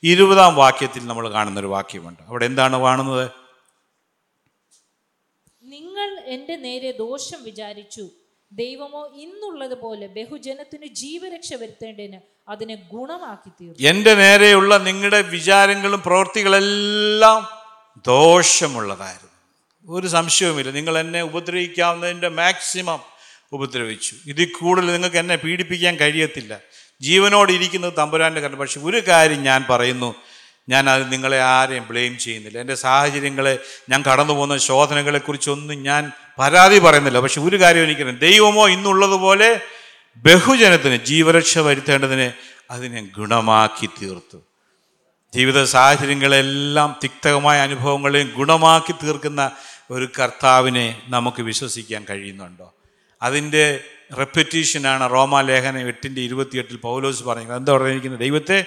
ഇരുപതാം 0.02 0.54
വാക്യത്തിൽ 0.56 1.06
നമ്മൾ 1.06 1.32
കാണുന്നൊരു 1.32 1.66
വാക്യമുണ്ട്. 1.66 2.22
അവിടെ 2.22 2.46
എന്താണ് 2.46 2.80
കാണുന്നത്? 2.80 3.30
നിങ്ങൾ 5.62 6.20
എന്റെ 6.24 6.56
നേരെ 6.56 6.92
ദോഷം 6.92 7.44
വിചാരിച്ചു. 7.44 8.08
ദൈവമോ 8.52 9.12
ഇന്നുള്ളതുപോലെ 9.14 10.06
ബഹുജനത്തിന് 10.06 10.86
ജീവരക്ഷ 10.86 11.54
വരുത്തേണ്ടതിന് 11.54 12.20
അതിനെ 12.48 12.74
ഗുണമാക്കി 12.74 13.48
തീർന്നു 13.48 13.88
എന്റെ 13.88 14.14
നേരെയുള്ള 14.14 14.76
നിങ്ങളുടെ 14.76 15.22
വിചാരങ്ങളും 15.22 16.02
പ്രവൃത്തികളെല്ലാം 16.02 17.48
ദോഷമുള്ളതായിരുന്നു. 18.06 19.25
ഒരു 19.88 20.06
സംശയവുമില്ല. 20.06 20.70
നിങ്ങൾ 20.70 20.98
എന്നെ 20.98 21.22
ഉപദ്രവിക്കാവുന്നതിന്റെ 21.22 22.28
മാക്സിമം 22.28 23.00
ഉപദ്രവിച്ചു. 23.52 24.16
ഇതിൽ 24.26 24.52
കൂടുതൽ 24.60 24.92
നിങ്ങൾക്ക് 24.92 25.16
എന്നെ 25.16 25.36
പീഡിപ്പിക്കാൻ 25.36 25.96
കഴിയത്തില്ല. 25.96 26.58
ജീവനോട് 27.00 27.52
ഇരിക്കുന്നത് 27.52 27.92
തമ്പുരാന്റെ 27.98 28.40
കാരണം 28.40 28.56
പക്ഷെ 28.56 28.80
ഒരു 28.80 29.02
കാര്യം 29.08 29.42
ഞാൻ 29.42 29.66
പറയുന്നു. 29.70 30.14
ഞാൻ 30.68 30.90
അത് 30.90 31.12
നിങ്ങളെ 31.12 31.40
ആരെയും 31.40 31.86
ബ്ലെയിം 31.90 32.18
ചെയ്യുന്നില്ല. 32.18 32.58
എന്റെ 32.58 32.74
സാഹചര്യങ്ങളെ 32.74 33.58
ഞാൻ 33.88 34.02
കടന്നു 34.02 34.32
പോകുന്ന 34.32 34.58
ശോധനകളെക്കുറിച്ചൊന്നും 34.58 35.82
ഞാൻ 35.82 36.12
പരാതി 36.38 36.78
പറയുന്നില്ല. 36.78 37.20
പക്ഷെ 37.20 37.40
ഒരു 37.40 37.60
കാര്യം 37.60 37.82
എനിക്കറിയാം. 37.82 38.18
ദൈവമോ 38.18 38.68
ഇന്നുള്ളതുപോലെ 38.68 39.60
ബഹുജനത്തിന് 40.16 40.96
ജീവരക്ഷ 40.96 41.58
വരുത്തേണ്ടതിന് 41.58 42.32
അതിനെ 42.70 43.08
ഗുണമാക്കി 43.16 43.86
തീർത്തു. 43.86 44.45
ജീവിത 45.36 45.64
സാഹചര്യങ്ങളെല്ലാം 45.64 46.96
തിക്തകമായ 47.02 47.60
അനുഭവങ്ങളെയും 47.60 48.32
ഗുണമാക്കി 48.36 48.92
തീർക്കുന്ന 48.92 49.50
ഒരു 49.90 50.08
കർത്താവിനെ 50.18 51.02
നമുക്ക് 51.08 51.42
വിശ്വസിക്കാൻ 51.42 52.06
കഴിയുന്നുണ്ടോ? 52.10 52.74
അതിന്റെ 53.22 53.84
റെപ്പറ്റീഷനാണ് 54.18 55.10
റോമാലേഖനം 55.10 55.80
എട്ടിന്റെ 55.80 56.20
ഇരുപത്തിയെട്ടിൽ 56.20 56.76
പൗലോസ് 56.76 57.24
പറയുന്നത്. 57.24 57.56
എന്താ 57.56 57.72
പറഞ്ഞിരിക്കുന്നത്? 57.72 58.20
ദൈവത്തെ 58.20 58.64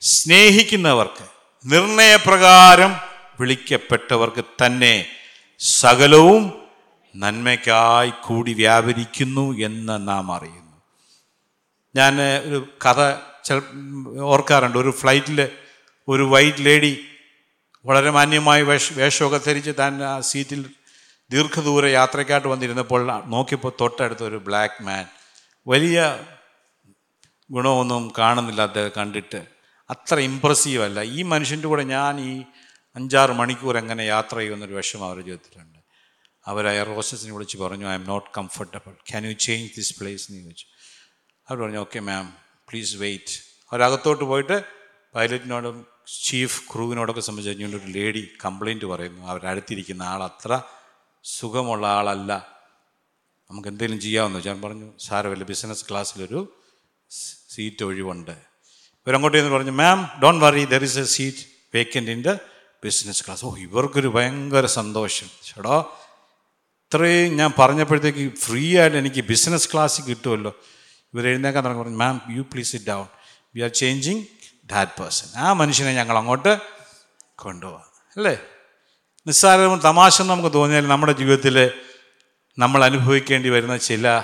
സ്നേഹിക്കുന്നവർക്ക് 0.00 1.24
നിർണയപ്രകാരം 1.66 2.96
വിളിക്കപ്പെട്ടവർക്ക് 3.40 4.44
തന്നെ 4.66 5.06
സകലവും 5.58 6.52
നന്മയ്ക്കായി 7.16 8.12
കൂടി 8.22 8.52
വ്യാപരിക്കുന്നു 8.52 9.58
എന്ന് 9.58 10.08
നാം 10.08 10.32
അറിയുന്നു. 10.32 10.82
ഞാൻ 11.96 12.20
ഒരു 12.44 12.68
കഥ 12.86 13.12
ചില 13.44 13.60
ഓർക്കാറുണ്ട്. 14.20 14.78
ഒരു 14.78 14.90
ഫ്ലൈറ്റിൽ 14.90 15.48
ഒരു 16.08 16.22
വൈറ്റ് 16.22 16.58
ലേഡി 16.60 17.04
വളരെ 17.84 18.10
മാന്യമായി 18.10 18.62
വേഷ 18.62 18.92
വേഷമൊക്കെ 18.92 19.40
ധരിച്ച് 19.46 19.70
താൻ 19.78 20.02
ആ 20.02 20.20
സീറ്റിൽ 20.20 20.70
ദീർഘദൂര 21.30 21.86
യാത്രയ്ക്കായിട്ട് 21.86 22.48
വന്നിരുന്നപ്പോൾ 22.48 23.24
നോക്കിയപ്പോൾ 23.24 23.72
തൊട്ടടുത്ത് 23.80 24.24
ഒരു 24.24 24.36
ബ്ലാക്ക് 24.36 24.82
മാൻ. 24.82 25.06
വലിയ 25.66 26.26
ഗുണമൊന്നും 27.50 28.12
കാണുന്നില്ല 28.18 28.62
അദ്ദേഹം 28.62 28.90
കണ്ടിട്ട്. 28.96 29.46
അത്ര 29.90 30.18
ഇമ്പ്രസീവ് 30.18 30.82
അല്ല. 30.82 31.02
ഈ 31.02 31.22
മനുഷ്യന്റെ 31.22 31.68
കൂടെ 31.68 31.82
ഞാൻ 31.82 32.20
ഈ 32.20 32.42
അഞ്ചാറ് 32.96 33.30
മണിക്കൂർ 33.30 33.78
എങ്ങനെ 33.78 34.02
യാത്ര 34.02 34.36
ചെയ്യുമെന്നൊരു 34.36 34.74
വിഷമം 34.74 35.04
അവർ 35.04 35.20
ജീവിതത്തിലുണ്ട്. 35.20 35.78
അവർ 36.46 36.68
എയർ 36.68 36.88
ഹോസ്റ്റസിനെ 36.88 37.32
വിളിച്ച് 37.32 37.58
പറഞ്ഞു 37.58 37.90
I'm 37.94 38.04
not 38.04 38.30
comfortable 38.38 38.90
can 38.90 39.26
you 39.26 39.32
change 39.32 39.72
this 39.76 39.98
place 40.00 40.30
എന്ന് 40.30 40.42
ചോദിച്ചു. 40.42 40.64
അവർ 41.48 41.58
പറഞ്ഞു 41.58 41.78
ഓക്കെ 41.78 42.00
മാം 42.00 42.36
പ്ലീസ് 42.68 42.96
വെയിറ്റ് 42.96 43.42
അവരകത്തോട്ട് 43.72 44.24
പോയിട്ട് 44.24 44.64
പൈലറ്റിനോടും 45.14 45.97
ചീഫ് 46.24 46.62
ക്രൂവിനോടൊക്കെ 46.74 47.20
സംബന്ധിച്ച് 47.20 47.62
കഴിഞ്ഞാൽ 47.62 47.80
ഒരു 47.80 47.90
ലേഡി 47.90 48.28
കംപ്ലൈന്റ് 48.44 48.84
പറയുന്നു. 48.84 49.26
അവരടുത്തിരിക്കുന്ന 49.26 50.02
ആൾ 50.02 50.22
അത്ര 50.22 50.62
സുഖമുള്ള 51.24 51.86
ആളല്ല. 51.86 52.58
നമുക്ക് 53.50 53.68
എന്തെങ്കിലും 53.68 54.00
ചെയ്യാമെന്ന് 54.00 54.40
ഞാൻ 54.46 54.62
പറഞ്ഞു 54.62 54.92
സാരമില്ല 55.00 55.44
ബിസിനസ് 55.44 55.84
ക്ലാസ്സിലൊരു 55.90 56.56
സീറ്റ് 57.50 57.84
ഒഴിവുണ്ട്. 57.84 58.30
ഇവരങ്ങോട്ട് 59.06 59.38
ചെന്ന് 59.38 59.52
പറഞ്ഞു 59.52 59.70
ma'am 59.70 60.20
don't 60.22 60.44
worry 60.44 60.64
there 60.64 60.84
is 60.84 60.98
a 60.98 61.04
seat 61.04 61.36
vacant 61.74 62.10
in 62.10 62.22
the 62.22 62.36
business 62.84 63.24
class 63.24 63.44
oh 63.44 63.56
ഇവർക്കൊരു 63.56 64.08
ഭയങ്കര 64.08 64.66
സന്തോഷം. 64.66 65.26
ചേടാ 65.44 65.84
ഇത്രയും 66.84 67.36
ഞാൻ 67.36 67.52
പറഞ്ഞപ്പോഴത്തേക്ക് 67.58 68.36
ഫ്രീ 68.36 68.78
ആയിട്ട് 68.78 68.96
എനിക്ക് 68.96 69.20
ബിസിനസ് 69.24 69.68
ക്ലാസ് 69.72 70.02
കിട്ടുമല്ലോ. 70.02 70.54
ഇവർ 71.14 71.28
എഴുന്നേക്കാൻ 71.28 71.64
തുടങ്ങി 71.64 71.82
പറഞ്ഞു 71.82 71.96
ma'am 71.96 72.22
you 72.30 72.42
please 72.42 72.76
it 72.76 72.86
down 72.86 73.06
we 73.54 73.60
are 73.60 73.70
changing 73.70 74.24
that 74.70 75.00
person 75.00 75.38
ആ 75.38 75.52
മനുഷ്യനെ 75.52 75.92
ഞങ്ങൾ 75.92 76.18
അങ്ങോട്ട് 76.18 76.58
കൊണ്ടുപോകാം 77.36 77.84
അല്ലേ? 78.16 78.38
നിസ്സാരവും 79.26 79.78
തമാശ 79.78 80.22
നമുക്ക് 80.22 80.52
തോന്നിയാൽ 80.52 80.86
നമ്മുടെ 80.86 81.12
ജീവിതത്തിൽ 81.12 81.70
നമ്മൾ 82.58 82.84
അനുഭവിക്കേണ്ടി 82.84 83.48
വരുന്ന 83.48 83.76
ചില 83.76 84.22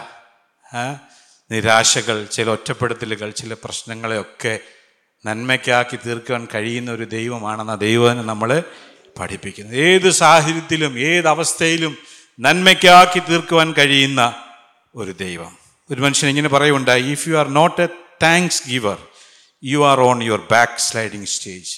നിരാശകൾ 1.50 2.24
ചില 2.24 2.50
ഒറ്റപ്പെടുത്തലുകൾ 2.50 3.30
ചില 3.30 3.54
പ്രശ്നങ്ങളെയൊക്കെ 3.64 4.60
നന്മയ്ക്കാക്കി 5.26 5.98
തീർക്കാൻ 6.06 6.48
കഴിയുന്ന 6.54 6.90
ഒരു 6.90 7.04
ദൈവമാണെന്ന 7.04 7.74
ദൈവം 7.74 8.26
നമ്മൾ 8.26 8.62
പഠിപ്പിക്കുന്നത് 9.18 9.76
ഏത് 9.76 10.10
സാഹചര്യത്തിലും 10.10 10.98
ഏത് 10.98 11.28
അവസ്ഥയിലും 11.28 11.98
നന്മയ്ക്കാക്കി 12.40 13.18
തീർക്കുവാൻ 13.20 13.72
കഴിയുന്ന 13.72 14.44
ഒരു 14.94 15.10
ദൈവം. 15.10 15.58
ഒരു 15.90 16.00
മനുഷ്യൻ 16.00 16.28
ഇങ്ങനെ 16.28 16.48
പറയുണ്ടായി 16.48 17.02
if 17.02 17.28
you 17.28 17.34
are 17.34 17.48
not 17.48 17.82
a 17.82 17.86
thanks 18.22 18.68
giver 18.68 18.98
you 19.62 19.80
are 19.90 20.00
on 20.00 20.18
your 20.22 20.42
back 20.50 20.78
sliding 20.78 21.26
stage 21.26 21.72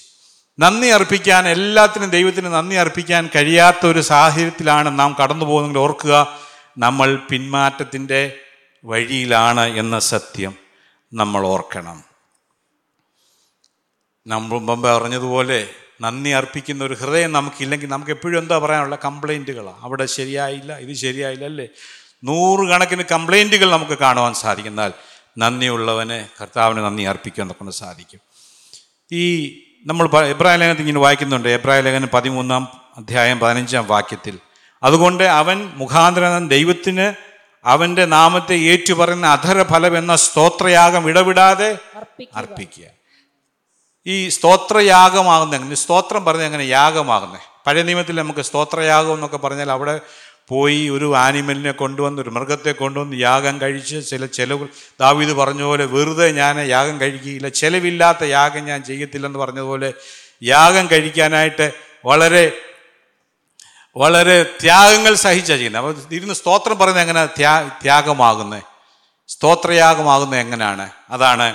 നന്ദി 0.59 0.89
അർപ്പിക്കാൻ 0.89 1.45
എല്ലാത്തിനും 1.49 2.11
ദൈവത്തിന് 2.11 2.49
നന്ദി 2.49 2.77
അർപ്പിക്കാൻ 2.77 3.25
കഴിയാത്ത 3.37 3.83
ഒരു 3.87 4.01
സാഹചര്യത്തിലാണ് 4.11 4.99
നാം 4.99 5.11
കടന്നു 5.21 5.45
പോകുന്നെങ്കിൽ 5.45 5.79
ഓർക്കുക 5.79 6.15
നമ്മൾ 6.79 7.09
പിന്മാറ്റത്തിന്റെ 7.31 8.21
വഴിയിലാണ് 8.85 9.65
എന്ന 9.77 9.99
സത്യം 10.13 10.55
നമ്മൾ 11.13 11.43
ഓർക്കണം. 11.47 11.99
നമ്മൾ 14.27 14.59
മുമ്പ് 14.61 14.89
പറഞ്ഞതുപോലെ 14.89 15.59
നന്ദി 16.01 16.31
അർപ്പിക്കുന്ന 16.31 16.85
ഒരു 16.85 16.95
ഹൃദയം 16.95 17.31
നമുക്കില്ലെങ്കിൽ 17.33 17.89
നമുക്ക് 17.89 18.11
എപ്പോഴും 18.11 18.39
എന്താ 18.39 18.57
പറയാനുള്ള? 18.59 18.97
കംപ്ലൈന്റുകളാണ് 19.07 19.79
അവിടെ 19.87 20.07
ശരിയായില്ല 20.17 20.73
ഇത് 20.85 20.93
ശരിയായില്ല 21.05 21.45
അല്ലേ? 21.45 21.67
നൂറുകണക്കിന് 22.23 23.05
കംപ്ലൈന്റുകൾ 23.15 23.69
നമുക്ക് 23.71 23.97
കാണുവാൻ 24.05 24.35
സാധിക്കുന്നാൽ 24.45 24.93
നന്ദിയുള്ളവന് 25.39 26.27
കർത്താവിന് 26.41 26.81
നന്ദി 26.85 27.03
അർപ്പിക്കാൻ 27.03 27.49
കൊണ്ട് 27.49 27.75
സാധിക്കും. 27.75 28.21
ഈ 29.13 29.25
നമ്മൾ 29.87 30.25
എബ്രാഹിം 30.25 30.61
ലേഖനത്തിൽ 30.61 30.83
ഇങ്ങനെ 30.83 31.01
വായിക്കുന്നുണ്ട്. 31.01 31.49
എബ്രാഹിം 31.49 31.85
ലേഖനം 31.85 32.09
പതിമൂന്നാം 32.09 32.69
അധ്യായം 32.97 33.39
പതിനഞ്ചാം 33.39 33.87
വാക്യത്തിൽ. 33.87 34.39
അതുകൊണ്ട് 34.83 35.25
അവൻ 35.25 35.73
മുഖാന്തരം 35.77 36.49
ദൈവത്തിന് 36.49 37.15
അവന്റെ 37.65 38.05
നാമത്തെ 38.05 38.55
ഏറ്റുപറയുന്ന 38.55 39.27
അധരഫലം 39.27 39.99
എന്ന 39.99 40.17
സ്തോത്രയാഗം 40.17 41.09
ഇടവിടാതെ 41.09 41.79
അർപ്പിക്കുക. 42.37 42.85
ഈ 44.07 44.29
സ്തോത്രയാഗമാകുന്ന 44.29 45.75
സ്തോത്രം 45.75 46.25
പറഞ്ഞ 46.25 46.43
എങ്ങനെ 46.43 46.65
യാഗമാകുന്നത് 46.65 47.41
പഴയ 47.67 47.83
നിയമത്തിൽ 47.83 48.17
നമുക്ക് 48.17 48.41
സ്തോത്രയാഗം 48.41 49.15
എന്നൊക്കെ 49.15 49.37
പറഞ്ഞാൽ 49.37 49.71
അവിടെ 49.71 50.01
പോയി 50.49 50.89
ഒരു 50.89 51.17
ആനിമലിനെ 51.17 51.71
കൊണ്ടുവന്ന് 51.71 52.23
ഒരു 52.23 52.31
മൃഗത്തെ 52.31 52.73
കൊണ്ടുവന്ന് 52.73 53.17
യാഗം 53.17 53.61
കഴിച്ച് 53.61 54.11
ചില 54.11 54.27
ചെലവ്. 54.27 54.69
ദാവീദ് 55.01 55.33
പറഞ്ഞ 55.33 55.63
പോലെ 55.63 55.85
വെറുതെ 55.85 56.33
ഞാൻ 56.33 56.61
യാഗം 56.61 57.01
കഴിക്കുകയില്ല. 57.01 57.49
ചിലവില്ലാത്ത 57.49 58.25
യാഗം 58.25 58.65
ഞാൻ 58.65 58.83
ചെയ്യത്തില്ലെന്ന് 58.83 59.39
പറഞ്ഞതുപോലെ 59.39 59.93
യാഗം 60.43 60.89
കഴിക്കാനായിട്ട് 60.91 61.73
വളരെ 62.05 62.53
വളരെ 63.97 64.43
ത്യാഗങ്ങൾ 64.43 65.15
സഹിച്ച 65.15 65.53
ചെയ്യുന്നത്. 65.53 65.87
അപ്പോൾ 65.87 66.15
ഇരുന്ന് 66.15 66.35
സ്തോത്രം 66.35 66.79
പറയുന്നത് 66.79 67.03
എങ്ങനെ? 67.03 67.27
ത്യാ 67.27 67.71
ത്യാഗമാകുന്നത്. 67.83 68.63
സ്തോത്രയാഗമാകുന്നത് 69.29 70.39
എങ്ങനെയാണ് 70.39 70.91
അതാണ് 71.11 71.55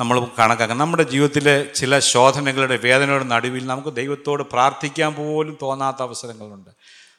നമ്മൾ 0.00 0.20
കണക്കാക്കുന്നത്. 0.38 0.78
നമ്മുടെ 0.78 1.02
ജീവിതത്തിലെ 1.02 1.64
ചില 1.74 1.98
ശോധനകളുടെ 1.98 2.76
വേദനയുടെ 2.76 3.24
നടുവിൽ 3.24 3.66
നമുക്ക് 3.66 3.92
ദൈവത്തോട് 3.92 4.42
പ്രാർത്ഥിക്കാൻ 4.42 5.14
പോലും 5.14 5.58
തോന്നാത്ത 5.62 5.96
അവസരങ്ങളുണ്ട്. 6.00 6.70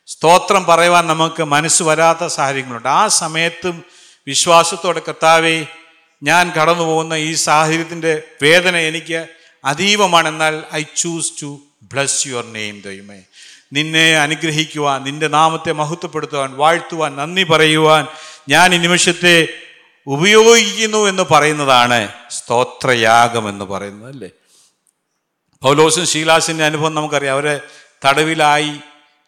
സ്തോത്രം 0.10 0.66
പറയുവാൻ 0.66 1.07
നമുക്ക് 1.07 1.43
മനസ്സ് 1.43 1.84
വരാത്ത 1.84 2.28
സാഹചര്യങ്ങളുണ്ട്. 2.28 2.88
ആ 2.88 3.07
സമയത്തും 3.07 3.84
വിശ്വാസത്തോടെ 4.28 5.01
കർത്താവേ 5.07 5.66
ഞാൻ 6.24 6.51
കടന്നു 6.51 6.84
പോകുന്ന 6.84 7.14
ഈ 7.14 7.34
സാഹചര്യത്തിന്റെ 7.34 8.24
വേദന 8.41 8.78
എനിക്ക് 8.78 9.28
അതീവമാണെന്നാൽ 9.66 10.64
I 10.74 10.84
choose 10.97 11.32
to 11.41 11.60
bless 11.84 12.28
your 12.28 12.45
name 12.45 12.82
ദൈവമേ. 12.82 13.22
നിന്നെ 13.74 14.18
അനുഗ്രഹിക്കുവാൻ 14.18 15.03
നിന്റെ 15.03 15.28
നാമത്തെ 15.28 15.72
മഹത്വപ്പെടുത്തുവാൻ 15.72 16.53
വാഴ്ത്തുവാൻ 16.53 17.16
നന്ദി 17.16 17.43
പറയുവാൻ 17.43 18.07
ഞാൻ 18.49 18.76
ഈ 18.76 18.78
നിമിഷത്തെ 18.78 19.47
ഉപയോഗിക്കുന്നു 20.07 20.97
എന്ന് 20.97 21.24
പറയുന്നതാണ് 21.24 22.10
സ്തോത്രയാഗം 22.32 23.49
എന്ന് 23.49 23.66
പറയുന്നത് 23.66 24.12
അല്ലേ? 24.12 24.30
പൗലോസും 25.62 26.05
ശീലാസിന്റെ 26.05 26.66
അനുഭവം 26.66 26.95
നമുക്കറിയാം. 26.95 27.34
അവരെ 27.34 27.60
തടവിലായി 28.05 28.80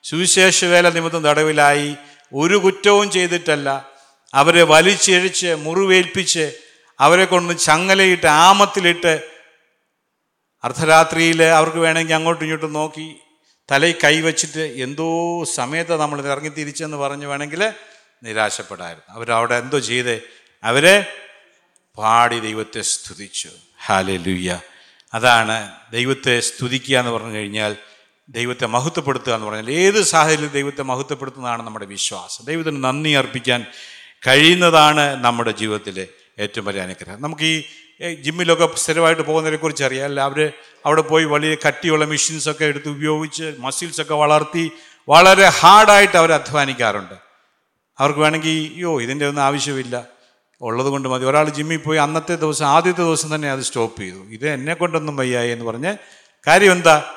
സുവിശേഷ 0.03 0.65
വേല 0.65 0.89
നിമിത്തം 0.89 1.23
തടവിലായി 1.23 1.95
ഒരു 2.33 2.55
കുറ്റവും 2.55 3.11
ചെയ്തിട്ടല്ല. 3.11 3.89
അവരെ 4.33 4.63
വലിച്ചിഴച്ച് 4.63 5.55
മുറിവേൽപ്പിച്ച് 5.55 6.53
അവരെ 6.99 7.25
കൊണ്ട് 7.25 7.59
ചങ്ങലയിട്ട് 7.59 8.27
ആമത്തിലിട്ട് 8.27 9.31
അർദ്ധരാത്രിയിൽ 10.63 11.43
അവർക്ക് 11.43 11.77
വേണമെങ്കിൽ 11.77 12.13
അങ്ങോട്ടും 12.13 12.43
ഇങ്ങോട്ടും 12.43 12.73
നോക്കി 12.73 13.15
തലയിൽ 13.71 13.95
കൈവച്ചിട്ട് 14.03 14.59
എന്തോ 14.59 15.43
സമയത്ത് 15.43 15.95
നമ്മൾ 15.95 16.27
ഇറങ്ങി 16.27 16.49
തിരിച്ചെന്ന് 16.49 16.97
പറഞ്ഞു 16.97 17.27
വേണമെങ്കിൽ 17.27 17.73
നിരാശപ്പെടായിരുന്നു. 18.23 19.15
അവരവിടെ 19.15 19.55
എന്തോ 19.55 19.79
ചെയ്തേ? 19.79 20.21
അവരെ 20.63 21.13
പാടി 21.97 22.39
ദൈവത്തെ 22.39 22.81
സ്തുതിച്ചു. 22.81 23.49
ഹാലെ 23.85 24.17
ലുയ്യ 24.17 24.59
അതാണ് 25.13 25.71
ദൈവത്തെ 25.91 26.39
സ്തുതിക്കുക 26.39 26.97
എന്ന് 26.97 27.11
പറഞ്ഞു 27.11 27.37
കഴിഞ്ഞാൽ 27.37 27.75
ദൈവത്തെ 28.31 28.65
മഹത്വപ്പെടുത്തുക 28.65 29.33
എന്ന് 29.33 29.47
പറഞ്ഞാൽ 29.47 29.71
ഏത് 29.71 30.03
സാഹചര്യത്തിലും 30.03 30.53
ദൈവത്തെ 30.53 30.83
മഹത്വപ്പെടുത്തുന്നതാണ് 30.83 31.63
നമ്മുടെ 31.63 31.85
വിശ്വാസം. 31.85 32.45
ദൈവത്തിന് 32.45 32.83
നന്ദി 32.83 33.09
അർപ്പിക്കാൻ 33.09 33.65
കഴിയുന്നതാണ് 34.27 35.23
നമ്മുടെ 35.23 35.51
ജീവിതത്തിലെ 35.51 36.07
ഏറ്റവും 36.39 36.65
വലിയ 36.65 36.81
അനുഗ്രഹം. 36.81 37.21
നമുക്ക് 37.21 37.41
ഈ 37.41 37.63
ജിമ്മിലൊക്കെ 38.13 38.69
സ്ഥിരമായിട്ട് 38.75 39.21
പോകുന്നതിനെ 39.21 39.57
കുറിച്ച് 39.57 39.83
അറിയാം. 39.83 40.05
അല്ല 40.05 40.21
അവർ 40.21 40.51
അവിടെ 40.85 41.01
പോയി 41.01 41.23
വലിയ 41.23 41.55
കട്ടിയുള്ള 41.67 42.05
മെഷീൻസൊക്കെ 42.05 42.65
എടുത്ത് 42.65 42.89
ഉപയോഗിച്ച് 42.89 43.53
മസിൽസൊക്കെ 43.59 44.13
വളർത്തി 44.13 44.71
വളരെ 45.09 45.45
ഹാർഡായിട്ട് 45.45 46.17
അവർ 46.17 46.31
അധ്വാനിക്കാറുണ്ട്. 46.31 47.13
അവർക്ക് 47.99 48.19
വേണമെങ്കിൽ 48.19 48.49
അയ്യോ 48.49 49.01
ഇതിന്റെ 49.01 49.27
ഒന്നും 49.27 49.43
ആവശ്യമില്ല. 49.43 50.07
ഉള്ളത് 50.61 50.87
കൊണ്ട് 50.87 51.09
മതി. 51.09 51.25
ഒരാൾ 51.25 51.49
ജിമ്മിൽ 51.49 51.77
പോയി 51.77 51.97
അന്നത്തെ 51.97 52.35
ദിവസം 52.35 52.65
ആദ്യത്തെ 52.65 53.01
ദിവസം 53.01 53.35
തന്നെ 53.35 53.51
അത് 53.51 53.59
സ്റ്റോപ്പ് 53.59 54.01
ചെയ്തു. 54.01 54.15
ഇത് 54.15 54.49
എന്നെ 54.49 54.73
കൊണ്ടൊന്നും 54.73 55.15
വയ്യായി 55.15 55.49
എന്ന് 55.49 55.65
പറഞ്ഞ് 55.65 55.97
കാര്യം 56.47 56.71
എന്താ? 56.71 57.13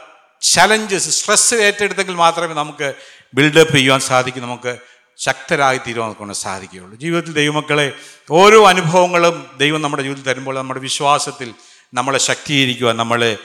ചലഞ്ചസ് 0.52 1.08
സ്ട്രെസ് 1.08 1.54
ഏറ്റെടുത്തെങ്കിൽ 1.54 2.14
മാത്രമേ 2.14 2.54
നമുക്ക് 2.54 2.94
ബിൽഡപ്പ് 3.34 3.76
ചെയ്യുവാൻ 3.76 4.00
സാധിക്കൂ 4.00 4.40
നമുക്ക് 4.40 4.76
ശക്തരായി 5.16 5.78
തീരുവാൻ 5.78 6.12
കൊണ്ട് 6.12 6.34
സാധിക്കുകയുള്ളൂ. 6.34 6.98
ജീവിതത്തിൽ 6.98 7.32
ദൈവമക്കളെ 7.32 7.92
ഓരോ 8.30 8.66
അനുഭവങ്ങളും 8.66 9.46
ദൈവം 9.58 9.82
നമ്മുടെ 9.82 10.02
ജീവിതത്തിൽ 10.02 10.32
തരുമ്പോൾ 10.32 10.54
നമ്മുടെ 10.54 10.80
വിശ്വാസത്തിൽ 10.80 11.54
നമ്മളെ 11.94 12.18
ശക്തീകരിക്കുവാൻ 12.18 12.96
നമ്മളെ 12.96 13.38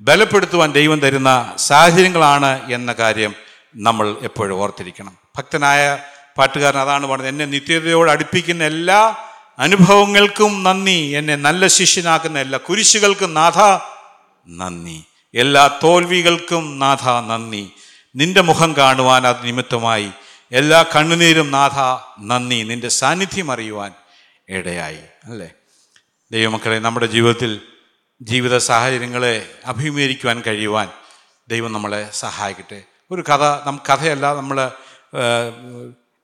ബലപ്പെടുത്തുവാൻ 0.00 0.72
ദൈവം 0.72 1.00
തരുന്ന 1.00 1.54
സാഹചര്യങ്ങളാണ് 1.56 2.72
എന്ന 2.72 2.92
കാര്യം 2.92 3.34
നമ്മൾ 3.76 4.16
എപ്പോഴും 4.22 4.54
ഓർത്തിരിക്കണം. 4.54 5.18
ഭക്തനായ 5.38 5.98
പാട്ടുകാരൻ 6.38 6.78
അതാണ് 6.78 7.06
പറഞ്ഞത് 7.06 7.28
എന്നെ 7.28 7.44
നിത്യതയോട് 7.44 8.10
അടുപ്പിക്കുന്ന 8.10 8.64
എല്ലാ 8.64 9.16
അനുഭവങ്ങൾക്കും 9.58 10.62
നന്ദി. 10.62 11.00
എന്നെ 11.00 11.36
നല്ല 11.36 11.66
ശിഷ്യനാക്കുന്ന 11.66 12.38
എല്ലാ 12.38 12.58
കുരിശുകൾക്കും 12.68 13.34
നാഥ 13.34 13.58
നന്ദി. 14.48 15.04
എല്ലാ 15.34 15.80
തോൽവികൾക്കും 15.82 16.78
നാഥ 16.78 17.08
നന്ദി. 17.08 17.70
നിന്റെ 18.16 18.40
മുഖം 18.40 18.76
കാണുവാൻ 18.76 19.26
അത് 19.26 19.46
നിമിത്തമായി. 19.46 20.10
എല്ലാ 20.52 20.82
കണ്ണുനീരും 20.82 21.50
നാഥ 21.50 21.78
നന്ദി. 22.26 22.62
നിന്റെ 22.62 22.88
സാന്നിധ്യം 22.88 23.52
അറിയുവാൻ 23.52 23.92
ഇടയായി. 24.48 24.98
അല്ലേ? 25.24 25.50
ദൈവമക്കളെ 26.32 26.78
നമ്മുടെ 26.78 27.06
ജീവിതത്തിൽ 27.06 27.60
ജീവിത 28.22 28.56
സാഹചര്യങ്ങളെ 28.56 29.50
അഭിമുഖീകരിക്കുവാൻ 29.64 30.42
കഴിയുവാൻ 30.46 30.88
ദൈവം 31.48 31.72
നമ്മളെ 31.72 32.10
സഹായിക്കട്ടെ. 32.12 32.82
ഒരു 33.10 33.22
കഥ 33.22 33.66
നം 33.66 33.80
കഥയല്ല 33.88 34.34
നമ്മൾ 34.34 34.70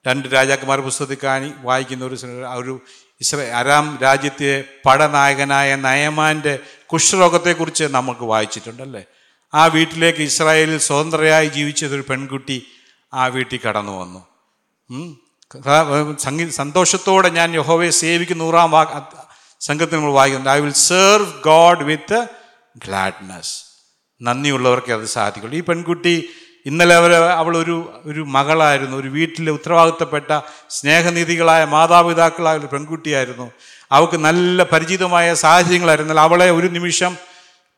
രണ്ട് 0.07 0.29
രാജാക്കന്മാർ 0.29 0.81
പുസ്തകത്തിൽ 0.81 1.17
കാണി 1.25 1.53
വായിക്കുന്ന 1.59 2.05
ഒരു 2.05 2.17
ഒരു 2.55 2.81
ഇസ്ര 3.21 3.39
അരാം 3.39 3.99
രാജ്യത്തെ 4.03 4.65
പടനായകനായ 4.87 5.75
നയമാന്റെ 5.75 6.59
കുഷ്ഠരോഗത്തെക്കുറിച്ച് 6.93 7.85
നമുക്ക് 7.85 8.25
വായിച്ചിട്ടുണ്ടല്ലേ? 8.25 9.05
ആ 9.55 9.67
വീട്ടിലേക്ക് 9.67 10.23
ഇസ്രായേലിൽ 10.23 10.79
സ്വതന്ത്രയായി 10.79 11.49
ജീവിച്ചതൊരു 11.49 12.05
പെൺകുട്ടി 12.11 12.67
ആ 13.15 13.27
വീട്ടിൽ 13.27 13.61
കടന്നു 13.69 13.93
വന്നു. 13.93 14.23
സംഗീത 15.51 16.17
സംഗീ 16.17 16.49
സന്തോഷത്തോടെ 16.49 17.29
ഞാൻ 17.29 17.55
യഹോവയെ 17.55 17.91
സേവിക്കുന്ന 17.91 18.45
നൂറാം 18.45 18.71
വാ 18.71 18.83
സംഘത്തിൽ 19.61 19.97
നമ്മൾ 19.97 20.11
വായിക്കുന്നുണ്ട്. 20.11 20.59
I 20.59 20.61
will 20.61 20.73
serve 20.73 21.43
God 21.45 21.85
with 21.85 22.27
gladness 22.77 23.55
നന്ദിയുള്ളവർക്ക് 24.23 24.93
അത് 24.93 25.05
സാധിക്കുള്ളൂ. 25.05 25.59
ഈ 25.59 25.61
പെൺകുട്ടി 25.61 26.29
ഇന്നലെ 26.67 26.95
അവർ 26.95 27.13
അവളൊരു 27.13 28.03
ഒരു 28.05 28.21
മകളായിരുന്നു. 28.21 28.97
ഒരു 28.97 29.09
വീട്ടിലെ 29.09 29.53
ഉത്തരവാദിത്തപ്പെട്ട 29.53 30.41
സ്നേഹനിധികളായ 30.71 31.65
മാതാപിതാക്കളായ 31.65 32.59
ഒരു 32.59 32.67
പെൺകുട്ടിയായിരുന്നു. 32.67 33.51
അവൾക്ക് 33.91 34.17
നല്ല 34.19 34.63
പരിചിതമായ 34.73 35.35
സാഹചര്യങ്ങളായിരുന്നാൽ 35.35 36.21
അവളെ 36.21 36.51
ഒരു 36.51 36.67
നിമിഷം 36.67 37.13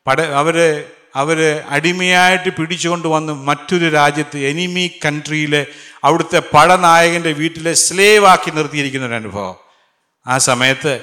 പട 0.07 0.21
അവരെ 0.33 0.69
അവരെ 1.15 1.63
അടിമയായിട്ട് 1.69 2.49
പിടിച്ചുകൊണ്ട് 2.49 3.07
വന്ന് 3.07 3.33
മറ്റൊരു 3.47 3.89
രാജ്യത്ത് 3.89 4.37
എനിമി 4.39 4.91
കൺട്രിയിലെ 5.05 5.61
അവിടുത്തെ 6.03 6.39
പടനായകന്റെ 6.53 7.31
വീട്ടിലെ 7.31 7.73
സ്ലേവ് 7.73 8.25
ആക്കി 8.25 8.51
നിർത്തിയിരിക്കുന്ന 8.51 9.05
ഒരു 9.05 9.13
അനുഭവം. 9.13 9.55
ആ 10.25 10.37
സമയത്ത് 10.37 10.93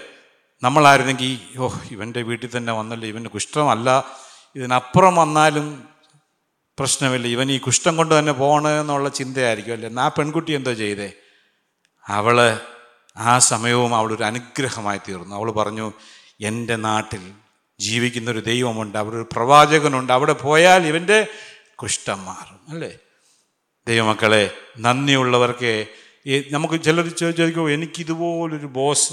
നമ്മളായിരുന്നെങ്കിൽ 0.63 1.33
ഓ 1.59 1.69
ഇവന്റെ 1.91 2.23
വീട്ടിൽ 2.23 2.57
തന്നെ 2.57 2.73
വന്നല്ലോ 2.73 3.09
ഇവന്റെ 3.09 3.29
കുഷ്ഠമല്ല 3.29 3.89
ഇതിനപ്പുറം 4.57 5.17
വന്നാലും 5.17 5.67
പ്രശ്നമില്ല 6.79 7.27
ഇവൻ 7.27 7.53
ഈ 7.53 7.59
കുഷ്ഠം 7.59 7.97
കൊണ്ട് 7.97 8.19
തന്നെ 8.19 8.33
പോകണമെന്നുള്ള 8.33 9.09
ചിന്തയായിരിക്കും 9.09 9.73
അല്ലേ? 9.73 10.03
ആ 10.03 10.09
പെൺകുട്ടി 10.09 10.53
എന്തോ 10.53 10.73
ചെയ്തേ? 10.75 11.09
അവൾ 12.07 12.37
ആ 13.19 13.39
സമയവും 13.39 13.97
അവളൊരു 13.97 14.23
അനുഗ്രഹമായി 14.23 14.99
തീർന്നു. 15.09 15.37
അവൾ 15.37 15.51
പറഞ്ഞു 15.51 15.93
എന്റെ 16.41 16.77
നാട്ടിൽ 16.77 17.33
ജീവിക്കുന്നൊരു 17.81 18.41
ദൈവമുണ്ട് 18.41 18.99
അവിടെ 18.99 19.17
ഒരു 19.17 19.29
പ്രവാചകനുണ്ട് 19.33 20.13
അവിടെ 20.13 20.33
പോയാൽ 20.33 20.87
ഇവന്റെ 20.87 21.27
കുഷ്ഠം 21.75 22.25
മാറും. 22.25 22.61
അല്ലേ? 22.69 22.93
ദൈവമക്കളെ 23.89 24.51
നന്ദിയുള്ളവർക്ക് 24.79 25.87
നമുക്ക് 26.51 26.85
ചിലർ 26.85 27.09
ചോദിക്കുമോ 27.09 27.71
എനിക്കിതുപോലൊരു 27.71 28.67
ബോസ് 28.67 29.13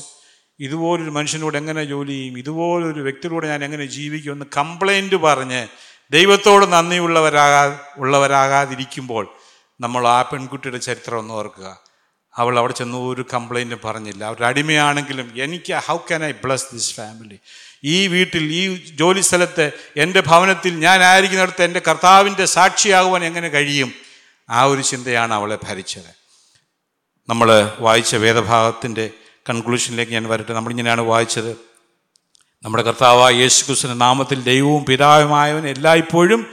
ഇതുപോലൊരു 0.59 1.09
മനുഷ്യനോട് 1.09 1.57
എങ്ങനെ 1.57 1.83
ജോലി 1.83 2.11
ചെയ്യും? 2.11 2.37
ഇതുപോലൊരു 2.37 3.01
വ്യക്തിയോട് 3.01 3.47
ഞാൻ 3.47 3.63
എങ്ങനെ 3.63 3.85
ജീവിക്കും? 3.85 4.31
എന്ന് 4.31 4.45
കംപ്ലൈന്റ് 4.57 5.15
പറഞ്ഞ് 5.15 5.67
ദൈവത്തോട് 6.11 6.65
നന്ദിയുള്ളവരാകാ 6.65 7.79
ഉള്ളവരാകാതിരിക്കുമ്പോൾ 7.97 9.27
നമ്മൾ 9.81 10.07
ആ 10.07 10.21
പെൺകുട്ടിയുടെ 10.21 10.77
ചരിത്രം 10.77 11.19
ഒന്ന് 11.19 11.33
ഓർക്കുക. 11.33 11.92
അവൾ 12.37 12.59
അവിടെ 12.59 12.73
ചെന്ന് 12.73 12.97
ഒരു 12.97 13.25
കംപ്ലൈന്റും 13.33 13.79
പറഞ്ഞില്ല. 13.85 14.23
അവരുടെ 14.23 14.45
അടിമയാണെങ്കിലും 14.45 15.31
എനിക്ക് 15.35 15.73
how 15.73 15.97
can 15.97 16.25
I 16.25 16.31
bless 16.31 16.65
this 16.73 16.93
family 16.93 17.39
ഈ 17.83 18.07
വീട്ടിൽ 18.07 18.43
ഈ 18.43 18.85
ജോലി 18.95 19.21
സ്ഥലത്ത് 19.21 19.71
എന്റെ 19.97 20.23
ഭവനത്തിൽ 20.27 20.79
ഞാൻ 20.79 21.03
ആയിരിക്കുന്നിടത്ത് 21.03 21.63
എന്റെ 21.63 21.81
കർത്താവിന്റെ 21.87 22.45
സാക്ഷിയാകുവാൻ 22.45 23.25
എങ്ങനെ 23.25 23.47
കഴിയും? 23.47 23.93
ആ 24.49 24.63
ഒരു 24.63 24.81
ചിന്തയാണ് 24.81 25.33
അവളെ 25.33 25.57
ഭരിച്ചത്. 25.63 26.23
നമ്മൾ 27.29 27.71
വായിച്ച 27.79 28.15
വേദഭാഗത്തിന്റെ 28.15 29.09
കൺക്ലൂഷനിലേക്ക് 29.49 30.11
ഞാൻ 30.11 30.29
വരട്ടെ. 30.29 30.53
നമ്മളിങ്ങനെയാണ് 30.53 31.01
വായിച്ചത്. 31.01 31.51
നമ്മുടെ 32.63 32.83
കർത്താവ് 32.83 33.33
യേശു 33.33 33.65
ക്രിസ്തുവിന്റെ 33.65 34.05
നാമത്തിൽ 34.05 34.43
ദൈവവും 34.43 34.85
പിതാവുമായവൻ 34.85 35.67
എല്ലായ്പ്പോഴും 35.67 36.47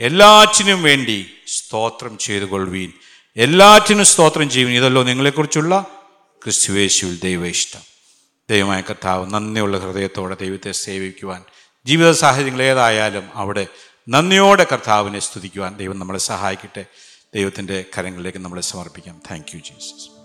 എല്ലാറ്റിനും 0.00 0.82
വേണ്ടി 0.82 1.30
സ്തോത്രം 1.46 2.18
ചെയ്തു 2.18 2.44
കൊള്ളുവീൻ 2.44 2.92
എല്ലാറ്റിനും 3.36 4.04
സ്തോത്രം 4.04 4.50
ചെയ്യും 4.50 4.70
ഇതല്ലോ 4.70 5.02
നിങ്ങളെക്കുറിച്ചുള്ള 5.02 5.86
ക്രിസ്തുവേശുവിൽ 6.44 7.20
ദൈവ 7.20 7.46
ഇഷ്ടം 7.46 7.80
ദൈവമായ 8.50 8.80
കർത്താവ് 8.80 9.34
നന്ദിയുള്ള 9.34 9.78
ഹൃദയത്തോടെ 9.78 10.36
ദൈവത്തെ 10.40 10.72
സേവിക്കുവാൻ 10.72 11.44
ജീവിത 11.86 12.10
സാഹചര്യങ്ങൾ 12.10 12.62
ഏതായാലും 12.62 13.30
അവിടെ 13.34 13.66
നന്ദിയോടെ 14.08 14.66
കർത്താവിനെ 14.72 15.18
സ്തുതിക്കുവാൻ 15.18 15.76
ദൈവം 15.76 15.98
നമ്മളെ 15.98 16.18
സഹായിക്കട്ടെ. 16.18 16.84
ദൈവത്തിന്റെ 17.34 17.84
കരങ്ങളിലേക്ക് 17.98 18.38
നമ്മളെ 18.38 18.62
സമർപ്പിക്കാം. 18.62 19.22
Thank 19.30 19.56
you 19.56 19.60
Jesus 19.60 20.11